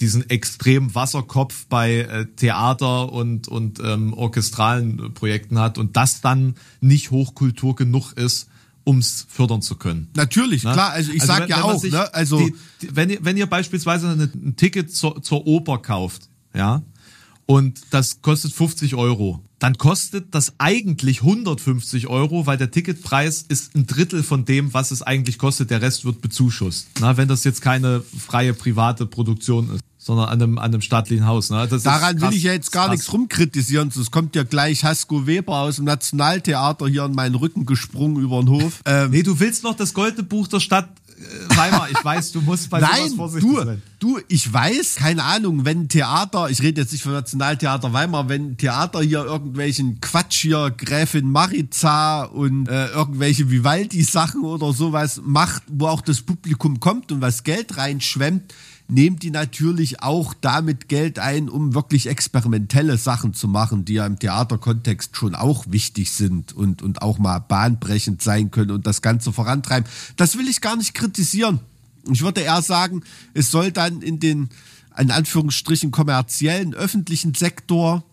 diesen 0.00 0.28
extremen 0.30 0.94
Wasserkopf 0.94 1.66
bei 1.68 1.98
äh, 2.00 2.26
Theater 2.36 3.12
und 3.12 3.46
und 3.48 3.78
ähm, 3.84 4.12
orchestralen 4.14 5.14
Projekten 5.14 5.58
hat 5.58 5.78
und 5.78 5.96
das 5.96 6.20
dann 6.20 6.54
nicht 6.80 7.10
Hochkultur 7.10 7.76
genug 7.76 8.12
ist, 8.12 8.48
ums 8.84 9.26
fördern 9.28 9.62
zu 9.62 9.76
können. 9.76 10.08
Natürlich, 10.16 10.64
Ne? 10.64 10.72
klar. 10.72 10.90
Also 10.90 11.12
ich 11.12 11.22
sag 11.22 11.42
wenn- 11.42 11.48
ja 11.50 11.56
wenn 11.58 11.62
auch, 11.64 11.82
ne? 11.84 12.12
Also 12.14 12.38
die, 12.38 12.54
die, 12.80 12.96
wenn 12.96 13.10
ihr 13.10 13.18
wenn 13.22 13.36
ihr 13.36 13.46
beispielsweise 13.46 14.08
ein 14.08 14.56
Ticket 14.56 14.92
zur, 14.94 15.22
zur 15.22 15.46
Oper 15.46 15.78
kauft, 15.78 16.28
ja, 16.54 16.82
und 17.46 17.80
das 17.90 18.22
kostet 18.22 18.52
50 18.52 18.94
Euro, 18.96 19.40
dann 19.62 19.78
kostet 19.78 20.34
das 20.34 20.54
eigentlich 20.58 21.20
150 21.20 22.08
Euro, 22.08 22.46
weil 22.46 22.58
der 22.58 22.72
Ticketpreis 22.72 23.44
ist 23.46 23.76
ein 23.76 23.86
Drittel 23.86 24.24
von 24.24 24.44
dem, 24.44 24.74
was 24.74 24.90
es 24.90 25.02
eigentlich 25.02 25.38
kostet. 25.38 25.70
Der 25.70 25.80
Rest 25.80 26.04
wird 26.04 26.20
bezuschusst. 26.20 26.88
Na, 26.98 27.16
wenn 27.16 27.28
das 27.28 27.44
jetzt 27.44 27.62
keine 27.62 28.00
freie 28.00 28.54
private 28.54 29.06
Produktion 29.06 29.72
ist, 29.72 29.82
sondern 29.98 30.28
an 30.30 30.42
einem, 30.42 30.58
an 30.58 30.64
einem 30.64 30.80
staatlichen 30.80 31.26
Haus. 31.26 31.50
Ne? 31.50 31.68
Das 31.68 31.84
Daran 31.84 32.18
krass, 32.18 32.30
will 32.30 32.36
ich 32.36 32.42
ja 32.42 32.52
jetzt 32.52 32.72
gar 32.72 32.86
krass. 32.86 32.96
nichts 32.96 33.12
rumkritisieren. 33.12 33.88
Es 33.88 34.10
kommt 34.10 34.34
ja 34.34 34.42
gleich 34.42 34.82
Hasko 34.82 35.28
Weber 35.28 35.58
aus 35.58 35.76
dem 35.76 35.84
Nationaltheater 35.84 36.88
hier 36.88 37.04
in 37.04 37.12
meinen 37.12 37.36
Rücken 37.36 37.64
gesprungen 37.64 38.20
über 38.20 38.40
den 38.40 38.48
Hof. 38.48 38.80
Ähm, 38.84 39.10
Nee, 39.12 39.22
du 39.22 39.38
willst 39.38 39.62
noch 39.62 39.76
das 39.76 39.94
Goldene 39.94 40.24
Buch 40.24 40.48
der 40.48 40.58
Stadt 40.58 40.88
Weimar. 41.56 41.88
Ich 41.90 42.04
weiß, 42.04 42.32
du 42.32 42.40
musst 42.40 42.70
bei 42.70 42.80
Nein, 42.80 42.90
sowas 42.96 43.14
vorsichtig 43.14 43.50
du, 43.50 43.56
sein. 43.64 43.82
du, 43.98 44.20
ich 44.28 44.52
weiß, 44.52 44.96
keine 44.96 45.24
Ahnung, 45.24 45.64
wenn 45.64 45.88
Theater, 45.88 46.50
ich 46.50 46.62
rede 46.62 46.80
jetzt 46.80 46.92
nicht 46.92 47.02
vom 47.02 47.12
Nationaltheater 47.12 47.92
Weimar, 47.92 48.28
wenn 48.28 48.56
Theater 48.56 49.02
hier 49.02 49.24
irgendwelchen 49.24 50.00
Quatsch 50.00 50.42
hier, 50.42 50.70
Gräfin 50.76 51.30
Maritza 51.30 52.24
und 52.24 52.68
äh, 52.68 52.88
irgendwelche 52.88 53.50
Vivaldi-Sachen 53.50 54.44
oder 54.44 54.72
sowas 54.72 55.20
macht, 55.24 55.62
wo 55.68 55.86
auch 55.86 56.00
das 56.00 56.22
Publikum 56.22 56.80
kommt 56.80 57.12
und 57.12 57.20
was 57.20 57.44
Geld 57.44 57.76
reinschwemmt, 57.76 58.54
nehmen 58.92 59.18
die 59.18 59.30
natürlich 59.30 60.02
auch 60.02 60.34
damit 60.34 60.88
Geld 60.88 61.18
ein, 61.18 61.48
um 61.48 61.74
wirklich 61.74 62.08
experimentelle 62.08 62.98
Sachen 62.98 63.32
zu 63.32 63.48
machen, 63.48 63.86
die 63.86 63.94
ja 63.94 64.06
im 64.06 64.18
Theaterkontext 64.18 65.16
schon 65.16 65.34
auch 65.34 65.64
wichtig 65.68 66.12
sind 66.12 66.52
und, 66.52 66.82
und 66.82 67.00
auch 67.00 67.18
mal 67.18 67.38
bahnbrechend 67.38 68.22
sein 68.22 68.50
können 68.50 68.70
und 68.70 68.86
das 68.86 69.00
Ganze 69.00 69.32
vorantreiben. 69.32 69.90
Das 70.16 70.36
will 70.36 70.46
ich 70.46 70.60
gar 70.60 70.76
nicht 70.76 70.92
kritisieren. 70.92 71.60
Ich 72.10 72.22
würde 72.22 72.42
eher 72.42 72.60
sagen, 72.60 73.02
es 73.32 73.50
soll 73.50 73.72
dann 73.72 74.02
in 74.02 74.20
den, 74.20 74.50
in 74.98 75.10
Anführungsstrichen, 75.10 75.90
kommerziellen, 75.90 76.74
öffentlichen 76.74 77.32
Sektor 77.32 78.04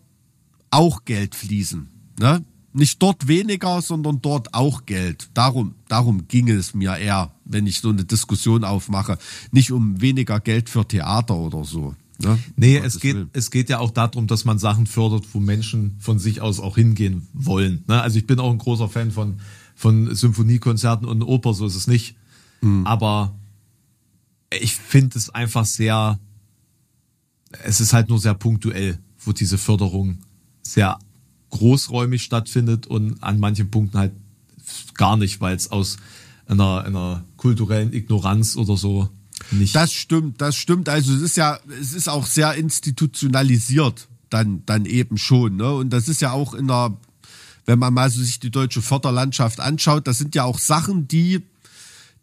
auch 0.72 1.04
Geld 1.04 1.36
fließen. 1.36 1.90
Ne? 2.20 2.46
Nicht 2.72 3.02
dort 3.02 3.28
weniger, 3.28 3.82
sondern 3.82 4.22
dort 4.22 4.54
auch 4.54 4.86
Geld. 4.86 5.30
Darum, 5.34 5.76
darum 5.90 6.28
ging 6.28 6.48
es 6.48 6.74
mir 6.74 6.98
eher, 6.98 7.34
wenn 7.50 7.68
ich 7.68 7.82
so 7.82 7.90
eine 7.90 8.06
Diskussion 8.06 8.64
aufmache. 8.64 9.18
Nicht 9.52 9.72
um 9.72 10.00
weniger 10.00 10.40
Geld 10.40 10.70
für 10.70 10.88
Theater 10.88 11.36
oder 11.36 11.66
so. 11.66 11.96
Ne? 12.22 12.38
Nee, 12.56 12.78
es 12.78 13.00
geht, 13.00 13.16
Willen. 13.16 13.30
es 13.34 13.50
geht 13.50 13.70
ja 13.70 13.80
auch 13.80 13.92
darum, 13.92 14.28
dass 14.28 14.46
man 14.46 14.60
Sachen 14.60 14.88
fördert, 14.88 15.26
wo 15.34 15.40
Menschen 15.40 15.96
von 16.00 16.20
sich 16.20 16.42
aus 16.42 16.60
auch 16.60 16.76
hingehen 16.76 17.28
wollen. 17.34 17.84
Ne? 17.88 18.02
Also 18.02 18.20
ich 18.20 18.28
bin 18.28 18.40
auch 18.40 18.52
ein 18.52 18.58
großer 18.58 18.90
Fan 18.90 19.12
von, 19.12 19.40
von 19.76 20.14
Symphoniekonzerten 20.14 21.08
und 21.08 21.24
Oper, 21.24 21.54
so 21.54 21.66
ist 21.66 21.76
es 21.76 21.88
nicht. 21.88 22.16
Hm. 22.62 22.86
Aber 22.86 23.34
ich 24.52 24.76
finde 24.76 25.18
es 25.18 25.30
einfach 25.30 25.66
sehr, 25.66 26.20
es 27.64 27.80
ist 27.80 27.94
halt 27.94 28.10
nur 28.10 28.20
sehr 28.20 28.34
punktuell, 28.34 29.00
wo 29.20 29.32
diese 29.32 29.58
Förderung 29.58 30.20
sehr 30.62 31.00
großräumig 31.52 32.22
stattfindet 32.22 32.86
und 32.86 33.24
an 33.24 33.40
manchen 33.40 33.72
Punkten 33.72 33.98
halt 33.98 34.12
gar 34.96 35.18
nicht, 35.18 35.42
weil 35.42 35.56
es 35.56 35.72
aus 35.72 35.98
einer, 36.50 36.84
einer 36.84 37.24
kulturellen 37.38 37.94
Ignoranz 37.94 38.58
oder 38.58 38.76
so 38.76 39.10
nicht. 39.52 39.76
Das 39.76 39.94
stimmt, 39.94 40.42
das 40.42 40.56
stimmt. 40.56 40.90
Also 40.90 41.14
es 41.14 41.22
ist 41.22 41.38
ja, 41.38 41.60
es 41.80 41.94
ist 41.94 42.10
auch 42.10 42.26
sehr 42.26 42.56
institutionalisiert 42.56 44.08
dann, 44.30 44.64
dann 44.66 44.86
eben 44.86 45.18
schon. 45.18 45.56
Ne? 45.56 45.74
Und 45.74 45.92
das 45.92 46.08
ist 46.08 46.22
ja 46.22 46.32
auch 46.32 46.54
in 46.54 46.68
der, 46.68 46.98
wenn 47.66 47.80
man 47.80 47.94
mal 47.94 48.10
so 48.10 48.22
sich 48.22 48.40
die 48.40 48.52
deutsche 48.52 48.82
Förderlandschaft 48.82 49.60
anschaut, 49.60 50.08
das 50.08 50.18
sind 50.18 50.36
ja 50.36 50.44
auch 50.44 50.60
Sachen, 50.60 51.08
die 51.08 51.42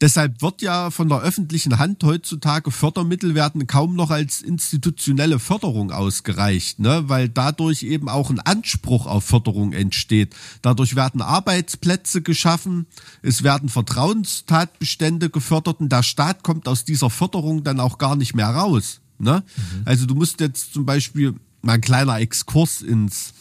Deshalb 0.00 0.42
wird 0.42 0.60
ja 0.60 0.90
von 0.90 1.08
der 1.08 1.20
öffentlichen 1.20 1.78
Hand 1.78 2.04
heutzutage 2.04 2.70
Fördermittel 2.70 3.34
werden 3.34 3.66
kaum 3.66 3.96
noch 3.96 4.10
als 4.10 4.42
institutionelle 4.42 5.38
Förderung 5.38 5.90
ausgereicht, 5.90 6.78
ne? 6.78 7.04
weil 7.06 7.30
dadurch 7.30 7.82
eben 7.82 8.10
auch 8.10 8.28
ein 8.28 8.40
Anspruch 8.40 9.06
auf 9.06 9.24
Förderung 9.24 9.72
entsteht. 9.72 10.36
Dadurch 10.60 10.96
werden 10.96 11.22
Arbeitsplätze 11.22 12.20
geschaffen, 12.20 12.86
es 13.22 13.42
werden 13.42 13.70
Vertrauenstatbestände 13.70 15.30
gefördert 15.30 15.80
und 15.80 15.90
der 15.90 16.02
Staat 16.02 16.42
kommt 16.42 16.68
aus 16.68 16.84
dieser 16.84 17.08
Förderung 17.08 17.64
dann 17.64 17.80
auch 17.80 17.96
gar 17.96 18.16
nicht 18.16 18.34
mehr 18.34 18.48
raus. 18.48 19.00
Ne? 19.18 19.42
Also 19.86 20.04
du 20.04 20.14
musst 20.14 20.40
jetzt 20.40 20.74
zum 20.74 20.84
Beispiel 20.84 21.34
mal 21.62 21.74
ein 21.74 21.80
kleiner 21.80 22.18
Exkurs 22.18 22.82
ins 22.82 23.32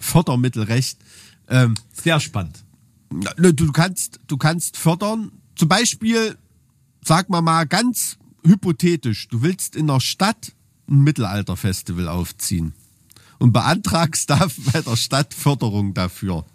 Fördermittelrecht. 0.00 0.98
Ähm, 1.48 1.74
sehr 1.92 2.18
spannend. 2.18 2.64
ne, 3.36 3.54
du 3.54 3.70
kannst, 3.70 4.18
du 4.26 4.36
kannst 4.36 4.76
fördern, 4.76 5.30
zum 5.60 5.68
Beispiel, 5.68 6.38
sag 7.04 7.28
mal 7.28 7.42
mal 7.42 7.66
ganz 7.66 8.16
hypothetisch, 8.46 9.28
du 9.28 9.42
willst 9.42 9.76
in 9.76 9.88
der 9.88 10.00
Stadt 10.00 10.54
ein 10.88 11.02
Mittelalterfestival 11.02 12.08
aufziehen 12.08 12.72
und 13.38 13.52
beantragst 13.52 14.30
da 14.30 14.48
bei 14.72 14.80
der 14.80 14.96
Stadt 14.96 15.34
Förderung 15.34 15.92
dafür. 15.92 16.46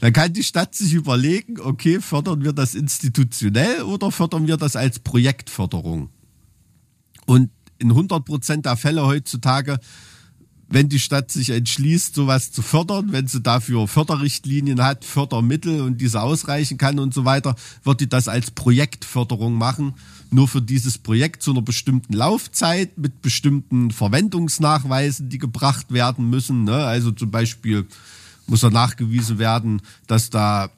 Dann 0.00 0.12
kann 0.12 0.32
die 0.32 0.42
Stadt 0.42 0.74
sich 0.74 0.94
überlegen, 0.94 1.60
okay, 1.60 2.00
fördern 2.00 2.42
wir 2.42 2.52
das 2.52 2.74
institutionell 2.74 3.82
oder 3.82 4.10
fördern 4.10 4.48
wir 4.48 4.56
das 4.56 4.74
als 4.74 4.98
Projektförderung? 4.98 6.10
Und 7.26 7.50
in 7.78 7.90
100 7.90 8.24
Prozent 8.24 8.66
der 8.66 8.76
Fälle 8.76 9.06
heutzutage 9.06 9.78
wenn 10.72 10.88
die 10.88 10.98
Stadt 10.98 11.30
sich 11.30 11.50
entschließt, 11.50 12.14
sowas 12.14 12.50
zu 12.50 12.62
fördern, 12.62 13.12
wenn 13.12 13.26
sie 13.26 13.42
dafür 13.42 13.86
Förderrichtlinien 13.86 14.82
hat, 14.82 15.04
Fördermittel 15.04 15.82
und 15.82 16.00
diese 16.00 16.22
ausreichen 16.22 16.78
kann 16.78 16.98
und 16.98 17.12
so 17.12 17.26
weiter, 17.26 17.56
wird 17.84 18.00
die 18.00 18.08
das 18.08 18.26
als 18.26 18.50
Projektförderung 18.50 19.52
machen. 19.52 19.92
Nur 20.30 20.48
für 20.48 20.62
dieses 20.62 20.96
Projekt 20.96 21.42
zu 21.42 21.50
einer 21.50 21.60
bestimmten 21.60 22.14
Laufzeit 22.14 22.96
mit 22.96 23.20
bestimmten 23.20 23.90
Verwendungsnachweisen, 23.90 25.28
die 25.28 25.38
gebracht 25.38 25.92
werden 25.92 26.30
müssen. 26.30 26.64
Ne? 26.64 26.76
Also 26.86 27.10
zum 27.10 27.30
Beispiel 27.30 27.86
muss 28.46 28.60
da 28.60 28.70
nachgewiesen 28.70 29.38
werden, 29.38 29.82
dass 30.06 30.30
da 30.30 30.70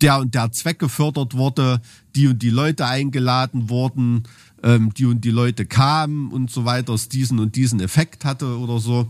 der 0.00 0.18
und 0.18 0.34
der 0.34 0.50
Zweck 0.52 0.78
gefördert 0.78 1.34
wurde, 1.34 1.80
die 2.14 2.26
und 2.26 2.42
die 2.42 2.50
Leute 2.50 2.86
eingeladen 2.86 3.70
wurden, 3.70 4.24
ähm, 4.66 4.92
die 4.92 5.06
und 5.06 5.24
die 5.24 5.30
Leute 5.30 5.64
kamen 5.64 6.32
und 6.32 6.50
so 6.50 6.64
weiter, 6.64 6.92
es 6.92 7.08
diesen 7.08 7.38
und 7.38 7.54
diesen 7.54 7.80
Effekt 7.80 8.24
hatte 8.24 8.58
oder 8.58 8.80
so. 8.80 9.08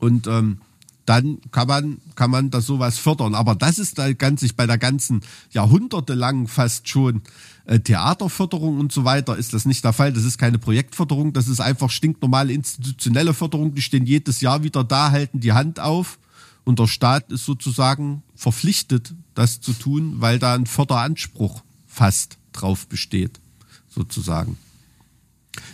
Und 0.00 0.26
ähm, 0.26 0.58
dann 1.06 1.38
kann 1.52 1.68
man, 1.68 1.98
kann 2.16 2.30
man 2.30 2.50
das 2.50 2.66
sowas 2.66 2.98
fördern. 2.98 3.34
Aber 3.34 3.54
das 3.54 3.78
ist 3.78 3.98
da 3.98 4.12
ganz 4.12 4.40
sich 4.40 4.56
bei 4.56 4.66
der 4.66 4.76
ganzen 4.76 5.22
jahrhundertelang 5.52 6.48
fast 6.48 6.88
schon 6.88 7.22
äh, 7.64 7.78
Theaterförderung 7.78 8.78
und 8.78 8.92
so 8.92 9.04
weiter 9.04 9.36
ist 9.36 9.54
das 9.54 9.64
nicht 9.64 9.84
der 9.84 9.92
Fall. 9.92 10.12
Das 10.12 10.24
ist 10.24 10.36
keine 10.36 10.58
Projektförderung, 10.58 11.32
das 11.32 11.46
ist 11.46 11.60
einfach 11.60 11.90
stinknormale 11.90 12.52
institutionelle 12.52 13.34
Förderung. 13.34 13.74
Die 13.74 13.82
stehen 13.82 14.04
jedes 14.04 14.40
Jahr 14.40 14.64
wieder 14.64 14.82
da, 14.82 15.12
halten 15.12 15.38
die 15.38 15.52
Hand 15.52 15.78
auf 15.78 16.18
und 16.64 16.80
der 16.80 16.88
Staat 16.88 17.30
ist 17.30 17.44
sozusagen 17.44 18.22
verpflichtet, 18.34 19.14
das 19.34 19.60
zu 19.60 19.72
tun, 19.72 20.16
weil 20.16 20.40
da 20.40 20.54
ein 20.54 20.66
Förderanspruch 20.66 21.62
fast 21.86 22.36
drauf 22.52 22.88
besteht, 22.88 23.40
sozusagen. 23.88 24.58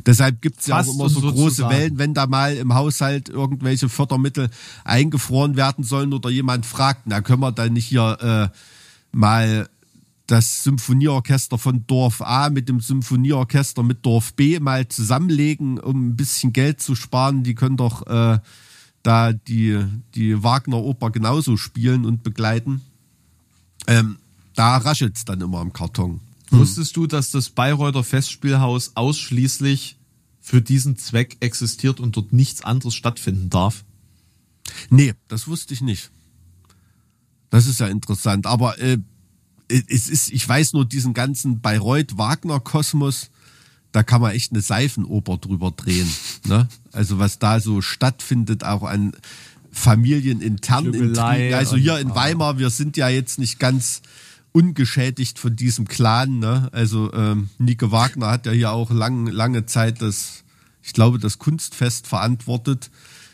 Deshalb 0.07 0.43
gibt 0.43 0.61
es 0.61 0.67
ja 0.67 0.81
auch 0.81 0.95
immer 0.95 1.09
so 1.09 1.21
und 1.21 1.33
große 1.33 1.57
sozusagen. 1.57 1.75
Wellen, 1.75 1.99
wenn 1.99 2.15
da 2.15 2.27
mal 2.27 2.57
im 2.57 2.75
Haushalt 2.75 3.29
irgendwelche 3.29 3.89
Fördermittel 3.89 4.51
eingefroren 4.85 5.57
werden 5.57 5.85
sollen 5.85 6.13
oder 6.13 6.31
jemand 6.31 6.67
fragt, 6.67 7.03
na 7.07 7.21
können 7.21 7.41
wir 7.41 7.53
da 7.53 7.69
nicht 7.69 7.87
hier 7.87 8.51
äh, 8.53 8.57
mal 9.13 9.69
das 10.27 10.65
Symphonieorchester 10.65 11.59
von 11.59 11.87
Dorf 11.87 12.23
A 12.23 12.49
mit 12.49 12.69
dem 12.69 12.81
Symphonieorchester 12.81 13.83
mit 13.83 14.05
Dorf 14.07 14.35
B 14.35 14.59
mal 14.59 14.89
zusammenlegen, 14.89 15.79
um 15.79 16.09
ein 16.09 16.17
bisschen 16.17 16.53
Geld 16.53 16.81
zu 16.81 16.95
sparen. 16.95 17.43
Die 17.43 17.55
können 17.55 17.77
doch 17.77 18.07
äh, 18.07 18.39
da 19.03 19.33
die, 19.33 19.85
die 20.15 20.43
Wagner-Oper 20.43 21.11
genauso 21.11 21.57
spielen 21.57 22.07
und 22.07 22.23
begleiten. 22.23 22.81
Ähm, 23.87 24.17
da 24.55 24.79
raschelt's 24.79 25.25
dann 25.25 25.41
immer 25.41 25.61
im 25.61 25.73
Karton. 25.73 26.21
Wusstest 26.59 26.97
du, 26.97 27.07
dass 27.07 27.31
das 27.31 27.51
Bayreuther 27.51 28.05
Festspielhaus 28.05 28.93
ausschließlich 28.95 29.97
für 30.41 30.61
diesen 30.61 30.97
Zweck 30.97 31.37
existiert 31.41 32.01
und 32.01 32.17
dort 32.17 32.33
nichts 32.33 32.63
anderes 32.63 32.95
stattfinden 32.95 33.51
darf? 33.51 33.85
Nee, 34.91 35.15
das 35.29 35.47
wusste 35.49 35.75
ich 35.75 35.81
nicht. 35.81 36.11
Das 37.51 37.67
ist 37.67 37.81
ja 37.81 37.87
interessant. 37.87 38.47
Aber 38.47 38.79
äh, 38.79 38.99
es 39.69 40.09
ist, 40.09 40.31
ich 40.33 40.47
weiß 40.49 40.73
nur 40.73 40.85
diesen 40.85 41.15
ganzen 41.15 41.61
Bayreuth-Wagner-Kosmos, 41.61 43.31
da 43.93 44.03
kann 44.03 44.21
man 44.21 44.33
echt 44.33 44.53
eine 44.53 44.61
Seifenoper 44.61 45.39
drüber 45.39 45.71
drehen. 45.71 46.09
Ne? 46.47 46.69
Also 46.93 47.19
was 47.19 47.39
da 47.39 47.59
so 47.59 47.81
stattfindet, 47.81 48.65
auch 48.65 48.83
an 48.83 49.13
familieninternen 49.73 50.93
Intrigen. 50.93 51.55
Also 51.55 51.77
hier 51.77 51.99
in 51.99 52.15
Weimar, 52.15 52.59
wir 52.59 52.69
sind 52.69 52.99
ja 52.99 53.09
jetzt 53.09 53.39
nicht 53.39 53.59
ganz 53.59 54.03
ungeschädigt 54.55 55.39
von 55.39 55.57
diesem 55.57 55.87
Clan. 55.89 56.39
Ne? 56.39 56.69
Also 56.73 57.13
ähm, 57.13 57.51
Nike 57.59 57.91
Wagner 57.91 58.29
hat 58.29 58.47
ja 58.47 58.53
hier 58.53 58.71
auch 58.73 58.91
lang, 58.91 59.27
lange 59.27 59.67
Zeit 59.67 60.01
das, 60.01 60.45
ich 60.83 60.93
glaube, 60.93 61.19
das 61.19 61.39
Kunstfest 61.39 62.07
verantwortet 62.07 62.91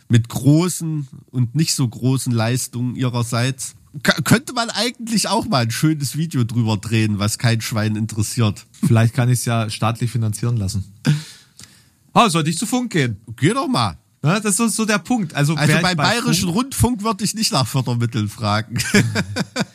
mit 0.08 0.28
großen 0.28 1.06
und 1.30 1.54
nicht 1.54 1.74
so 1.74 1.86
großen 1.86 2.32
Leistungen 2.32 2.96
ihrerseits. 2.96 3.74
K 4.02 4.12
könnte 4.22 4.54
man 4.54 4.70
eigentlich 4.70 5.28
auch 5.28 5.46
mal 5.46 5.62
ein 5.64 5.70
schönes 5.70 6.16
Video 6.16 6.42
drüber 6.44 6.78
drehen, 6.78 7.18
was 7.18 7.38
kein 7.38 7.60
Schwein 7.60 7.96
interessiert. 7.96 8.64
Vielleicht 8.86 9.14
kann 9.14 9.28
ich 9.28 9.40
es 9.40 9.44
ja 9.44 9.68
staatlich 9.68 10.10
finanzieren 10.10 10.56
lassen. 10.56 10.84
Oh, 12.12 12.28
sollte 12.28 12.50
ich 12.50 12.58
zu 12.58 12.66
Funk 12.66 12.90
gehen? 12.90 13.18
Geh 13.36 13.50
doch 13.54 13.68
mal. 13.68 13.96
Ja, 14.24 14.40
das 14.40 14.58
ist 14.58 14.74
so- 14.74 14.84
der 14.84 14.98
Punkt. 14.98 15.32
Also, 15.32 15.54
Also 15.54 15.72
beim 15.74 15.82
bei 15.82 15.94
Bayerischen 15.94 16.46
Funk, 16.46 16.56
Rundfunk 16.56 17.02
würde 17.04 17.22
ich 17.22 17.34
nicht 17.34 17.52
nach 17.52 17.68
Fördermitteln 17.68 18.28
fragen. 18.28 18.78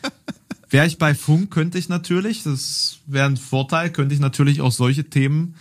Wäre 0.70 0.88
ich 0.88 0.98
bei 0.98 1.14
Funk, 1.14 1.52
könnte 1.52 1.78
ich 1.78 1.90
natürlich, 1.90 2.44
das 2.44 3.00
wäre 3.06 3.28
ein 3.28 3.38
Vorteil, 3.38 3.92
könnte 3.92 4.16
ich 4.16 4.22
natürlich 4.22 4.62
auch 4.62 4.72
solche 4.72 5.10
Themen 5.10 5.56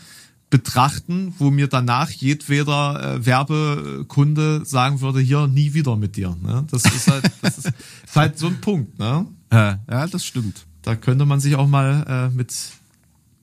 betrachten, 0.51 1.35
wo 1.39 1.51
mir 1.51 1.67
danach 1.67 2.11
jedweder 2.11 3.17
äh, 3.17 3.27
Werbekunde 3.27 4.65
sagen 4.65 5.01
würde, 5.01 5.21
hier 5.21 5.49
nie 5.49 5.75
wieder 5.75 5.97
mit 5.97 6.17
dir. 6.17 6.37
Ne? 6.41 6.65
Das 6.71 6.85
ist 6.85 7.11
halt, 7.11 7.25
das 7.43 7.59
ist, 7.59 7.73
ist 8.05 8.17
halt 8.17 8.39
so 8.39 8.47
ein 8.47 8.61
Punkt. 8.61 8.99
Ne? 8.99 9.27
ja, 9.51 10.07
das 10.07 10.25
stimmt. 10.25 10.65
Da 10.83 10.95
könnte 10.95 11.27
man 11.27 11.41
sich 11.41 11.57
auch 11.57 11.67
mal 11.67 12.05
äh, 12.09 12.37
mit, 12.37 12.55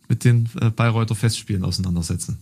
mit 0.07 0.23
den 0.23 0.47
äh, 0.61 0.69
Bayreuther 0.69 1.15
Festspielen 1.15 1.65
auseinandersetzen. 1.65 2.37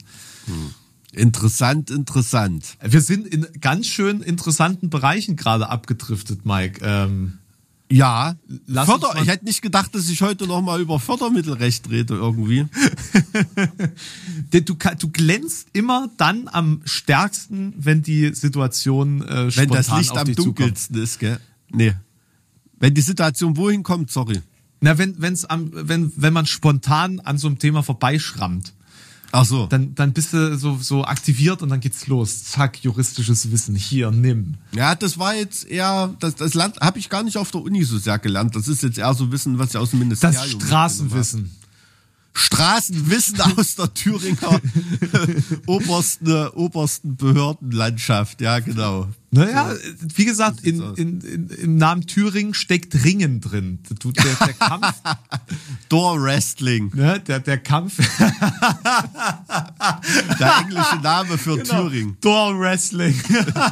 Interessant, 1.14 1.90
interessant. 1.90 2.78
Wir 2.84 3.02
sind 3.02 3.26
in 3.26 3.48
ganz 3.62 3.88
schön 3.88 4.22
interessanten 4.22 4.92
Bereichen 4.92 5.36
gerade 5.36 5.70
abgedriftet, 5.70 6.46
Mike. 6.46 6.82
Ähm, 6.84 7.39
Ja, 7.92 8.36
Lass 8.68 8.88
Förder, 8.88 9.20
ich 9.22 9.28
hätte 9.28 9.46
nicht 9.46 9.64
gedacht, 9.64 9.96
dass 9.96 10.10
ich 10.10 10.22
heute 10.22 10.46
noch 10.46 10.62
mal 10.62 10.80
über 10.80 11.00
Fördermittelrecht 11.00 11.90
rede 11.90 12.14
irgendwie. 12.14 12.68
Denn 14.54 14.66
du, 14.66 14.76
du 14.76 15.10
glänzt 15.10 15.70
immer 15.74 16.10
dann 16.18 16.48
am 16.48 16.82
stärksten, 16.86 17.74
wenn 17.78 18.04
die 18.04 18.34
Situation 18.36 19.24
äh, 19.24 19.46
Wenn 19.46 19.52
spontan 19.52 19.76
das 19.76 19.98
Licht 19.98 20.18
am 20.18 20.26
dich 20.26 20.36
zukommt. 20.36 20.60
dunkelsten 20.60 21.02
ist, 21.02 21.20
gell? 21.20 21.40
Nee. 21.72 21.96
Wenn 22.78 22.94
die 22.94 23.02
Situation 23.02 23.58
wohin 23.58 23.82
kommt, 23.82 24.12
sorry. 24.12 24.40
Na, 24.82 24.98
wenn, 25.00 25.20
wenn's 25.20 25.46
am, 25.46 25.72
wenn, 25.74 26.12
wenn 26.16 26.32
man 26.32 26.46
spontan 26.46 27.20
an 27.20 27.40
so 27.40 27.48
einem 27.48 27.58
Thema 27.58 27.82
vorbeischrammt, 27.82 28.74
Ach 29.32 29.46
so. 29.46 29.68
dann, 29.68 29.94
dann 29.96 30.14
bist 30.14 30.34
du 30.34 30.58
so, 30.58 30.78
so 30.78 31.04
aktiviert 31.04 31.62
und 31.62 31.70
dann 31.70 31.80
geht's 31.80 32.08
los. 32.08 32.44
Zack, 32.46 32.84
juristisches 32.84 33.52
Wissen. 33.52 33.76
Hier, 33.76 34.10
nimm. 34.12 34.56
Ja, 34.76 34.96
das 34.96 35.18
war 35.20 35.36
jetzt 35.36 35.68
eher, 35.68 36.16
das, 36.20 36.36
das 36.36 36.54
Land 36.56 36.78
habe 36.82 37.00
ich 37.00 37.10
gar 37.10 37.24
nicht 37.24 37.38
auf 37.38 37.52
der 37.52 37.62
Uni 37.62 37.84
so 37.84 37.98
sehr 38.00 38.18
gelernt. 38.20 38.56
Das 38.56 38.68
ist 38.68 38.82
jetzt 38.84 38.98
eher 38.98 39.14
so 39.14 39.32
Wissen, 39.32 39.60
was 39.60 39.70
ich 39.70 39.78
aus 39.78 39.92
dem 39.92 40.00
Das 40.00 40.22
Ministerium. 40.22 40.42
mitgenommen 40.42 40.68
Straßenwissen. 40.68 41.52
Straßenwissen 42.34 43.40
aus 43.58 43.76
der 43.76 43.94
Thüringer 43.94 44.60
obersten, 45.68 46.48
obersten 46.50 47.16
Behördenlandschaft. 47.16 48.42
Ja, 48.42 48.60
genau. 48.60 49.08
Naja, 49.32 49.76
wie 50.16 50.26
gesagt, 50.26 50.62
in, 50.62 50.82
in, 50.96 51.22
in, 51.22 51.50
im 51.50 51.78
Namen 51.78 52.08
Thüringen 52.08 52.56
steckt 52.56 53.04
Ringen 53.04 53.42
drin. 53.42 53.80
Der, 54.04 54.36
der 54.36 54.54
Kampf, 54.54 54.94
Door 55.90 56.24
Wrestling, 56.24 56.92
ne, 56.96 57.20
der, 57.20 57.40
der 57.40 57.60
Kampf, 57.60 57.98
der 60.40 60.58
englische 60.62 60.98
Name 61.04 61.38
für 61.38 61.58
Genau. 61.58 61.84
Thüringen. 61.84 62.18
Door 62.22 62.60
Wrestling. 62.60 63.14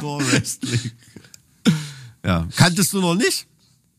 Door 0.00 0.20
Wrestling. 0.30 0.92
Ja. 2.24 2.46
Kanntest 2.56 2.92
du 2.92 3.00
noch 3.00 3.14
nicht? 3.16 3.47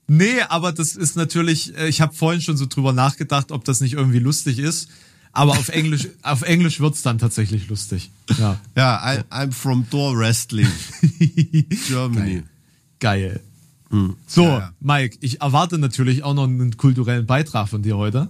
Nee, 0.10 0.42
aber 0.50 0.72
das 0.72 0.96
ist 0.96 1.16
natürlich, 1.16 1.78
äh, 1.78 1.88
ich 1.88 2.02
habe 2.02 2.14
vorhin 2.14 2.42
schon 2.42 2.58
so 2.58 2.66
drüber 2.66 2.94
nachgedacht, 2.94 3.52
ob 3.52 3.64
das 3.64 3.80
nicht 3.80 3.94
irgendwie 3.94 4.20
lustig 4.20 4.60
ist. 4.60 4.90
Aber 5.32 5.52
auf 5.52 5.70
Englisch, 5.70 6.10
auf 6.24 6.42
Englisch 6.42 6.80
wird's 6.80 7.02
dann 7.04 7.20
tatsächlich 7.20 7.70
lustig. 7.70 8.10
Ja. 8.38 8.60
Ja, 8.76 9.14
I, 9.14 9.20
I'm 9.32 9.52
from 9.52 9.86
Door 9.90 10.18
Wrestling, 10.18 10.68
Germany. 11.88 12.44
Geil. 13.00 13.40
So, 14.28 14.44
Ja, 14.44 14.60
ja. 14.60 14.74
Mike, 14.80 15.18
ich 15.22 15.42
erwarte 15.42 15.78
natürlich 15.78 16.24
auch 16.24 16.34
noch 16.34 16.44
einen 16.44 16.78
kulturellen 16.78 17.26
Beitrag 17.26 17.70
von 17.70 17.82
dir 17.82 17.98
heute. 17.98 18.30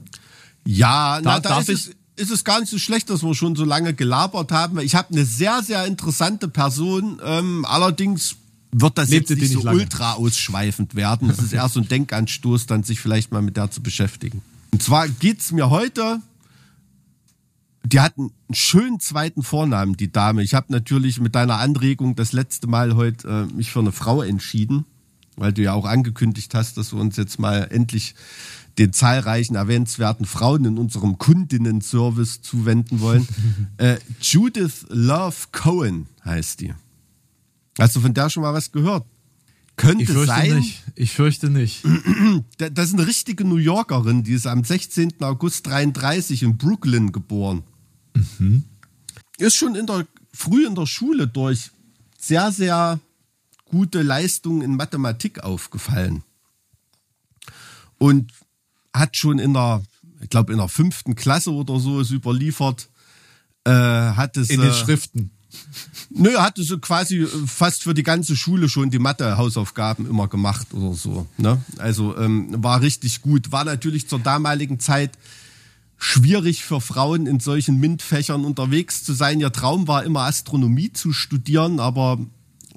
Ja, 0.66 1.20
na, 1.24 1.40
da 1.40 1.50
darf 1.50 1.68
ist 1.68 1.90
es, 1.90 1.96
ist 2.16 2.32
es 2.32 2.44
gar 2.44 2.60
nicht 2.60 2.70
so 2.70 2.78
schlecht, 2.78 3.10
dass 3.10 3.24
wir 3.24 3.34
schon 3.34 3.56
so 3.56 3.66
lange 3.66 3.94
gelabert 3.94 4.52
haben. 4.52 4.80
Ich 4.80 4.96
habe 4.96 5.14
eine 5.14 5.26
sehr, 5.26 5.62
sehr 5.64 5.86
interessante 5.86 6.48
Person. 6.48 7.20
Ähm, 7.24 7.66
allerdings 7.66 8.36
wird 8.72 8.98
das 8.98 9.10
Lebte 9.10 9.34
jetzt 9.34 9.42
nicht 9.42 9.52
so 9.52 9.58
nicht 9.60 9.66
lange? 9.66 9.80
ultra 9.80 10.14
ausschweifend 10.14 10.96
werden. 10.96 11.30
Es 11.30 11.40
ist 11.40 11.54
eher 11.54 11.68
so 11.70 11.80
ein 11.80 11.88
Denkanstoß, 11.90 12.66
dann 12.66 12.84
sich 12.84 13.00
vielleicht 13.00 13.32
mal 13.32 13.42
mit 13.42 13.58
der 13.58 13.72
zu 13.72 13.82
beschäftigen. 13.82 14.42
Und 14.72 14.84
zwar 14.84 15.08
geht's 15.08 15.52
mir 15.52 15.70
heute. 15.70 16.22
Die 17.84 18.02
hat 18.02 18.18
einen 18.18 18.32
schönen 18.52 19.00
zweiten 19.00 19.42
Vornamen, 19.42 19.98
die 19.98 20.12
Dame. 20.12 20.44
Ich 20.44 20.54
habe 20.54 20.68
natürlich 20.70 21.20
mit 21.20 21.34
deiner 21.34 21.58
Anregung 21.58 22.16
das 22.16 22.34
letzte 22.34 22.68
Mal 22.68 22.96
heute 22.96 23.48
äh, 23.50 23.54
mich 23.54 23.72
für 23.72 23.80
eine 23.80 23.92
Frau 23.92 24.22
entschieden, 24.22 24.86
weil 25.38 25.54
du 25.54 25.64
ja 25.64 25.74
auch 25.74 25.86
angekündigt 25.86 26.54
hast, 26.54 26.78
dass 26.78 26.94
wir 26.94 27.00
uns 27.00 27.18
jetzt 27.18 27.40
mal 27.40 27.68
endlich 27.72 28.14
den 28.78 28.94
zahlreichen 28.94 29.56
erwähnenswerten 29.56 30.26
Frauen 30.26 30.66
in 30.66 30.78
unserem 30.78 31.18
Kundinnen-Service 31.18 32.42
zuwenden 32.42 33.00
wollen. 33.02 33.28
äh, 33.78 33.98
Judith 34.22 34.86
Love 34.90 35.36
Cohen 35.52 36.06
heißt 36.24 36.62
die. 36.62 36.74
Hast 37.80 37.96
du 37.96 38.02
von 38.02 38.14
der 38.14 38.30
schon 38.30 38.44
mal 38.44 38.54
was 38.54 38.72
gehört? 38.72 39.06
Könnte 39.76 40.04
Ich 40.04 40.10
fürchte 40.10 40.28
sein. 40.28 40.56
nicht. 40.58 40.84
Ich 40.96 41.12
fürchte 41.12 41.50
nicht. 41.50 41.84
Da- 42.58 42.70
Das 42.70 42.88
ist 42.90 42.94
eine 42.96 43.08
richtige 43.08 43.46
New 43.46 43.56
Yorkerin, 43.58 44.24
die 44.24 44.34
ist 44.34 44.46
am 44.48 44.64
16. 44.64 45.22
August 45.22 45.68
33 45.68 46.44
in 46.44 46.58
Brooklyn 46.58 47.12
geboren. 47.12 47.64
Ist 49.38 49.56
schon 49.56 49.76
in 49.76 49.86
der, 49.88 50.06
früh 50.34 50.66
in 50.68 50.76
der 50.76 50.86
Schule 50.86 51.28
durch 51.28 51.72
sehr, 52.20 52.52
sehr 52.52 53.00
gute 53.66 54.02
Leistungen 54.02 54.62
in 54.62 54.76
Mathematik 54.76 55.44
aufgefallen. 55.44 56.24
Und 57.98 58.32
hat 58.94 59.16
schon 59.16 59.40
in 59.40 59.54
der, 59.54 59.82
ich 60.22 60.30
glaube 60.30 60.52
in 60.52 60.58
der 60.60 60.68
fünften 60.68 61.16
Klasse 61.16 61.52
oder 61.54 61.80
so 61.80 62.00
ist 62.02 62.12
überliefert, 62.12 62.90
äh, 63.66 63.72
hat 63.72 64.36
es 64.38 64.50
In 64.50 64.60
den 64.62 64.72
äh, 64.72 64.74
Schriften. 64.74 65.32
Nö, 66.12 66.30
er 66.30 66.44
hatte 66.44 66.64
so 66.64 66.80
quasi 66.80 67.20
äh, 67.20 67.28
fast 67.46 67.84
für 67.84 67.94
die 67.94 68.04
ganze 68.04 68.36
Schule 68.36 68.70
schon 68.70 68.90
die 68.90 69.00
Mathe-Hausaufgaben 69.00 70.08
immer 70.08 70.28
gemacht 70.28 70.74
oder 70.74 70.94
so. 70.94 71.28
Ne? 71.38 71.62
Also 71.78 72.18
ähm, 72.18 72.64
war 72.64 72.82
richtig 72.82 73.22
gut. 73.22 73.52
War 73.52 73.64
natürlich 73.64 74.08
zur 74.08 74.20
damaligen 74.20 74.80
Zeit 74.80 75.12
schwierig 75.98 76.64
für 76.64 76.82
Frauen 76.82 77.28
in 77.28 77.40
solchen 77.40 77.80
MINT-Fächern 77.80 78.46
unterwegs 78.46 79.04
zu 79.04 79.14
sein. 79.14 79.40
Ihr 79.40 79.52
Traum 79.52 79.88
war 79.88 80.04
immer 80.04 80.22
Astronomie 80.22 80.92
zu 80.94 81.14
studieren, 81.14 81.80
aber 81.80 82.18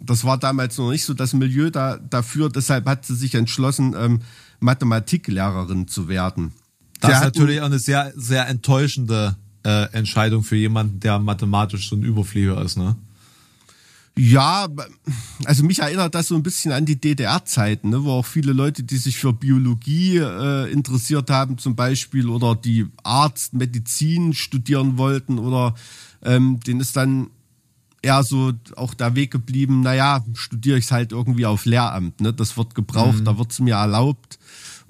das 0.01 0.25
war 0.25 0.39
damals 0.39 0.77
noch 0.77 0.91
nicht 0.91 1.05
so 1.05 1.15
das 1.15 1.33
Milieu 1.33 1.71
da, 1.71 1.97
dafür. 1.99 2.51
Deshalb 2.51 2.87
hat 2.87 3.07
sie 3.07 3.15
sich 3.15 3.35
entschlossen, 3.35 3.95
ähm, 3.97 4.21
Mathematiklehrerin 4.61 5.89
zu 5.89 6.09
werden. 6.09 6.53
Das 7.01 7.17
ist 7.17 7.25
natürlich 7.25 7.61
auch 7.61 7.67
eine 7.67 7.79
sehr, 7.79 8.13
sehr 8.15 8.47
enttäuschende 8.49 9.37
äh, 9.65 9.93
Entscheidung 9.93 10.43
für 10.43 10.57
jemanden, 10.57 11.01
der 11.01 11.19
mathematisch 11.19 11.89
so 11.89 11.97
ein 11.97 12.03
Überflieger 12.03 12.61
ist, 12.63 12.77
ne? 12.77 12.97
Ja, 14.15 14.69
also 15.47 15.65
mich 15.65 15.79
erinnert 15.79 16.15
das 16.15 16.29
so 16.29 16.35
ein 16.35 16.43
bisschen 16.43 16.71
an 16.73 16.85
die 16.85 17.01
DDR-Zeiten, 17.01 17.89
ne, 17.89 18.05
wo 18.05 18.11
auch 18.11 18.27
viele 18.27 18.53
Leute, 18.53 18.83
die 18.83 18.99
sich 18.99 19.17
für 19.17 19.33
Biologie 19.33 20.19
äh, 20.19 20.71
interessiert 20.71 21.31
haben 21.31 21.57
zum 21.57 21.77
Beispiel 21.77 22.29
oder 22.29 22.55
die 22.55 22.87
Arzt, 23.03 23.55
Medizin 23.55 24.35
studieren 24.35 24.99
wollten 24.99 25.39
oder 25.39 25.75
ähm, 26.23 26.61
denen 26.61 26.81
ist 26.81 26.95
dann 26.95 27.31
eher 28.03 28.23
so 28.23 28.53
auch 28.77 28.93
der 28.93 29.15
Weg 29.15 29.31
geblieben, 29.31 29.81
naja, 29.81 30.23
studiere 30.35 30.77
ich 30.77 30.85
es 30.85 30.93
halt 30.93 31.13
irgendwie 31.13 31.47
auf 31.47 31.65
Lehramt, 31.65 32.21
ne? 32.21 32.35
das 32.35 32.59
wird 32.59 32.75
gebraucht, 32.75 33.23
da 33.25 33.39
wird's 33.39 33.61
mir 33.61 33.77
erlaubt. 33.77 34.39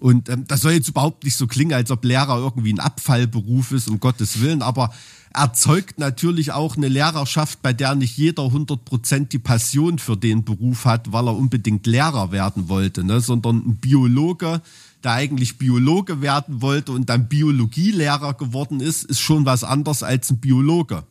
Und 0.03 0.29
ähm, 0.29 0.45
das 0.49 0.63
soll 0.63 0.73
jetzt 0.73 0.89
überhaupt 0.89 1.23
nicht 1.23 1.37
so 1.37 1.47
klingen, 1.47 1.75
als 1.75 1.93
ob 1.93 2.05
Lehrer 2.05 2.37
irgendwie 2.37 2.73
ein 2.73 2.81
Abfallberuf 2.81 3.71
ist, 3.71 3.89
um 3.89 4.01
Gottes 4.01 4.41
Willen, 4.41 4.61
aber 4.61 4.93
erzeugt 5.33 6.01
natürlich 6.01 6.51
auch 6.51 6.77
eine 6.77 6.89
Lehrerschaft, 6.89 7.63
bei 7.63 7.73
der 7.73 7.95
nicht 7.95 8.19
jeder 8.19 8.43
100% 8.43 9.29
die 9.29 9.39
Passion 9.39 10.01
für 10.01 10.17
den 10.17 10.45
Beruf 10.45 10.87
hat, 10.87 11.13
weil 11.13 11.29
er 11.29 11.37
unbedingt 11.37 11.87
Lehrer 11.87 12.33
werden 12.33 12.69
wollte, 12.69 13.05
ne? 13.05 13.21
sondern 13.21 13.59
ein 13.59 13.77
Biologe, 13.77 14.61
der 15.05 15.13
eigentlich 15.13 15.57
Biologe 15.57 16.21
werden 16.21 16.63
wollte 16.63 16.91
und 16.91 17.09
dann 17.09 17.29
Biologielehrer 17.29 18.35
geworden 18.35 18.81
ist, 18.81 19.05
ist 19.05 19.21
schon 19.21 19.47
was 19.47 19.63
anderes 19.63 20.03
als 20.03 20.31
ein 20.31 20.41
Biologe. 20.41 21.05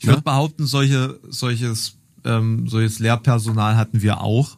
Ich 0.00 0.06
würde 0.06 0.22
behaupten, 0.22 0.64
solche, 0.66 1.20
solches, 1.28 1.98
ähm, 2.24 2.68
solches 2.68 3.00
Lehrpersonal 3.00 3.76
hatten 3.76 4.00
wir 4.00 4.22
auch. 4.22 4.56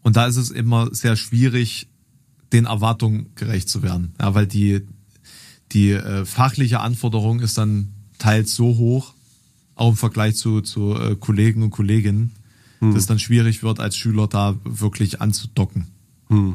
Und 0.00 0.16
da 0.16 0.24
ist 0.26 0.36
es 0.36 0.50
immer 0.50 0.94
sehr 0.94 1.16
schwierig, 1.16 1.88
den 2.54 2.64
Erwartungen 2.64 3.26
gerecht 3.34 3.68
zu 3.68 3.82
werden. 3.82 4.14
Ja, 4.20 4.34
weil 4.34 4.46
die, 4.46 4.80
die 5.72 5.90
äh, 5.90 6.24
fachliche 6.24 6.80
Anforderung 6.80 7.40
ist 7.40 7.58
dann 7.58 7.88
teils 8.18 8.54
so 8.54 8.78
hoch, 8.78 9.12
auch 9.74 9.90
im 9.90 9.96
Vergleich 9.96 10.36
zu, 10.36 10.62
zu 10.62 10.94
äh, 10.94 11.16
Kollegen 11.16 11.62
und 11.62 11.70
Kolleginnen, 11.70 12.32
dass 12.80 13.02
es 13.02 13.06
dann 13.06 13.18
schwierig 13.18 13.62
wird, 13.62 13.80
als 13.80 13.96
Schüler 13.96 14.28
da 14.28 14.56
wirklich 14.64 15.20
anzudocken. 15.20 15.88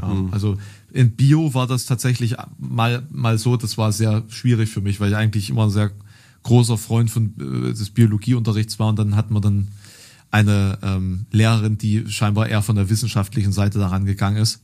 Ja, 0.01 0.31
also 0.31 0.57
in 0.91 1.11
Bio 1.11 1.53
war 1.53 1.67
das 1.67 1.85
tatsächlich 1.85 2.35
mal, 2.57 3.03
mal 3.11 3.37
so, 3.37 3.57
das 3.57 3.77
war 3.77 3.91
sehr 3.91 4.23
schwierig 4.29 4.69
für 4.69 4.81
mich, 4.81 4.99
weil 4.99 5.09
ich 5.09 5.15
eigentlich 5.15 5.49
immer 5.49 5.65
ein 5.65 5.69
sehr 5.69 5.91
großer 6.43 6.77
Freund 6.77 7.11
von 7.11 7.33
äh, 7.39 7.73
des 7.73 7.89
Biologieunterrichts 7.89 8.79
war 8.79 8.89
und 8.89 8.99
dann 8.99 9.15
hat 9.15 9.31
man 9.31 9.41
dann 9.41 9.67
eine 10.31 10.77
ähm, 10.81 11.25
Lehrerin, 11.31 11.77
die 11.77 12.05
scheinbar 12.07 12.47
eher 12.47 12.61
von 12.61 12.75
der 12.75 12.89
wissenschaftlichen 12.89 13.51
Seite 13.51 13.79
daran 13.79 14.05
gegangen 14.05 14.37
ist. 14.37 14.61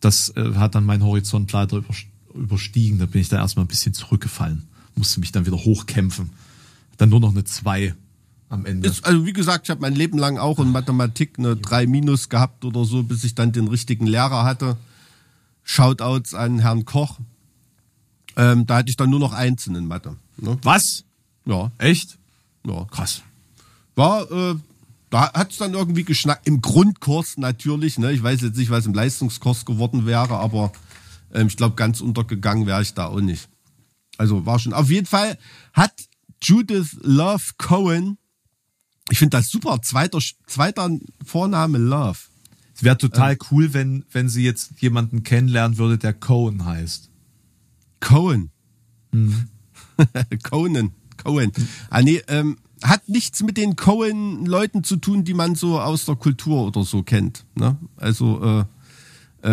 Das 0.00 0.30
äh, 0.36 0.54
hat 0.54 0.74
dann 0.74 0.84
meinen 0.84 1.02
Horizont 1.02 1.50
leider 1.52 1.78
über, 1.78 1.94
überstiegen. 2.34 2.98
Da 2.98 3.06
bin 3.06 3.20
ich 3.20 3.28
dann 3.28 3.40
erstmal 3.40 3.64
ein 3.64 3.68
bisschen 3.68 3.94
zurückgefallen, 3.94 4.68
musste 4.94 5.20
mich 5.20 5.32
dann 5.32 5.46
wieder 5.46 5.56
hochkämpfen. 5.56 6.30
Dann 6.96 7.08
nur 7.08 7.20
noch 7.20 7.30
eine 7.30 7.44
2 7.44 7.94
am 8.48 8.66
Ende. 8.66 8.88
Ist, 8.88 9.04
also 9.04 9.26
wie 9.26 9.32
gesagt, 9.32 9.66
ich 9.66 9.70
habe 9.70 9.80
mein 9.80 9.94
Leben 9.94 10.18
lang 10.18 10.38
auch 10.38 10.58
in 10.58 10.70
Mathematik 10.70 11.38
eine 11.38 11.56
3 11.56 11.86
minus 11.86 12.28
gehabt 12.28 12.64
oder 12.64 12.84
so, 12.84 13.02
bis 13.02 13.24
ich 13.24 13.34
dann 13.34 13.52
den 13.52 13.68
richtigen 13.68 14.06
Lehrer 14.06 14.44
hatte. 14.44 14.76
Shoutouts 15.64 16.34
an 16.34 16.60
Herrn 16.60 16.84
Koch. 16.84 17.18
Ähm, 18.36 18.66
da 18.66 18.78
hatte 18.78 18.90
ich 18.90 18.96
dann 18.96 19.10
nur 19.10 19.20
noch 19.20 19.32
Einsen 19.32 19.74
in 19.74 19.86
Mathe. 19.86 20.16
Ne? 20.38 20.56
Was? 20.62 21.04
Ja, 21.44 21.70
Echt? 21.78 22.18
ja. 22.66 22.84
Krass. 22.86 23.22
War, 23.96 24.30
äh, 24.30 24.54
da 25.10 25.32
hat's 25.32 25.58
dann 25.58 25.74
irgendwie 25.74 26.04
geschnackt. 26.04 26.46
Im 26.46 26.60
Grundkurs 26.60 27.36
natürlich, 27.38 27.98
ne? 27.98 28.12
Ich 28.12 28.22
weiß 28.22 28.42
jetzt 28.42 28.56
nicht, 28.56 28.70
was 28.70 28.86
im 28.86 28.94
Leistungskurs 28.94 29.64
geworden 29.64 30.06
wäre, 30.06 30.36
aber 30.36 30.72
ähm, 31.32 31.46
ich 31.46 31.56
glaube, 31.56 31.76
ganz 31.76 32.00
untergegangen 32.00 32.66
wäre 32.66 32.82
ich 32.82 32.94
da 32.94 33.06
auch 33.06 33.20
nicht. 33.20 33.48
Also 34.18 34.44
war 34.46 34.58
schon. 34.58 34.72
Auf 34.72 34.90
jeden 34.90 35.06
Fall 35.06 35.38
hat 35.72 35.92
Judith 36.42 36.96
Love 37.02 37.44
Cohen, 37.56 38.18
ich 39.10 39.18
finde 39.18 39.38
das 39.38 39.48
super, 39.48 39.80
zweiter, 39.82 40.18
zweiter 40.46 40.90
Vorname 41.24 41.78
Love. 41.78 42.18
Es 42.74 42.84
wäre 42.84 42.98
total 42.98 43.36
cool, 43.50 43.74
wenn, 43.74 44.04
wenn 44.12 44.28
sie 44.28 44.44
jetzt 44.44 44.80
jemanden 44.80 45.24
kennenlernen 45.24 45.78
würde, 45.78 45.98
der 45.98 46.12
Cohen 46.12 46.64
heißt. 46.64 47.10
Cohen. 48.00 48.50
Conan. 50.44 50.92
Cohen. 51.16 51.52
Ah, 51.90 52.02
nee, 52.02 52.22
ähm, 52.28 52.56
hat 52.82 53.08
nichts 53.08 53.42
mit 53.42 53.56
den 53.56 53.76
Cohen-Leuten 53.76 54.84
zu 54.84 54.96
tun, 54.96 55.24
die 55.24 55.34
man 55.34 55.54
so 55.54 55.80
aus 55.80 56.04
der 56.04 56.16
Kultur 56.16 56.66
oder 56.66 56.84
so 56.84 57.02
kennt. 57.02 57.44
Ne? 57.54 57.76
Also, 57.96 58.42
äh, 58.42 58.64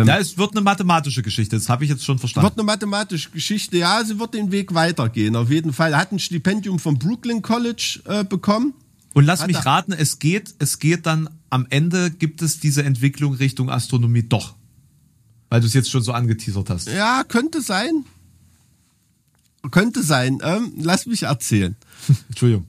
ja, 0.04 0.18
es 0.18 0.36
wird 0.36 0.52
eine 0.52 0.62
mathematische 0.62 1.22
Geschichte, 1.22 1.56
das 1.56 1.68
habe 1.68 1.84
ich 1.84 1.90
jetzt 1.90 2.04
schon 2.04 2.18
verstanden. 2.18 2.44
Wird 2.44 2.58
eine 2.58 2.64
mathematische 2.64 3.30
Geschichte, 3.30 3.78
ja, 3.78 4.04
sie 4.04 4.18
wird 4.18 4.34
den 4.34 4.50
Weg 4.50 4.74
weitergehen, 4.74 5.36
auf 5.36 5.48
jeden 5.50 5.72
Fall. 5.72 5.96
Hat 5.96 6.10
ein 6.12 6.18
Stipendium 6.18 6.78
vom 6.78 6.98
Brooklyn 6.98 7.40
College 7.40 8.00
äh, 8.04 8.24
bekommen. 8.24 8.74
Und 9.14 9.24
lass 9.24 9.40
Hat 9.40 9.46
mich 9.46 9.64
raten, 9.64 9.92
es 9.92 10.18
geht, 10.18 10.54
es 10.58 10.78
geht 10.78 11.06
dann 11.06 11.30
am 11.50 11.66
Ende 11.70 12.10
gibt 12.10 12.42
es 12.42 12.60
diese 12.60 12.82
Entwicklung 12.82 13.34
Richtung 13.34 13.70
Astronomie 13.70 14.24
doch. 14.24 14.54
Weil 15.48 15.60
du 15.60 15.66
es 15.66 15.74
jetzt 15.74 15.90
schon 15.90 16.02
so 16.02 16.12
angeteasert 16.12 16.68
hast. 16.68 16.88
Ja, 16.88 17.24
könnte 17.24 17.62
sein. 17.62 18.04
Könnte 19.70 20.02
sein. 20.02 20.40
Ähm, 20.42 20.72
lass 20.76 21.06
mich 21.06 21.22
erzählen. 21.22 21.76
Entschuldigung. 22.28 22.66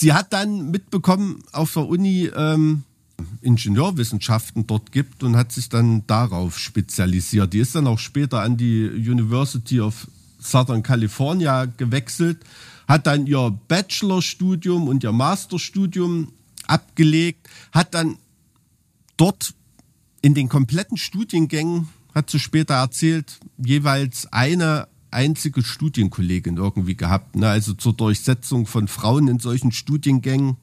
Sie 0.00 0.14
hat 0.14 0.32
dann 0.32 0.70
mitbekommen, 0.70 1.42
auf 1.52 1.74
der 1.74 1.86
Uni 1.86 2.24
ähm, 2.34 2.84
Ingenieurwissenschaften 3.42 4.66
dort 4.66 4.92
gibt 4.92 5.22
und 5.22 5.36
hat 5.36 5.52
sich 5.52 5.68
dann 5.68 6.06
darauf 6.06 6.58
spezialisiert. 6.58 7.52
Die 7.52 7.58
ist 7.58 7.74
dann 7.74 7.86
auch 7.86 7.98
später 7.98 8.40
an 8.40 8.56
die 8.56 8.88
University 8.88 9.78
of 9.78 10.08
Southern 10.40 10.82
California 10.82 11.66
gewechselt, 11.66 12.38
hat 12.88 13.06
dann 13.06 13.26
ihr 13.26 13.50
Bachelorstudium 13.68 14.88
und 14.88 15.04
ihr 15.04 15.12
Masterstudium 15.12 16.32
abgelegt, 16.66 17.50
hat 17.70 17.92
dann 17.92 18.16
dort 19.18 19.52
in 20.22 20.32
den 20.32 20.48
kompletten 20.48 20.96
Studiengängen, 20.96 21.90
hat 22.14 22.30
sie 22.30 22.38
später 22.38 22.72
erzählt, 22.72 23.38
jeweils 23.58 24.32
eine 24.32 24.88
einzige 25.10 25.62
Studienkollegin 25.62 26.56
irgendwie 26.56 26.96
gehabt. 26.96 27.36
Ne? 27.36 27.48
Also 27.48 27.72
zur 27.74 27.92
Durchsetzung 27.94 28.66
von 28.66 28.88
Frauen 28.88 29.28
in 29.28 29.38
solchen 29.38 29.72
Studiengängen 29.72 30.56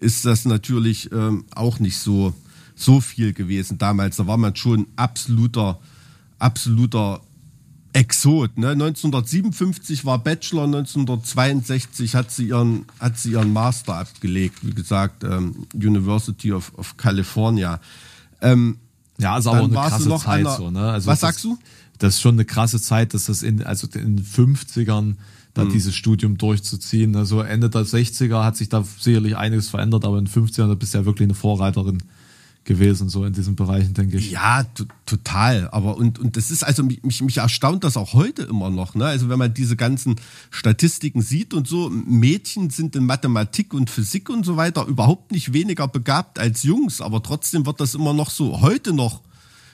ist 0.00 0.24
das 0.24 0.44
natürlich 0.44 1.10
ähm, 1.12 1.44
auch 1.54 1.78
nicht 1.78 1.98
so, 1.98 2.34
so 2.74 3.00
viel 3.00 3.32
gewesen 3.32 3.78
damals. 3.78 4.16
Da 4.16 4.26
war 4.26 4.36
man 4.36 4.56
schon 4.56 4.86
absoluter, 4.96 5.78
absoluter 6.38 7.20
Exot. 7.92 8.56
Ne? 8.56 8.70
1957 8.70 10.04
war 10.06 10.18
Bachelor, 10.18 10.64
1962 10.64 12.14
hat 12.14 12.30
sie 12.30 12.48
ihren, 12.48 12.86
hat 12.98 13.18
sie 13.18 13.32
ihren 13.32 13.52
Master 13.52 13.96
abgelegt. 13.96 14.58
Wie 14.62 14.72
gesagt, 14.72 15.24
ähm, 15.24 15.66
University 15.74 16.52
of, 16.52 16.72
of 16.78 16.96
California. 16.96 17.80
Ähm, 18.40 18.78
Ja, 19.18 19.36
ist 19.38 19.46
aber 19.46 19.60
auch 19.60 19.64
eine 19.64 19.74
krasse 19.74 20.08
noch 20.08 20.24
Zeit 20.24 20.44
der- 20.46 20.56
so, 20.56 20.70
ne? 20.70 20.90
Also 20.90 21.06
Was 21.08 21.20
sagst 21.20 21.44
du? 21.44 21.58
Das 22.02 22.14
ist 22.14 22.20
schon 22.20 22.34
eine 22.34 22.44
krasse 22.44 22.80
Zeit, 22.80 23.14
dass 23.14 23.26
das 23.26 23.42
in, 23.42 23.62
also 23.62 23.86
in 23.94 24.16
den 24.16 24.24
50ern 24.24 25.14
da 25.54 25.62
Hm. 25.62 25.70
dieses 25.70 25.94
Studium 25.94 26.38
durchzuziehen. 26.38 27.14
Also 27.16 27.40
Ende 27.40 27.68
der 27.68 27.82
60er 27.82 28.42
hat 28.42 28.56
sich 28.56 28.68
da 28.68 28.84
sicherlich 28.98 29.36
einiges 29.36 29.68
verändert, 29.68 30.04
aber 30.04 30.18
in 30.18 30.24
den 30.24 30.32
50ern 30.32 30.68
da 30.68 30.74
bist 30.74 30.94
du 30.94 30.98
ja 30.98 31.04
wirklich 31.04 31.26
eine 31.26 31.34
Vorreiterin 31.34 32.02
gewesen, 32.64 33.08
so 33.08 33.24
in 33.24 33.32
diesen 33.32 33.56
Bereichen, 33.56 33.92
denke 33.92 34.18
ich. 34.18 34.30
Ja, 34.30 34.64
total. 35.04 35.68
Aber 35.72 35.96
und, 35.96 36.20
und 36.20 36.36
das 36.36 36.50
ist 36.50 36.62
also 36.62 36.84
mich, 36.84 37.02
mich, 37.02 37.20
mich 37.20 37.38
erstaunt 37.38 37.82
das 37.82 37.96
auch 37.96 38.12
heute 38.12 38.42
immer 38.42 38.70
noch. 38.70 38.94
Ne? 38.94 39.04
Also 39.04 39.28
wenn 39.28 39.38
man 39.38 39.52
diese 39.52 39.76
ganzen 39.76 40.16
Statistiken 40.50 41.22
sieht 41.22 41.54
und 41.54 41.66
so, 41.66 41.90
Mädchen 41.90 42.70
sind 42.70 42.94
in 42.94 43.04
Mathematik 43.04 43.74
und 43.74 43.90
Physik 43.90 44.30
und 44.30 44.46
so 44.46 44.56
weiter 44.56 44.86
überhaupt 44.86 45.32
nicht 45.32 45.52
weniger 45.52 45.88
begabt 45.88 46.38
als 46.38 46.62
Jungs, 46.62 47.00
aber 47.00 47.22
trotzdem 47.22 47.66
wird 47.66 47.80
das 47.80 47.94
immer 47.94 48.14
noch 48.14 48.30
so 48.30 48.60
heute 48.60 48.92
noch 48.92 49.22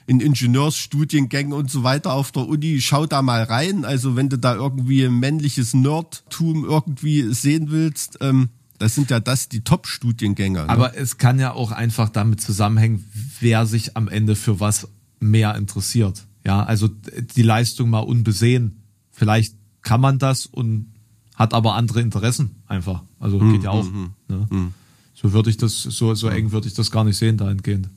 in 0.08 0.20
Ingenieursstudiengängen 0.20 1.52
und 1.52 1.70
so 1.70 1.82
weiter 1.82 2.14
auf 2.14 2.32
der 2.32 2.48
Uni. 2.48 2.80
Schau 2.80 3.06
da 3.06 3.20
mal 3.20 3.42
rein. 3.42 3.84
Also 3.84 4.16
wenn 4.16 4.30
du 4.30 4.38
da 4.38 4.54
irgendwie 4.54 5.04
ein 5.04 5.18
männliches 5.20 5.74
Nerdtum 5.74 6.64
irgendwie 6.64 7.32
sehen 7.34 7.70
willst, 7.70 8.16
ähm, 8.22 8.48
das 8.78 8.94
sind 8.94 9.10
ja 9.10 9.20
das 9.20 9.48
die 9.50 9.60
Top-Studiengänge. 9.60 10.60
Ne? 10.62 10.68
Aber 10.68 10.96
es 10.96 11.18
kann 11.18 11.38
ja 11.38 11.52
auch 11.52 11.72
einfach 11.72 12.08
damit 12.08 12.40
zusammenhängen, 12.40 13.04
wer 13.40 13.66
sich 13.66 13.96
am 13.98 14.08
Ende 14.08 14.34
für 14.34 14.60
was 14.60 14.88
mehr 15.20 15.54
interessiert. 15.56 16.24
Ja, 16.46 16.62
also 16.62 16.88
die 16.88 17.42
Leistung 17.42 17.90
mal 17.90 17.98
unbesehen. 18.00 18.82
Vielleicht 19.10 19.54
kann 19.82 20.00
man 20.00 20.18
das 20.18 20.46
und 20.46 20.94
hat 21.34 21.52
aber 21.52 21.74
andere 21.74 22.00
Interessen 22.00 22.62
einfach. 22.66 23.02
Also 23.20 23.40
Hm, 23.40 23.52
geht 23.52 23.64
ja 23.64 23.70
auch. 23.70 23.86
ne? 24.28 24.72
So 25.14 25.32
würde 25.32 25.50
ich 25.50 25.58
das, 25.58 25.82
so, 25.82 26.14
so 26.14 26.28
eng 26.28 26.52
würde 26.52 26.66
ich 26.68 26.74
das 26.74 26.90
gar 26.90 27.04
nicht 27.04 27.18
sehen 27.18 27.36
dahingehend. 27.36 27.90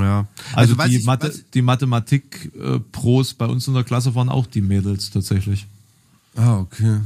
Ja. 0.00 0.26
Also, 0.54 0.76
was 0.78 0.88
die, 0.88 0.96
ich- 0.96 1.04
Mathe, 1.04 1.32
die 1.54 1.62
Mathematik-Pros 1.62 3.34
bei 3.34 3.46
uns 3.46 3.66
in 3.68 3.74
der 3.74 3.84
Klasse 3.84 4.14
waren 4.14 4.28
auch 4.28 4.46
die 4.46 4.60
Mädels 4.60 5.10
tatsächlich. 5.10 5.66
Ah, 6.36 6.58
okay. 6.58 7.00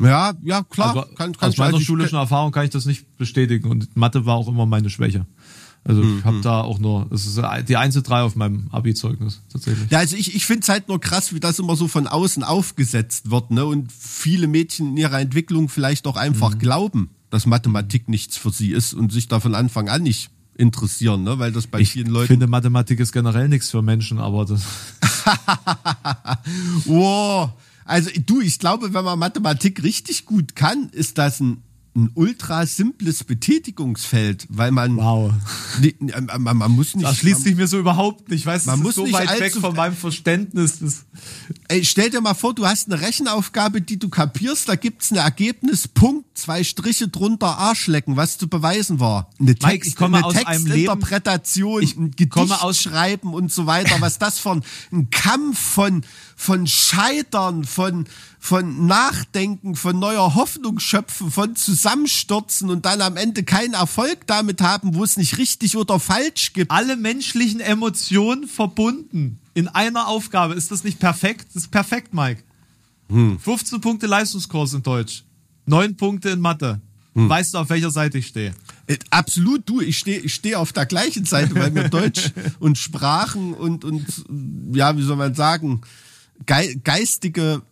Ja, 0.00 0.32
ja, 0.42 0.62
klar. 0.62 0.96
Also, 0.96 1.14
kann, 1.16 1.36
kann 1.36 1.48
aus 1.50 1.56
meiner 1.56 1.74
also 1.74 1.84
schulischen 1.84 2.18
Erfahrung 2.18 2.52
kann 2.52 2.64
ich 2.64 2.70
das 2.70 2.86
nicht 2.86 3.16
bestätigen 3.18 3.68
und 3.70 3.96
Mathe 3.96 4.24
war 4.26 4.36
auch 4.36 4.48
immer 4.48 4.64
meine 4.66 4.90
Schwäche. 4.90 5.26
Also 5.84 6.02
Mhm. 6.02 6.18
ich 6.18 6.24
habe 6.24 6.40
da 6.40 6.60
auch 6.62 6.78
nur, 6.78 7.06
das 7.10 7.24
ist 7.26 7.40
die 7.68 7.76
einzige 7.76 8.02
drei 8.02 8.22
auf 8.22 8.36
meinem 8.36 8.68
Abi-Zeugnis 8.70 9.40
tatsächlich. 9.50 9.90
Ja, 9.90 9.98
also 9.98 10.16
ich, 10.16 10.34
ich 10.34 10.44
finde 10.44 10.62
es 10.62 10.68
halt 10.68 10.88
nur 10.88 11.00
krass, 11.00 11.32
wie 11.32 11.40
das 11.40 11.58
immer 11.58 11.76
so 11.76 11.88
von 11.88 12.06
außen 12.06 12.42
aufgesetzt 12.42 13.30
wird, 13.30 13.50
ne? 13.50 13.64
Und 13.64 13.90
viele 13.92 14.48
Mädchen 14.48 14.88
in 14.90 14.96
ihrer 14.96 15.18
Entwicklung 15.20 15.68
vielleicht 15.68 16.06
auch 16.06 16.16
einfach 16.16 16.54
Mhm. 16.54 16.58
glauben, 16.58 17.10
dass 17.30 17.46
Mathematik 17.46 18.08
nichts 18.08 18.36
für 18.36 18.50
sie 18.50 18.70
ist 18.72 18.92
und 18.94 19.12
sich 19.12 19.28
da 19.28 19.40
von 19.40 19.54
Anfang 19.54 19.88
an 19.88 20.02
nicht 20.02 20.30
interessieren, 20.58 21.22
ne? 21.22 21.38
Weil 21.38 21.52
das 21.52 21.66
bei 21.66 21.80
Ich 21.80 21.92
vielen 21.92 22.08
Leuten. 22.08 22.26
finde 22.26 22.46
Mathematik 22.46 23.00
ist 23.00 23.12
generell 23.12 23.48
nichts 23.48 23.70
für 23.70 23.80
Menschen, 23.80 24.18
aber 24.18 24.44
das, 24.44 24.62
wow. 26.84 27.50
Also 27.84 28.10
du, 28.26 28.40
ich 28.40 28.58
glaube, 28.58 28.92
wenn 28.92 29.04
man 29.04 29.18
Mathematik 29.18 29.82
richtig 29.82 30.26
gut 30.26 30.54
kann, 30.54 30.90
ist 30.90 31.16
das 31.16 31.40
ein, 31.40 31.62
ein 31.96 32.10
ultra 32.14 32.66
simples 32.66 33.24
Betätigungsfeld, 33.24 34.46
weil 34.50 34.72
man, 34.72 34.96
wow. 34.96 35.32
Nee, 35.80 35.94
man, 36.38 36.58
man, 36.58 36.70
muss 36.72 36.94
nicht. 36.94 37.06
Das 37.06 37.16
schließt 37.18 37.44
sich 37.44 37.56
mir 37.56 37.66
so 37.66 37.78
überhaupt 37.78 38.28
nicht. 38.28 38.40
Ich 38.40 38.46
weiß, 38.46 38.66
Man 38.66 38.80
muss 38.80 38.90
ist 38.90 38.96
so 38.96 39.12
weit 39.12 39.40
weg 39.40 39.54
von 39.54 39.74
meinem 39.74 39.96
Verständnis. 39.96 40.80
Das, 40.80 41.06
Ey, 41.70 41.84
stell 41.84 42.08
dir 42.08 42.22
mal 42.22 42.32
vor, 42.32 42.54
du 42.54 42.66
hast 42.66 42.90
eine 42.90 42.98
Rechenaufgabe, 42.98 43.82
die 43.82 43.98
du 43.98 44.08
kapierst, 44.08 44.70
da 44.70 44.74
gibt's 44.74 45.10
ein 45.10 45.16
Ergebnis, 45.18 45.86
Punkt, 45.86 46.24
zwei 46.38 46.64
Striche 46.64 47.08
drunter, 47.08 47.58
Arschlecken, 47.58 48.16
was 48.16 48.38
zu 48.38 48.48
beweisen 48.48 49.00
war. 49.00 49.28
Eine, 49.38 49.50
Mike, 49.50 49.58
Text, 49.68 49.88
ich 49.90 49.94
komme 49.96 50.24
eine 50.24 50.32
Textinterpretation, 50.32 51.82
Ich 51.82 51.94
ein 51.94 52.10
Gedicht 52.12 52.30
komme 52.30 52.62
aus- 52.62 52.80
schreiben 52.80 53.34
und 53.34 53.52
so 53.52 53.66
weiter, 53.66 53.96
was 54.00 54.18
das 54.18 54.38
von 54.38 54.62
ein 54.90 55.10
Kampf 55.10 55.58
von, 55.58 56.04
von 56.36 56.66
Scheitern, 56.66 57.64
von, 57.64 58.06
von 58.40 58.86
Nachdenken, 58.86 59.76
von 59.76 59.98
neuer 59.98 60.34
Hoffnung 60.36 60.78
schöpfen, 60.78 61.30
von 61.30 61.54
Zusammenstürzen 61.54 62.70
und 62.70 62.86
dann 62.86 63.02
am 63.02 63.18
Ende 63.18 63.42
keinen 63.42 63.74
Erfolg 63.74 64.26
damit 64.26 64.62
haben, 64.62 64.94
wo 64.94 65.04
es 65.04 65.18
nicht 65.18 65.36
richtig 65.36 65.76
oder 65.76 66.00
falsch 66.00 66.54
gibt. 66.54 66.70
Alle 66.70 66.96
menschlichen 66.96 67.60
Emotionen 67.60 68.48
verbunden 68.48 69.38
in 69.54 69.68
einer 69.68 70.08
Aufgabe. 70.08 70.54
Ist 70.54 70.70
das 70.70 70.84
nicht 70.84 70.98
perfekt? 70.98 71.46
Das 71.54 71.64
ist 71.64 71.70
perfekt, 71.70 72.14
Mike. 72.14 72.42
15 73.08 73.80
Punkte 73.80 74.06
Leistungskurs 74.06 74.74
in 74.74 74.82
Deutsch. 74.82 75.24
9 75.66 75.96
Punkte 75.96 76.30
in 76.30 76.40
Mathe. 76.40 76.80
Weißt 77.26 77.54
du, 77.54 77.58
auf 77.58 77.70
welcher 77.70 77.90
Seite 77.90 78.18
ich 78.18 78.28
stehe? 78.28 78.54
Äh, 78.86 78.96
Absolut, 79.10 79.68
du, 79.68 79.80
ich 79.80 79.98
stehe 79.98 80.20
ich 80.20 80.34
steh 80.34 80.54
auf 80.54 80.72
der 80.72 80.86
gleichen 80.86 81.24
Seite, 81.24 81.54
weil 81.56 81.72
mir 81.72 81.88
Deutsch 81.88 82.30
und 82.60 82.78
Sprachen 82.78 83.54
und, 83.54 83.84
und 83.84 84.24
ja, 84.72 84.96
wie 84.96 85.02
soll 85.02 85.16
man 85.16 85.34
sagen, 85.34 85.80
gei 86.46 86.78
geistige 86.84 87.62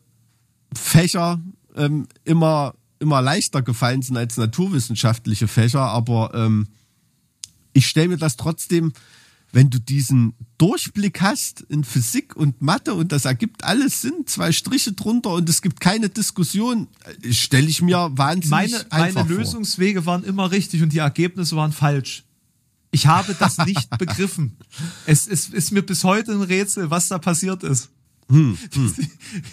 Fächer 0.74 1.40
ähm, 1.76 2.08
immer, 2.24 2.74
immer 2.98 3.22
leichter 3.22 3.62
gefallen 3.62 4.02
sind 4.02 4.16
als 4.16 4.36
naturwissenschaftliche 4.36 5.46
Fächer, 5.46 5.82
aber 5.82 6.32
ähm, 6.34 6.66
ich 7.72 7.86
stelle 7.86 8.08
mir 8.08 8.16
das 8.16 8.36
trotzdem, 8.36 8.94
wenn 9.56 9.70
du 9.70 9.80
diesen 9.80 10.34
Durchblick 10.58 11.22
hast 11.22 11.62
in 11.62 11.82
Physik 11.82 12.36
und 12.36 12.60
Mathe 12.60 12.92
und 12.92 13.10
das 13.10 13.24
ergibt 13.24 13.64
alles 13.64 14.02
Sinn, 14.02 14.26
zwei 14.26 14.52
Striche 14.52 14.92
drunter 14.92 15.30
und 15.30 15.48
es 15.48 15.62
gibt 15.62 15.80
keine 15.80 16.10
Diskussion, 16.10 16.88
äh, 17.22 17.32
stelle 17.32 17.66
ich 17.66 17.80
mir 17.80 18.10
wahnsinnig 18.12 18.50
Meine, 18.50 18.86
meine 18.90 19.04
einfach 19.04 19.26
vor. 19.26 19.34
Lösungswege 19.34 20.04
waren 20.04 20.24
immer 20.24 20.50
richtig 20.50 20.82
und 20.82 20.92
die 20.92 20.98
Ergebnisse 20.98 21.56
waren 21.56 21.72
falsch. 21.72 22.24
Ich 22.90 23.06
habe 23.06 23.34
das 23.38 23.56
nicht 23.66 23.88
begriffen. 23.96 24.58
Es, 25.06 25.26
es 25.26 25.48
ist 25.48 25.72
mir 25.72 25.80
bis 25.80 26.04
heute 26.04 26.32
ein 26.32 26.42
Rätsel, 26.42 26.90
was 26.90 27.08
da 27.08 27.16
passiert 27.16 27.62
ist. 27.62 27.88
Hm, 28.28 28.58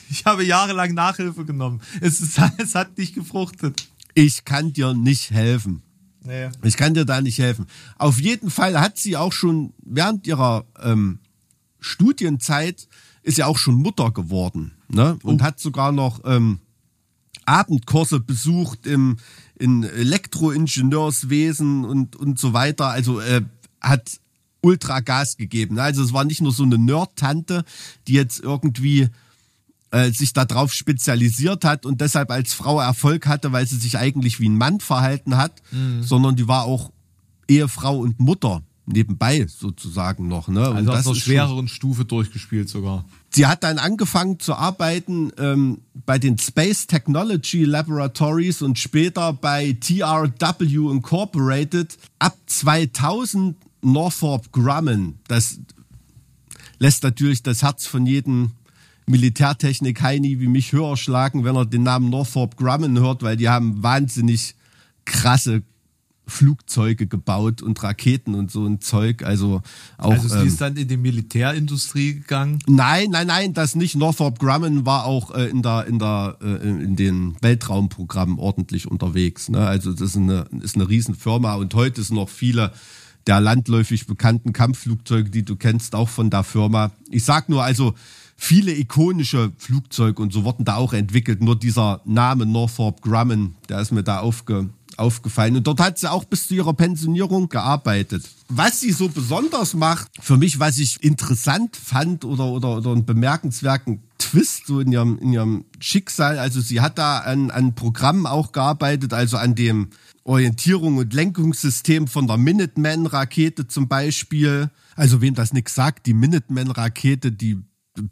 Ich 0.10 0.26
habe 0.26 0.43
jahrelang 0.43 0.93
Nachhilfe 0.93 1.45
genommen. 1.45 1.80
Es, 2.01 2.20
ist, 2.20 2.38
es 2.58 2.76
hat 2.76 2.97
nicht 2.97 3.16
gefruchtet. 3.16 3.88
Ich 4.16 4.43
kann 4.43 4.74
dir 4.74 4.93
nicht 4.93 5.32
helfen. 5.32 5.82
Nee. 6.26 6.50
Ich 6.64 6.78
kann 6.78 6.94
dir 6.94 7.06
da 7.06 7.22
nicht 7.22 7.40
helfen. 7.40 7.68
Auf 7.98 8.20
jeden 8.20 8.50
Fall 8.50 8.80
hat 8.80 8.98
sie 8.98 9.18
auch 9.18 9.34
schon 9.34 9.74
während 9.84 10.28
ihrer 10.28 10.66
ähm, 10.82 11.20
Studienzeit 11.80 12.88
ist 13.24 13.38
ja 13.38 13.48
auch 13.48 13.58
schon 13.58 13.76
Mutter 13.76 14.12
geworden, 14.12 14.74
ne? 14.90 15.18
Und 15.24 15.42
hat 15.42 15.60
sogar 15.60 15.92
noch 15.92 16.22
ähm, 16.26 16.60
Abendkurse 17.46 18.20
besucht 18.20 18.86
im 18.86 19.18
in 19.58 19.84
Elektroingenieurswesen 19.84 21.86
und 21.86 22.16
und 22.16 22.40
so 22.40 22.54
weiter. 22.54 22.88
Also 22.88 23.20
äh, 23.20 23.42
hat 23.82 24.20
ultra 24.62 25.02
Gas 25.02 25.38
gegeben. 25.38 25.76
ne? 25.76 25.84
Also 25.84 26.04
es 26.04 26.14
war 26.14 26.24
nicht 26.24 26.42
nur 26.42 26.54
so 26.54 26.64
eine 26.64 26.78
Nerd-Tante, 26.78 27.66
die 28.08 28.14
jetzt 28.14 28.40
irgendwie 28.40 29.10
äh, 29.94 30.12
sich 30.12 30.34
darauf 30.34 30.74
spezialisiert 30.74 31.64
hat 31.64 31.86
und 31.86 32.02
deshalb 32.02 32.30
als 32.32 32.54
Frau 32.54 32.80
Erfolg 32.82 33.28
hatte, 33.28 33.52
weil 33.52 33.66
sie 33.68 33.78
sich 33.78 33.98
eigentlich 33.98 34.39
wie 34.39 34.50
ein 34.50 34.58
Mann 34.58 34.80
verhalten 34.80 35.38
hat, 35.38 35.62
sondern 36.02 36.36
die 36.36 36.48
war 36.48 36.64
auch 36.66 36.91
Ehefrau 37.48 38.00
und 38.00 38.20
Mutter 38.20 38.64
nebenbei 38.86 39.46
sozusagen 39.48 40.28
noch. 40.28 40.48
Ne? 40.50 40.70
und 40.70 40.76
Also 40.78 40.89
auf 40.91 40.96
einer 40.96 41.00
ist 41.00 41.06
schon- 41.06 41.16
schwereren 41.16 41.68
Stufe 41.70 42.04
durchgespielt 42.06 42.68
sogar. 42.70 43.06
Sie 43.30 43.46
hat 43.46 43.64
dann 43.64 43.78
angefangen 43.78 44.39
zu 44.39 44.56
arbeiten 44.56 45.32
ähm, 45.38 45.80
bei 46.06 46.20
den 46.20 46.38
Space 46.38 46.86
Technology 46.88 47.64
Laboratories 47.64 48.62
und 48.62 48.78
später 48.80 49.32
bei 49.32 49.78
TRW 49.80 50.91
Incorporated. 50.91 51.98
Ab 52.20 52.36
2000 52.48 53.56
Northrop 53.82 54.52
Grumman. 54.52 55.16
Das 55.28 55.60
lässt 56.80 57.04
natürlich 57.04 57.44
das 57.44 57.62
Herz 57.64 57.86
von 57.86 58.06
jedem 58.06 58.52
Militärtechnik-Heini 59.06 60.39
wie 60.39 60.47
mich 60.47 60.72
höher 60.72 60.97
schlagen, 60.97 61.43
wenn 61.43 61.56
er 61.56 61.66
den 61.66 61.84
Namen 61.84 62.10
Northrop 62.10 62.58
Grumman 62.58 62.99
hört, 62.99 63.24
weil 63.24 63.38
die 63.38 63.49
haben 63.49 63.84
wahnsinnig 63.84 64.56
krasse 65.06 65.64
Flugzeuge 66.26 67.08
gebaut 67.08 67.62
und 67.62 67.82
Raketen 67.84 68.34
und 68.34 68.49
so 68.49 68.66
ein 68.66 68.80
Zeug. 68.80 69.24
Also 69.24 69.62
auch 69.97 70.12
Also 70.12 70.30
sie 70.30 70.39
ähm, 70.39 70.47
ist 70.47 70.62
dann 70.62 70.78
in 70.78 70.88
die 70.88 70.97
Militärindustrie 70.97 72.16
gegangen. 72.16 72.60
Nein, 72.68 73.10
nein, 73.12 73.28
nein, 73.28 73.54
das 73.54 73.76
nicht. 73.76 73.95
Northrop 73.95 74.39
Grumman 74.39 74.86
war 74.86 75.06
auch 75.06 75.32
äh, 75.32 75.49
in 75.49 75.62
der 75.62 75.86
in 75.86 75.99
der 75.99 76.38
äh, 76.41 76.68
in 76.68 76.95
den 76.95 77.36
Weltraumprogrammen 77.41 78.39
ordentlich 78.39 78.89
unterwegs. 78.89 79.49
Ne? 79.49 79.60
Also 79.60 79.91
das 79.91 80.01
ist 80.01 80.18
eine 80.18 80.45
ist 80.62 80.76
eine 80.76 80.88
Riesenfirma 80.88 81.56
und 81.56 81.74
heute 81.74 82.01
sind 82.01 82.16
noch 82.16 82.30
viele 82.30 82.72
der 83.28 83.39
landläufig 83.39 84.06
bekannten 84.06 84.54
Kampfflugzeuge, 84.54 85.30
die 85.30 85.43
du 85.43 85.56
kennst, 85.56 85.95
auch 85.95 86.10
von 86.10 86.30
der 86.30 86.43
Firma. 86.43 86.91
Ich 87.10 87.24
sag 87.24 87.49
nur 87.49 87.64
also 87.64 87.95
viele 88.36 88.76
ikonische 88.78 89.52
Flugzeuge 89.58 90.22
und 90.22 90.34
so 90.34 90.44
wurden 90.44 90.66
da 90.66 90.76
auch 90.76 90.94
entwickelt. 90.94 91.42
Nur 91.42 91.58
dieser 91.58 92.02
Name 92.06 92.46
Northrop 92.46 93.02
Grumman, 93.02 93.56
der 93.70 93.80
ist 93.80 93.92
mir 93.92 94.04
da 94.04 94.20
aufge 94.20 94.70
aufgefallen. 94.98 95.56
Und 95.56 95.68
dort 95.68 95.80
hat 95.80 95.98
sie 95.98 96.12
auch 96.12 96.24
bis 96.26 96.48
zu 96.48 96.56
ihrer 96.56 96.74
Pensionierung 96.74 97.50
gearbeitet. 97.50 98.30
Was 98.50 98.80
sie 98.80 98.92
so 98.92 99.10
besonders 99.10 99.74
macht, 99.74 100.12
für 100.22 100.38
mich, 100.38 100.60
was 100.60 100.78
ich 100.78 101.04
interessant 101.04 101.76
fand 101.76 102.26
oder, 102.26 102.46
oder, 102.46 102.78
oder 102.78 102.92
einen 102.92 103.06
bemerkenswerten 103.06 104.04
Twist 104.18 104.68
so 104.68 104.80
in 104.80 104.92
ihrem, 104.92 105.18
in 105.20 105.34
ihrem 105.34 105.66
Schicksal, 105.80 106.40
also 106.40 106.62
sie 106.62 106.82
hat 106.82 106.98
da 106.98 107.20
an, 107.20 107.52
an 107.52 107.76
Programmen 107.76 108.26
auch 108.26 108.52
gearbeitet, 108.52 109.14
also 109.14 109.38
an 109.38 109.56
dem 109.56 109.90
Orientierung 110.24 110.98
und 110.98 111.14
Lenkungssystem 111.14 112.08
von 112.08 112.28
der 112.28 112.38
Minuteman-Rakete 112.38 113.68
zum 113.68 113.88
Beispiel. 113.88 114.70
Also 114.96 115.22
wem 115.22 115.34
das 115.34 115.54
nichts 115.54 115.76
sagt, 115.76 116.06
die 116.06 116.14
Minuteman-Rakete, 116.14 117.32
die 117.32 117.58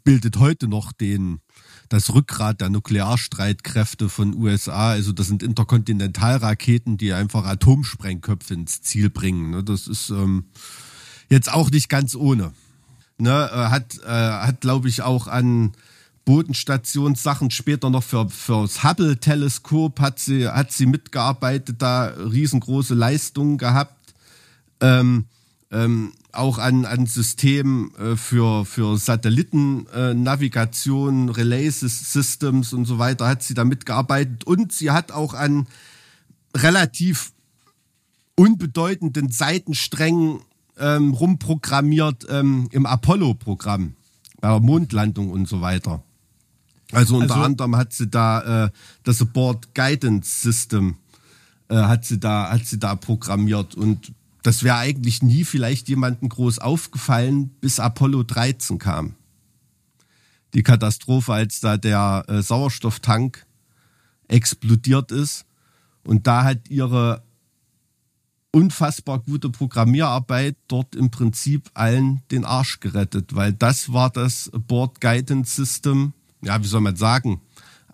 bildet 0.04 0.38
heute 0.38 0.68
noch 0.68 0.92
den, 0.92 1.40
das 1.88 2.14
Rückgrat 2.14 2.60
der 2.60 2.70
Nuklearstreitkräfte 2.70 4.08
von 4.08 4.34
USA. 4.34 4.90
Also 4.90 5.12
das 5.12 5.26
sind 5.26 5.42
Interkontinentalraketen, 5.42 6.98
die 6.98 7.12
einfach 7.12 7.44
Atomsprengköpfe 7.44 8.54
ins 8.54 8.82
Ziel 8.82 9.10
bringen. 9.10 9.50
Ne? 9.50 9.64
Das 9.64 9.88
ist 9.88 10.10
ähm, 10.10 10.46
jetzt 11.28 11.52
auch 11.52 11.70
nicht 11.70 11.88
ganz 11.88 12.14
ohne. 12.14 12.52
Ne? 13.18 13.50
Äh, 13.52 13.56
hat, 13.70 13.98
äh, 14.04 14.08
hat 14.08 14.60
glaube 14.60 14.88
ich, 14.88 15.02
auch 15.02 15.26
an 15.26 15.72
Bodenstationssachen 16.24 17.50
später 17.50 17.90
noch 17.90 18.04
für 18.04 18.28
fürs 18.30 18.84
Hubble-Teleskop 18.84 19.98
hat 20.00 20.20
sie, 20.20 20.48
hat 20.48 20.70
sie 20.70 20.86
mitgearbeitet, 20.86 21.82
da 21.82 22.06
riesengroße 22.06 22.94
Leistungen 22.94 23.58
gehabt. 23.58 24.14
Ähm, 24.80 25.26
ähm, 25.72 26.12
auch 26.32 26.58
an, 26.58 26.84
an 26.84 27.06
Systemen 27.06 27.94
äh, 27.96 28.16
für, 28.16 28.64
für 28.64 28.96
Satellitennavigation, 28.98 29.86
äh, 29.94 30.14
Navigation, 30.14 31.28
Relay 31.28 31.68
Systems 31.70 32.72
und 32.72 32.86
so 32.86 32.98
weiter 32.98 33.26
hat 33.28 33.42
sie 33.42 33.54
da 33.54 33.64
mitgearbeitet. 33.64 34.44
Und 34.44 34.72
sie 34.72 34.90
hat 34.90 35.12
auch 35.12 35.34
an 35.34 35.66
relativ 36.56 37.32
unbedeutenden 38.34 39.30
Seitensträngen 39.30 40.40
ähm, 40.78 41.12
rumprogrammiert 41.12 42.26
ähm, 42.30 42.68
im 42.72 42.86
Apollo-Programm, 42.86 43.94
bei 44.40 44.48
der 44.48 44.60
Mondlandung 44.60 45.30
und 45.30 45.46
so 45.48 45.60
weiter. 45.60 46.02
Also 46.92 47.16
unter 47.16 47.34
Also- 47.34 47.44
anderem 47.46 47.76
hat 47.76 47.92
sie 47.92 48.08
da 48.08 48.66
äh, 48.66 48.70
das 49.02 49.18
Support 49.18 49.74
Guidance 49.74 50.40
System 50.42 50.96
äh, 51.68 51.76
hat 51.76 52.04
sie 52.04 52.18
da 52.18 52.50
hat 52.50 52.66
sie 52.66 52.78
da 52.78 52.94
programmiert 52.96 53.74
und 53.74 54.12
das 54.42 54.62
wäre 54.62 54.76
eigentlich 54.76 55.22
nie 55.22 55.44
vielleicht 55.44 55.88
jemandem 55.88 56.28
groß 56.28 56.58
aufgefallen, 56.58 57.50
bis 57.60 57.80
Apollo 57.80 58.24
13 58.24 58.78
kam. 58.78 59.14
Die 60.54 60.62
Katastrophe, 60.62 61.32
als 61.32 61.60
da 61.60 61.76
der 61.76 62.24
äh, 62.28 62.42
Sauerstofftank 62.42 63.46
explodiert 64.28 65.12
ist 65.12 65.46
und 66.04 66.26
da 66.26 66.44
hat 66.44 66.68
ihre 66.68 67.22
unfassbar 68.52 69.18
gute 69.20 69.48
Programmierarbeit 69.48 70.56
dort 70.68 70.94
im 70.94 71.10
Prinzip 71.10 71.70
allen 71.74 72.22
den 72.30 72.44
Arsch 72.44 72.80
gerettet, 72.80 73.34
weil 73.34 73.52
das 73.52 73.92
war 73.92 74.10
das 74.10 74.50
Board 74.52 75.00
Guidance 75.00 75.54
System, 75.54 76.12
ja, 76.42 76.62
wie 76.62 76.66
soll 76.66 76.82
man 76.82 76.96
sagen, 76.96 77.40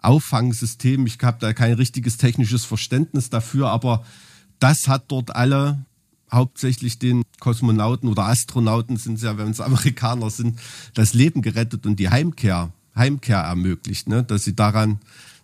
Auffangsystem. 0.03 1.07
Ich 1.07 1.19
habe 1.23 1.39
da 1.41 1.53
kein 1.53 1.75
richtiges 1.75 2.17
technisches 2.17 2.65
Verständnis 2.65 3.31
dafür, 3.31 3.69
aber 3.69 4.05
das 4.59 4.89
hat 4.89 5.05
dort 5.09 5.35
alle, 5.35 5.85
hauptsächlich 6.33 6.99
den 6.99 7.23
Kosmonauten 7.41 8.09
oder 8.09 8.25
Astronauten 8.25 8.97
sind 8.97 9.15
es 9.15 9.23
ja, 9.23 9.39
wenn 9.39 9.51
es 9.51 9.61
Amerikaner 9.61 10.31
sind, 10.31 10.59
das 10.95 11.15
Leben 11.15 11.43
gerettet 11.43 11.87
und 11.87 11.97
die 11.97 12.11
Heimkehr, 12.11 12.73
Heimkehr 12.95 13.39
ermöglicht, 13.39 14.09
ne? 14.09 14.23
dass 14.23 14.45
sie 14.45 14.55
daran 14.55 15.01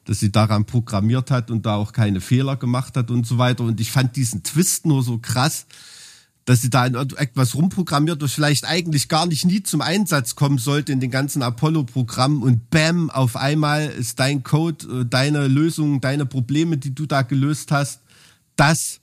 dass 0.07 0.21
sie 0.21 0.31
daran 0.31 0.67
programmiert 0.67 1.31
hat 1.31 1.51
und 1.51 1.65
da 1.67 1.77
auch 1.77 1.93
keine 1.93 2.21
Fehler 2.21 2.57
gemacht 2.57 2.97
hat 2.97 3.11
und 3.11 3.27
so 3.27 3.39
weiter. 3.39 3.65
Und 3.65 3.81
ich 3.81 3.91
fand 3.91 4.17
diesen 4.17 4.43
Twist 4.43 4.85
nur 4.85 5.03
so 5.03 5.19
krass, 5.19 5.67
dass 6.45 6.61
sie 6.61 6.69
da 6.69 6.87
etwas 6.87 7.55
rumprogrammiert, 7.55 8.21
was 8.21 8.33
vielleicht 8.33 8.67
eigentlich 8.67 9.09
gar 9.09 9.27
nicht 9.27 9.47
nie 9.47 9.63
zum 9.63 9.81
Einsatz 9.81 10.35
kommen 10.37 10.59
sollte 10.59 10.93
in 10.93 11.01
den 11.01 11.11
ganzen 11.11 11.43
Apollo-Programmen 11.43 12.43
und 12.43 12.69
bam, 12.69 13.09
auf 13.09 13.37
einmal 13.37 13.89
ist 13.89 14.21
dein 14.21 14.43
Code, 14.43 15.01
äh, 15.01 15.07
deine 15.07 15.49
Lösung, 15.49 16.01
deine 16.03 16.27
Probleme, 16.27 16.77
die 16.77 16.95
du 16.95 17.07
da 17.07 17.23
gelöst 17.23 17.73
hast, 17.73 18.01
das, 18.57 19.01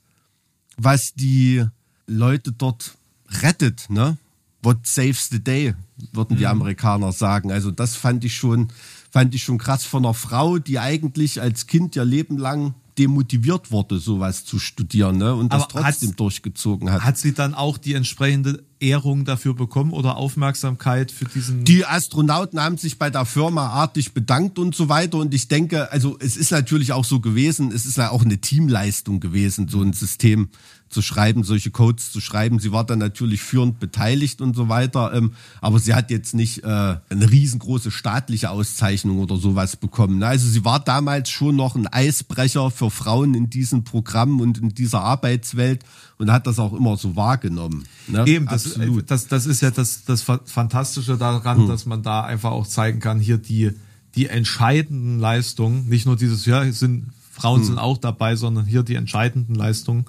was 0.82 1.14
die 1.14 1.64
Leute 2.06 2.52
dort 2.52 2.96
rettet, 3.42 3.88
ne? 3.88 4.16
What 4.62 4.86
saves 4.86 5.28
the 5.28 5.42
day, 5.42 5.74
würden 6.12 6.36
die 6.36 6.46
Amerikaner 6.46 7.10
sagen. 7.10 7.50
Also 7.50 7.72
das 7.72 7.96
fand 7.96 8.24
ich 8.24 8.36
schon, 8.36 8.68
fand 9.10 9.34
ich 9.34 9.42
schon 9.42 9.58
krass 9.58 9.84
von 9.84 10.04
einer 10.04 10.14
Frau, 10.14 10.58
die 10.58 10.78
eigentlich 10.78 11.40
als 11.40 11.66
Kind 11.66 11.96
ihr 11.96 12.04
Leben 12.04 12.38
lang 12.38 12.74
demotiviert 12.98 13.70
wurde, 13.70 13.98
sowas 13.98 14.44
zu 14.44 14.58
studieren, 14.58 15.16
ne? 15.16 15.34
Und 15.34 15.52
das 15.52 15.64
Aber 15.64 15.82
trotzdem 15.82 16.14
durchgezogen 16.16 16.90
hat. 16.90 17.02
Hat 17.02 17.18
sie 17.18 17.32
dann 17.32 17.54
auch 17.54 17.78
die 17.78 17.94
entsprechende 17.94 18.64
Ehrung 18.80 19.24
dafür 19.24 19.54
bekommen 19.54 19.92
oder 19.92 20.16
Aufmerksamkeit 20.16 21.10
für 21.10 21.24
diesen. 21.24 21.64
Die 21.64 21.86
Astronauten 21.86 22.60
haben 22.60 22.76
sich 22.76 22.98
bei 22.98 23.08
der 23.10 23.24
Firma 23.24 23.68
artig 23.68 24.12
bedankt 24.12 24.58
und 24.58 24.74
so 24.74 24.88
weiter. 24.88 25.18
Und 25.18 25.32
ich 25.32 25.48
denke, 25.48 25.90
also 25.92 26.18
es 26.18 26.36
ist 26.36 26.50
natürlich 26.50 26.92
auch 26.92 27.04
so 27.04 27.20
gewesen, 27.20 27.72
es 27.72 27.86
ist 27.86 27.96
ja 27.96 28.10
auch 28.10 28.24
eine 28.24 28.38
Teamleistung 28.38 29.20
gewesen, 29.20 29.68
so 29.68 29.80
ein 29.80 29.92
System 29.92 30.48
zu 30.92 31.02
schreiben, 31.02 31.42
solche 31.42 31.70
Codes 31.70 32.12
zu 32.12 32.20
schreiben. 32.20 32.58
Sie 32.58 32.70
war 32.70 32.84
dann 32.84 32.98
natürlich 32.98 33.42
führend 33.42 33.80
beteiligt 33.80 34.40
und 34.40 34.54
so 34.54 34.68
weiter. 34.68 35.12
Ähm, 35.14 35.32
aber 35.60 35.78
sie 35.78 35.94
hat 35.94 36.10
jetzt 36.10 36.34
nicht 36.34 36.62
äh, 36.64 36.66
eine 36.66 37.30
riesengroße 37.30 37.90
staatliche 37.90 38.50
Auszeichnung 38.50 39.18
oder 39.18 39.36
sowas 39.36 39.76
bekommen. 39.76 40.18
ne? 40.18 40.26
Also 40.26 40.48
sie 40.48 40.64
war 40.64 40.80
damals 40.80 41.30
schon 41.30 41.56
noch 41.56 41.74
ein 41.74 41.86
Eisbrecher 41.86 42.70
für 42.70 42.90
Frauen 42.90 43.34
in 43.34 43.50
diesem 43.50 43.84
Programm 43.84 44.40
und 44.40 44.58
in 44.58 44.68
dieser 44.68 45.00
Arbeitswelt 45.00 45.84
und 46.18 46.30
hat 46.30 46.46
das 46.46 46.58
auch 46.58 46.72
immer 46.72 46.96
so 46.96 47.16
wahrgenommen. 47.16 47.84
Ne? 48.06 48.24
Eben, 48.26 48.46
das, 48.46 48.66
Absolut. 48.66 49.10
das, 49.10 49.26
das 49.26 49.46
ist 49.46 49.62
ja 49.62 49.70
das, 49.70 50.04
das 50.04 50.22
Fa- 50.22 50.40
Fantastische 50.44 51.16
daran, 51.16 51.66
dass 51.66 51.86
man 51.86 52.02
da 52.02 52.22
einfach 52.22 52.50
auch 52.50 52.66
zeigen 52.66 53.00
kann, 53.00 53.18
hier 53.18 53.38
die, 53.38 53.72
die 54.14 54.26
entscheidenden 54.26 55.18
Leistungen, 55.18 55.88
nicht 55.88 56.04
nur 56.04 56.16
dieses, 56.16 56.44
ja, 56.46 56.70
sind, 56.70 57.06
Frauen 57.30 57.64
sind 57.64 57.78
auch 57.78 57.96
dabei, 57.96 58.36
sondern 58.36 58.66
hier 58.66 58.82
die 58.82 58.94
entscheidenden 58.94 59.54
Leistungen 59.54 60.04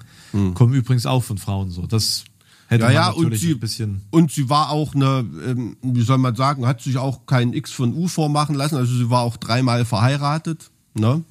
kommen 0.54 0.74
übrigens 0.74 1.06
auch 1.06 1.22
von 1.22 1.38
Frauen 1.38 1.70
so. 1.70 1.86
Das 1.86 2.24
hätte 2.68 2.82
Ja, 2.82 2.86
man 2.88 2.94
ja, 2.94 3.10
und 3.10 3.22
natürlich 3.24 3.40
sie, 3.40 3.52
ein 3.52 3.60
bisschen. 3.60 4.00
und 4.10 4.32
sie 4.32 4.48
war 4.48 4.70
auch 4.70 4.94
eine, 4.94 5.24
ähm, 5.46 5.76
wie 5.82 6.02
soll 6.02 6.18
man 6.18 6.34
sagen, 6.34 6.66
hat 6.66 6.82
sich 6.82 6.98
auch 6.98 7.26
kein 7.26 7.52
X 7.52 7.70
von 7.72 7.94
U 7.94 8.08
vormachen 8.08 8.54
lassen. 8.54 8.76
Also 8.76 8.94
sie 8.96 9.10
war 9.10 9.22
auch 9.22 9.36
dreimal 9.36 9.84
verheiratet. 9.84 10.70
Ne? 10.94 11.22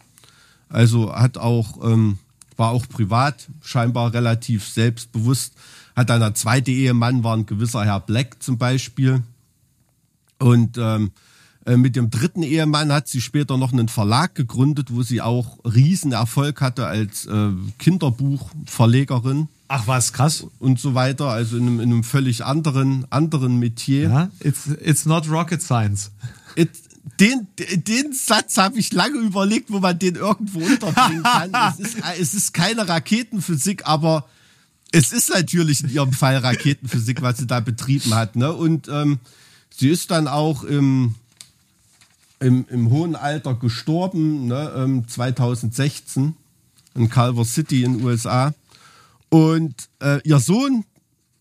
Also 0.69 1.13
hat 1.13 1.37
auch, 1.37 1.83
ähm, 1.83 2.17
war 2.57 2.71
auch 2.71 2.87
privat 2.87 3.47
scheinbar 3.61 4.13
relativ 4.13 4.67
selbstbewusst. 4.67 5.53
Hat 5.95 6.09
dann 6.09 6.21
der 6.21 6.33
zweite 6.35 6.71
Ehemann, 6.71 7.23
war 7.23 7.35
ein 7.35 7.45
gewisser 7.45 7.83
Herr 7.85 7.99
Black 7.99 8.41
zum 8.41 8.57
Beispiel. 8.57 9.21
Und 10.39 10.77
ähm, 10.77 11.07
äh, 11.07 11.32
mit 11.65 11.95
dem 11.95 12.09
dritten 12.09 12.43
Ehemann 12.43 12.91
hat 12.91 13.07
sie 13.07 13.21
später 13.21 13.57
noch 13.57 13.71
einen 13.71 13.87
Verlag 13.87 14.35
gegründet, 14.35 14.89
wo 14.91 15.01
sie 15.03 15.21
auch 15.21 15.59
riesen 15.63 16.11
Erfolg 16.11 16.61
hatte 16.61 16.87
als 16.87 17.25
äh, 17.25 17.49
Kinderbuchverlegerin 17.79 19.47
Ach, 19.69 19.87
was 19.87 20.13
krass. 20.13 20.45
und 20.59 20.79
so 20.79 20.93
weiter, 20.93 21.29
also 21.29 21.57
in 21.57 21.63
einem, 21.63 21.79
in 21.79 21.91
einem 21.91 22.03
völlig 22.03 22.43
anderen, 22.43 23.05
anderen 23.09 23.59
Metier. 23.59 24.09
Ja, 24.09 24.29
it's, 24.39 24.67
it's 24.83 25.05
not 25.05 25.29
rocket 25.29 25.61
science. 25.61 26.11
It, 26.55 26.69
den, 27.19 27.47
den 27.57 28.13
Satz 28.13 28.57
habe 28.57 28.77
ich 28.79 28.91
lange 28.91 29.19
überlegt, 29.19 29.71
wo 29.71 29.79
man 29.79 29.97
den 29.97 30.15
irgendwo 30.15 30.59
unterbringen 30.59 31.23
kann. 31.23 31.51
es, 31.71 31.79
ist, 31.79 31.97
es 32.19 32.33
ist 32.33 32.53
keine 32.53 32.87
Raketenphysik, 32.87 33.87
aber 33.87 34.25
es 34.91 35.11
ist 35.11 35.29
natürlich 35.29 35.83
in 35.83 35.89
ihrem 35.89 36.13
Fall 36.13 36.37
Raketenphysik, 36.37 37.21
was 37.21 37.37
sie 37.39 37.47
da 37.47 37.59
betrieben 37.59 38.13
hat. 38.13 38.35
Ne? 38.35 38.53
Und 38.53 38.87
ähm, 38.89 39.19
sie 39.75 39.89
ist 39.89 40.11
dann 40.11 40.27
auch 40.27 40.63
im, 40.63 41.15
im, 42.43 42.65
im 42.69 42.89
hohen 42.89 43.15
Alter 43.15 43.55
gestorben, 43.55 44.47
ne? 44.47 44.71
ähm, 44.75 45.07
2016 45.07 46.35
in 46.95 47.09
Culver 47.09 47.45
City 47.45 47.83
in 47.83 47.97
den 47.97 48.05
USA. 48.05 48.53
Und 49.29 49.89
äh, 49.99 50.19
ihr 50.23 50.39
Sohn, 50.39 50.85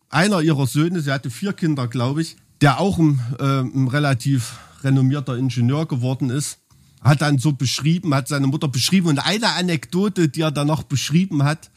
einer 0.09 0.41
ihrer 0.41 0.67
Söhne, 0.67 1.01
sie 1.01 1.13
hatte 1.13 1.31
vier 1.31 1.53
Kinder, 1.53 1.89
glaube 1.89 2.23
ich, 2.23 2.37
der 2.61 2.81
auch 2.81 2.99
ein, 2.99 3.21
äh, 3.39 3.61
ein 3.61 3.89
relativ 3.89 4.59
renommierter 4.83 5.37
Ingenieur 5.37 5.87
geworden 5.87 6.31
ist, 6.31 6.59
hat 7.03 7.21
dann 7.21 7.39
so 7.39 7.53
beschrieben, 7.53 8.15
hat 8.15 8.29
seine 8.29 8.47
Mutter 8.47 8.69
beschrieben 8.69 9.09
und 9.09 9.19
eine 9.19 9.55
Anekdote, 9.55 10.29
die 10.29 10.43
er 10.43 10.53
dann 10.53 10.69
noch 10.69 10.85
beschrieben 10.85 11.43
hat, 11.43 11.71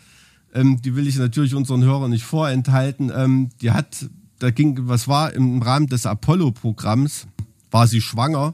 ähm, 0.53 0.81
die 0.81 0.95
will 0.95 1.07
ich 1.07 1.17
natürlich 1.17 1.55
unseren 1.55 1.83
Hörern 1.83 2.11
nicht 2.11 2.23
vorenthalten, 2.23 3.11
ähm, 3.13 3.49
die 3.61 3.71
hat, 3.71 4.07
da 4.39 4.51
ging, 4.51 4.87
was 4.87 5.07
war 5.07 5.33
im 5.33 5.61
Rahmen 5.61 5.87
des 5.87 6.05
Apollo-Programms, 6.05 7.27
war 7.71 7.87
sie 7.87 8.01
schwanger 8.01 8.53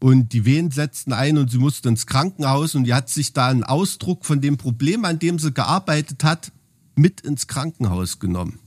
und 0.00 0.32
die 0.32 0.46
Wehen 0.46 0.70
setzten 0.70 1.12
ein 1.12 1.36
und 1.36 1.50
sie 1.50 1.58
musste 1.58 1.90
ins 1.90 2.06
Krankenhaus 2.06 2.74
und 2.74 2.84
die 2.84 2.94
hat 2.94 3.10
sich 3.10 3.32
da 3.34 3.48
einen 3.48 3.64
Ausdruck 3.64 4.24
von 4.24 4.40
dem 4.40 4.56
Problem, 4.56 5.04
an 5.04 5.18
dem 5.18 5.38
sie 5.38 5.52
gearbeitet 5.52 6.24
hat, 6.24 6.52
mit 6.96 7.20
ins 7.20 7.46
Krankenhaus 7.46 8.18
genommen. 8.18 8.58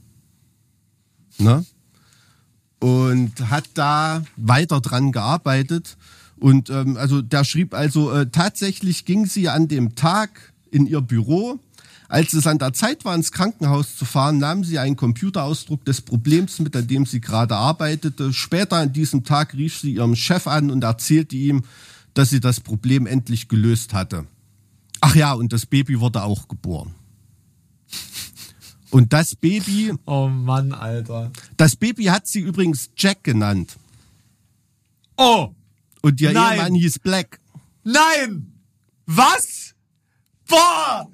Ne? 1.40 1.66
Und 2.80 3.50
hat 3.50 3.66
da 3.74 4.24
weiter 4.38 4.80
dran 4.80 5.12
gearbeitet. 5.12 5.98
Und 6.40 6.70
ähm, 6.70 6.98
also 6.98 7.22
der 7.22 7.44
schrieb 7.44 7.74
also, 7.74 8.12
äh, 8.12 8.30
tatsächlich 8.30 9.06
ging 9.06 9.26
sie 9.26 9.50
an 9.50 9.68
dem 9.68 9.96
Tag 9.96 10.54
in 10.70 10.86
ihr 10.86 11.02
Büro. 11.02 11.60
Als 12.14 12.32
es 12.34 12.46
an 12.46 12.60
der 12.60 12.74
Zeit 12.74 13.06
war, 13.06 13.16
ins 13.16 13.32
Krankenhaus 13.32 13.98
zu 13.98 14.06
fahren, 14.06 14.38
nahm 14.38 14.64
sie 14.64 14.78
einen 14.78 14.96
Computerausdruck 14.96 15.84
des 15.84 16.02
Problems 16.02 16.60
mit, 16.60 16.76
an 16.76 16.86
dem 16.86 17.08
sie 17.08 17.20
gerade 17.20 17.56
arbeitete. 17.56 18.32
Später 18.34 18.76
an 18.76 18.94
diesem 18.94 19.24
Tag 19.24 19.56
rief 19.56 19.80
sie 19.80 19.96
ihrem 19.96 20.16
Chef 20.16 20.46
an 20.46 20.70
und 20.70 20.84
erzählte 20.84 21.36
ihm, 21.36 21.64
dass 22.14 22.30
sie 22.30 22.40
das 22.40 22.60
Problem 22.60 23.08
endlich 23.08 23.48
gelöst 23.48 23.96
hatte. 23.96 24.28
Ach 25.02 25.16
ja, 25.16 25.34
und 25.34 25.54
das 25.54 25.66
Baby 25.66 26.00
wurde 26.00 26.22
auch 26.22 26.48
geboren. 26.48 26.94
Und 28.92 29.12
das 29.12 29.34
Baby, 29.36 29.92
Oh 30.06 30.28
Mann, 30.28 30.72
Alter. 30.72 31.32
das 31.58 31.76
Baby 31.76 32.04
hat 32.04 32.28
sie 32.28 32.42
übrigens 32.42 32.92
Jack 32.96 33.24
genannt. 33.24 33.76
Oh! 35.18 35.50
Und 36.04 36.22
ihr 36.22 36.32
Nein. 36.32 36.60
Ehemann 36.60 36.76
hieß 36.76 37.00
Black. 37.00 37.40
Nein! 37.84 38.54
Was? 39.08 39.74
Boah! 40.48 41.10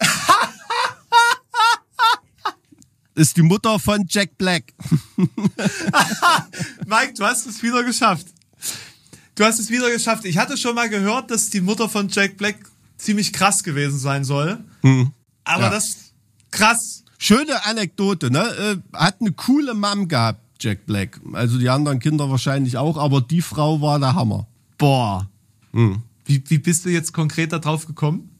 Ist 3.14 3.36
die 3.36 3.42
Mutter 3.42 3.78
von 3.80 4.04
Jack 4.08 4.38
Black. 4.38 4.72
Mike, 6.86 7.14
du 7.16 7.24
hast 7.24 7.46
es 7.46 7.62
wieder 7.62 7.82
geschafft. 7.82 8.26
Du 9.34 9.44
hast 9.44 9.58
es 9.58 9.70
wieder 9.70 9.90
geschafft. 9.90 10.24
Ich 10.24 10.38
hatte 10.38 10.56
schon 10.56 10.74
mal 10.76 10.88
gehört, 10.88 11.30
dass 11.32 11.50
die 11.50 11.60
Mutter 11.60 11.88
von 11.88 12.08
Jack 12.08 12.36
Black 12.36 12.56
ziemlich 12.96 13.32
krass 13.32 13.62
gewesen 13.64 13.98
sein 13.98 14.22
soll. 14.24 14.58
Aber 15.44 15.62
Ja. 15.64 15.70
das 15.70 16.12
krass. 16.52 17.02
Schöne 17.18 17.64
Anekdote, 17.66 18.30
ne? 18.30 18.40
Äh, 18.40 18.96
Hat 18.96 19.16
eine 19.20 19.32
coole 19.32 19.74
Mom 19.74 20.06
gehabt, 20.06 20.40
Jack 20.60 20.86
Black. 20.86 21.20
Also 21.32 21.58
die 21.58 21.68
anderen 21.68 21.98
Kinder 21.98 22.30
wahrscheinlich 22.30 22.76
auch, 22.76 22.96
aber 22.96 23.20
die 23.20 23.42
Frau 23.42 23.80
war 23.80 23.98
der 23.98 24.14
Hammer. 24.14 24.46
Boah. 24.76 25.28
Wie, 25.72 26.00
wie 26.48 26.58
bist 26.58 26.84
du 26.84 26.90
jetzt 26.90 27.12
konkret 27.12 27.52
da 27.52 27.58
drauf 27.58 27.86
gekommen? 27.86 28.30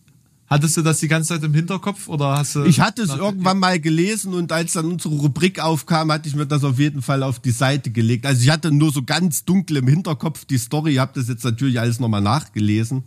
Hattest 0.49 0.79
du 0.79 0.83
das 0.83 0.99
die 0.99 1.09
ganze 1.09 1.35
Zeit 1.35 1.43
im 1.43 1.53
Hinterkopf 1.53 2.09
oder 2.09 2.39
hast 2.39 2.55
du? 2.55 2.65
Ich 2.65 2.81
hatte 2.81 3.03
es 3.03 3.11
irgendwann 3.11 3.59
mal 3.59 3.79
gelesen 3.79 4.33
und 4.33 4.51
als 4.51 4.73
dann 4.73 4.87
unsere 4.87 5.15
Rubrik 5.15 5.61
aufkam, 5.61 6.11
hatte 6.11 6.27
ich 6.27 6.35
mir 6.35 6.47
das 6.47 6.65
auf 6.65 6.79
jeden 6.79 7.03
Fall 7.03 7.23
auf 7.23 7.39
die 7.39 7.51
Seite 7.51 7.91
gelegt. 7.91 8.25
Also 8.25 8.43
ich 8.43 8.51
hatte 8.51 8.71
nur 8.71 8.91
so 8.91 9.03
ganz 9.03 9.45
dunkel 9.45 9.77
im 9.77 9.89
Hinterkopf 9.89 10.47
die 10.47 10.57
Story, 10.57 10.95
habe 10.95 11.13
das 11.15 11.29
jetzt 11.29 11.45
natürlich 11.45 11.79
alles 11.79 12.01
nochmal 12.01 12.23
nachgelesen. 12.23 13.03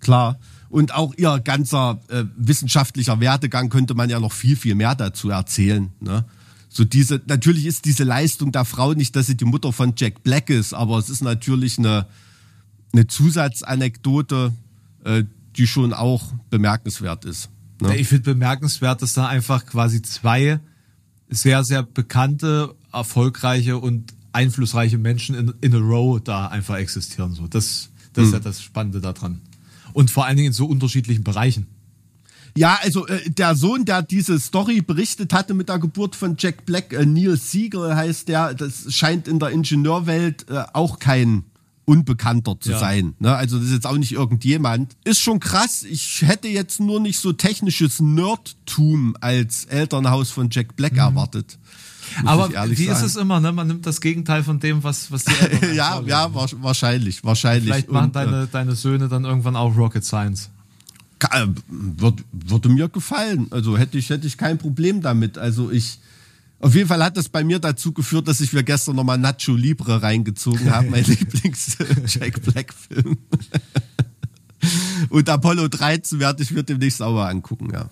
Klar. 0.00 0.38
Und 0.68 0.92
auch 0.92 1.14
ihr 1.16 1.40
ganzer 1.40 2.00
äh, 2.08 2.24
wissenschaftlicher 2.36 3.18
Werdegang 3.18 3.70
könnte 3.70 3.94
man 3.94 4.10
ja 4.10 4.20
noch 4.20 4.32
viel, 4.32 4.56
viel 4.56 4.74
mehr 4.74 4.94
dazu 4.94 5.30
erzählen. 5.30 5.90
Ne? 6.00 6.26
So 6.68 6.84
diese, 6.84 7.22
natürlich 7.26 7.64
ist 7.64 7.86
diese 7.86 8.04
Leistung 8.04 8.52
der 8.52 8.64
Frau 8.64 8.92
nicht, 8.92 9.16
dass 9.16 9.26
sie 9.26 9.36
die 9.36 9.44
Mutter 9.44 9.72
von 9.72 9.94
Jack 9.96 10.22
Black 10.22 10.50
ist, 10.50 10.74
aber 10.74 10.98
es 10.98 11.08
ist 11.08 11.22
natürlich 11.22 11.78
eine, 11.78 12.06
eine 12.92 13.06
Zusatzanekdote, 13.06 14.52
äh, 15.04 15.22
die 15.56 15.66
schon 15.66 15.92
auch 15.92 16.32
bemerkenswert 16.50 17.24
ist. 17.24 17.50
Ne? 17.80 17.96
Ich 17.96 18.08
finde 18.08 18.34
bemerkenswert, 18.34 19.02
dass 19.02 19.12
da 19.12 19.26
einfach 19.26 19.66
quasi 19.66 20.02
zwei 20.02 20.60
sehr, 21.28 21.64
sehr 21.64 21.82
bekannte, 21.82 22.74
erfolgreiche 22.92 23.78
und 23.78 24.14
einflussreiche 24.32 24.98
Menschen 24.98 25.34
in, 25.34 25.54
in 25.60 25.74
a 25.74 25.78
row 25.78 26.20
da 26.20 26.48
einfach 26.48 26.76
existieren. 26.76 27.34
So, 27.34 27.46
das, 27.46 27.90
das 28.12 28.26
ist 28.26 28.32
ja 28.32 28.40
das 28.40 28.62
Spannende 28.62 29.00
daran. 29.00 29.40
Und 29.92 30.10
vor 30.10 30.26
allen 30.26 30.36
Dingen 30.36 30.48
in 30.48 30.52
so 30.52 30.66
unterschiedlichen 30.66 31.24
Bereichen. 31.24 31.66
Ja, 32.56 32.78
also 32.82 33.06
äh, 33.06 33.30
der 33.30 33.56
Sohn, 33.56 33.84
der 33.84 34.02
diese 34.02 34.38
Story 34.38 34.80
berichtet 34.80 35.32
hatte 35.32 35.54
mit 35.54 35.68
der 35.68 35.78
Geburt 35.78 36.14
von 36.14 36.36
Jack 36.38 36.64
Black, 36.66 36.92
äh, 36.92 37.04
Neil 37.04 37.36
Siegel 37.36 37.96
heißt 37.96 38.28
der, 38.28 38.54
das 38.54 38.92
scheint 38.94 39.26
in 39.26 39.40
der 39.40 39.50
Ingenieurwelt 39.50 40.48
äh, 40.48 40.64
auch 40.72 41.00
kein 41.00 41.44
Unbekannter 41.86 42.56
zu 42.58 42.70
Ja. 42.72 42.78
sein. 42.78 43.14
Ne? 43.18 43.34
Also 43.34 43.58
das 43.58 43.66
ist 43.66 43.72
jetzt 43.72 43.86
auch 43.86 43.96
nicht 43.98 44.12
irgendjemand. 44.12 44.96
Ist 45.04 45.20
schon 45.20 45.38
krass. 45.40 45.82
Ich 45.82 46.22
hätte 46.22 46.48
jetzt 46.48 46.80
nur 46.80 47.00
nicht 47.00 47.18
so 47.18 47.32
technisches 47.32 48.00
Nerdtum 48.00 49.16
als 49.20 49.64
Elternhaus 49.66 50.30
von 50.30 50.48
Jack 50.50 50.76
Black 50.76 50.96
erwartet. 50.96 51.58
Muss 51.58 52.22
Mhm. 52.22 52.28
Aber 52.28 52.48
ich 52.48 52.54
ehrlich 52.54 52.78
wie 52.78 52.84
ist 52.84 52.94
sagen. 52.96 53.06
es 53.06 53.16
immer, 53.16 53.40
ne? 53.40 53.50
Man 53.52 53.66
nimmt 53.66 53.86
das 53.86 54.00
Gegenteil 54.00 54.42
von 54.44 54.60
dem, 54.60 54.82
was, 54.84 55.10
was 55.10 55.24
die 55.24 55.32
Eltern 55.40 55.74
ja, 55.74 55.92
vorleben. 55.92 56.08
ja, 56.10 56.34
wa- 56.34 56.46
wahrscheinlich, 56.60 57.24
wahrscheinlich. 57.24 57.64
Vielleicht 57.64 57.90
machen 57.90 58.04
Und, 58.06 58.16
äh, 58.16 58.24
deine, 58.24 58.46
deine 58.46 58.74
Söhne 58.76 59.08
dann 59.08 59.24
irgendwann 59.24 59.56
auch 59.56 59.74
Rocket 59.76 60.04
Science. 60.04 60.50
Äh, 61.30 61.46
Würd, 61.68 62.22
würde 62.32 62.68
mir 62.68 62.88
gefallen. 62.88 63.46
Also 63.50 63.78
hätte 63.78 63.96
ich, 63.96 64.10
hätte 64.10 64.26
ich 64.26 64.36
kein 64.36 64.58
Problem 64.58 65.00
damit. 65.00 65.38
Also 65.38 65.70
ich, 65.70 65.98
auf 66.64 66.74
jeden 66.74 66.88
Fall 66.88 67.04
hat 67.04 67.18
das 67.18 67.28
bei 67.28 67.44
mir 67.44 67.58
dazu 67.58 67.92
geführt, 67.92 68.26
dass 68.26 68.40
ich 68.40 68.54
mir 68.54 68.64
gestern 68.64 68.96
nochmal 68.96 69.18
Nacho 69.18 69.54
Libre 69.54 70.00
reingezogen 70.00 70.72
habe, 70.72 70.88
mein 70.88 71.04
Lieblings-Jack 71.04 72.40
Black-Film. 72.40 73.18
Und 75.10 75.28
Apollo 75.28 75.68
13 75.68 76.20
werde 76.20 76.42
ich 76.42 76.50
mir 76.52 76.62
demnächst 76.62 77.02
auch 77.02 77.12
mal 77.12 77.28
angucken, 77.28 77.68
ja. 77.70 77.90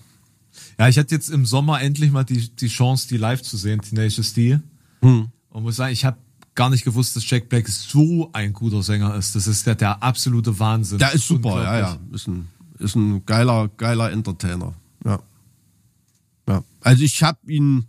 Ja, 0.78 0.88
ich 0.88 0.98
hatte 0.98 1.14
jetzt 1.14 1.28
im 1.28 1.44
Sommer 1.44 1.82
endlich 1.82 2.10
mal 2.12 2.24
die, 2.24 2.48
die 2.48 2.68
Chance, 2.68 3.08
die 3.08 3.18
live 3.18 3.42
zu 3.42 3.58
sehen, 3.58 3.82
Tenacious 3.82 4.32
D. 4.32 4.58
Hm. 5.02 5.28
Und 5.50 5.62
muss 5.62 5.76
sagen, 5.76 5.92
ich 5.92 6.06
habe 6.06 6.16
gar 6.54 6.70
nicht 6.70 6.84
gewusst, 6.84 7.14
dass 7.14 7.28
Jack 7.28 7.50
Black 7.50 7.68
so 7.68 8.30
ein 8.32 8.54
guter 8.54 8.82
Sänger 8.82 9.14
ist. 9.16 9.34
Das 9.34 9.46
ist 9.48 9.66
der, 9.66 9.74
der 9.74 10.02
absolute 10.02 10.58
Wahnsinn. 10.58 10.96
Der 10.96 11.12
ist 11.12 11.26
super, 11.26 11.62
ja, 11.62 11.78
ja. 11.78 11.98
Ist 12.10 12.26
ein, 12.26 12.48
ist 12.78 12.96
ein 12.96 13.26
geiler, 13.26 13.68
geiler 13.76 14.10
Entertainer. 14.10 14.72
Ja. 15.04 15.18
ja. 16.48 16.64
Also 16.80 17.02
ich 17.02 17.22
habe 17.22 17.38
ihn 17.52 17.86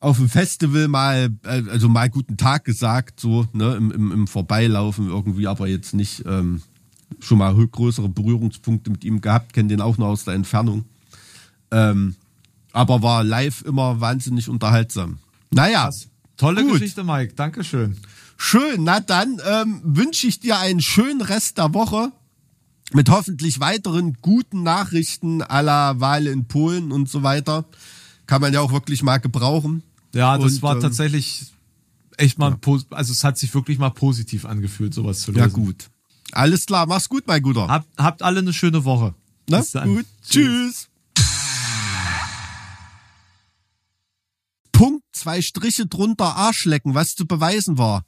auf 0.00 0.18
dem 0.18 0.28
Festival 0.28 0.88
mal, 0.88 1.30
äh, 1.44 1.62
also 1.70 1.88
mal 1.88 2.08
guten 2.10 2.36
Tag 2.36 2.64
gesagt, 2.64 3.20
so, 3.20 3.46
ne, 3.52 3.74
im, 3.76 3.90
im, 3.90 4.12
im 4.12 4.26
Vorbeilaufen 4.26 5.08
irgendwie, 5.08 5.46
aber 5.46 5.68
jetzt 5.68 5.94
nicht 5.94 6.24
ähm, 6.26 6.62
schon 7.20 7.38
mal 7.38 7.54
größere 7.54 8.08
Berührungspunkte 8.08 8.90
mit 8.90 9.04
ihm 9.04 9.20
gehabt, 9.20 9.52
kenne 9.52 9.68
den 9.68 9.80
auch 9.80 9.98
nur 9.98 10.08
aus 10.08 10.24
der 10.24 10.34
Entfernung. 10.34 10.84
Ähm, 11.70 12.14
aber 12.72 13.02
war 13.02 13.24
live 13.24 13.62
immer 13.62 14.00
wahnsinnig 14.00 14.48
unterhaltsam. 14.48 15.18
Naja. 15.50 15.90
Tolle 16.36 16.62
Gut. 16.62 16.74
Geschichte, 16.74 17.02
Mike. 17.02 17.32
Dankeschön. 17.34 17.96
Schön, 18.36 18.84
na 18.84 19.00
dann 19.00 19.40
ähm, 19.48 19.80
wünsche 19.82 20.26
ich 20.26 20.40
dir 20.40 20.58
einen 20.58 20.82
schönen 20.82 21.22
Rest 21.22 21.56
der 21.56 21.72
Woche 21.72 22.12
mit 22.92 23.08
hoffentlich 23.08 23.60
weiteren 23.60 24.18
guten 24.20 24.62
Nachrichten 24.62 25.40
aller 25.40 26.00
Wahl 26.00 26.26
in 26.26 26.46
Polen 26.46 26.92
und 26.92 27.08
so 27.08 27.22
weiter. 27.22 27.64
Kann 28.26 28.40
man 28.40 28.52
ja 28.52 28.60
auch 28.60 28.72
wirklich 28.72 29.02
mal 29.02 29.18
gebrauchen. 29.18 29.82
Ja, 30.14 30.36
das 30.38 30.54
Und, 30.54 30.62
war 30.62 30.74
ähm, 30.76 30.80
tatsächlich 30.82 31.46
echt 32.16 32.38
mal, 32.38 32.52
pos- 32.54 32.86
also 32.90 33.12
es 33.12 33.22
hat 33.24 33.38
sich 33.38 33.54
wirklich 33.54 33.78
mal 33.78 33.90
positiv 33.90 34.44
angefühlt, 34.44 34.94
sowas 34.94 35.20
zu 35.20 35.32
lösen. 35.32 35.40
Ja 35.42 35.46
gut. 35.48 35.88
Alles 36.32 36.66
klar, 36.66 36.86
mach's 36.86 37.08
gut, 37.08 37.24
mein 37.26 37.42
Guter. 37.42 37.68
Habt, 37.68 37.86
habt 37.98 38.22
alle 38.22 38.40
eine 38.40 38.52
schöne 38.52 38.84
Woche. 38.84 39.14
Na, 39.48 39.58
Bis 39.58 39.70
dann. 39.72 39.94
gut, 39.94 40.06
tschüss. 40.28 40.88
Punkt, 44.72 45.04
zwei 45.12 45.40
Striche 45.40 45.86
drunter, 45.86 46.36
Arschlecken, 46.36 46.94
was 46.94 47.14
zu 47.14 47.26
beweisen 47.26 47.78
war. 47.78 48.04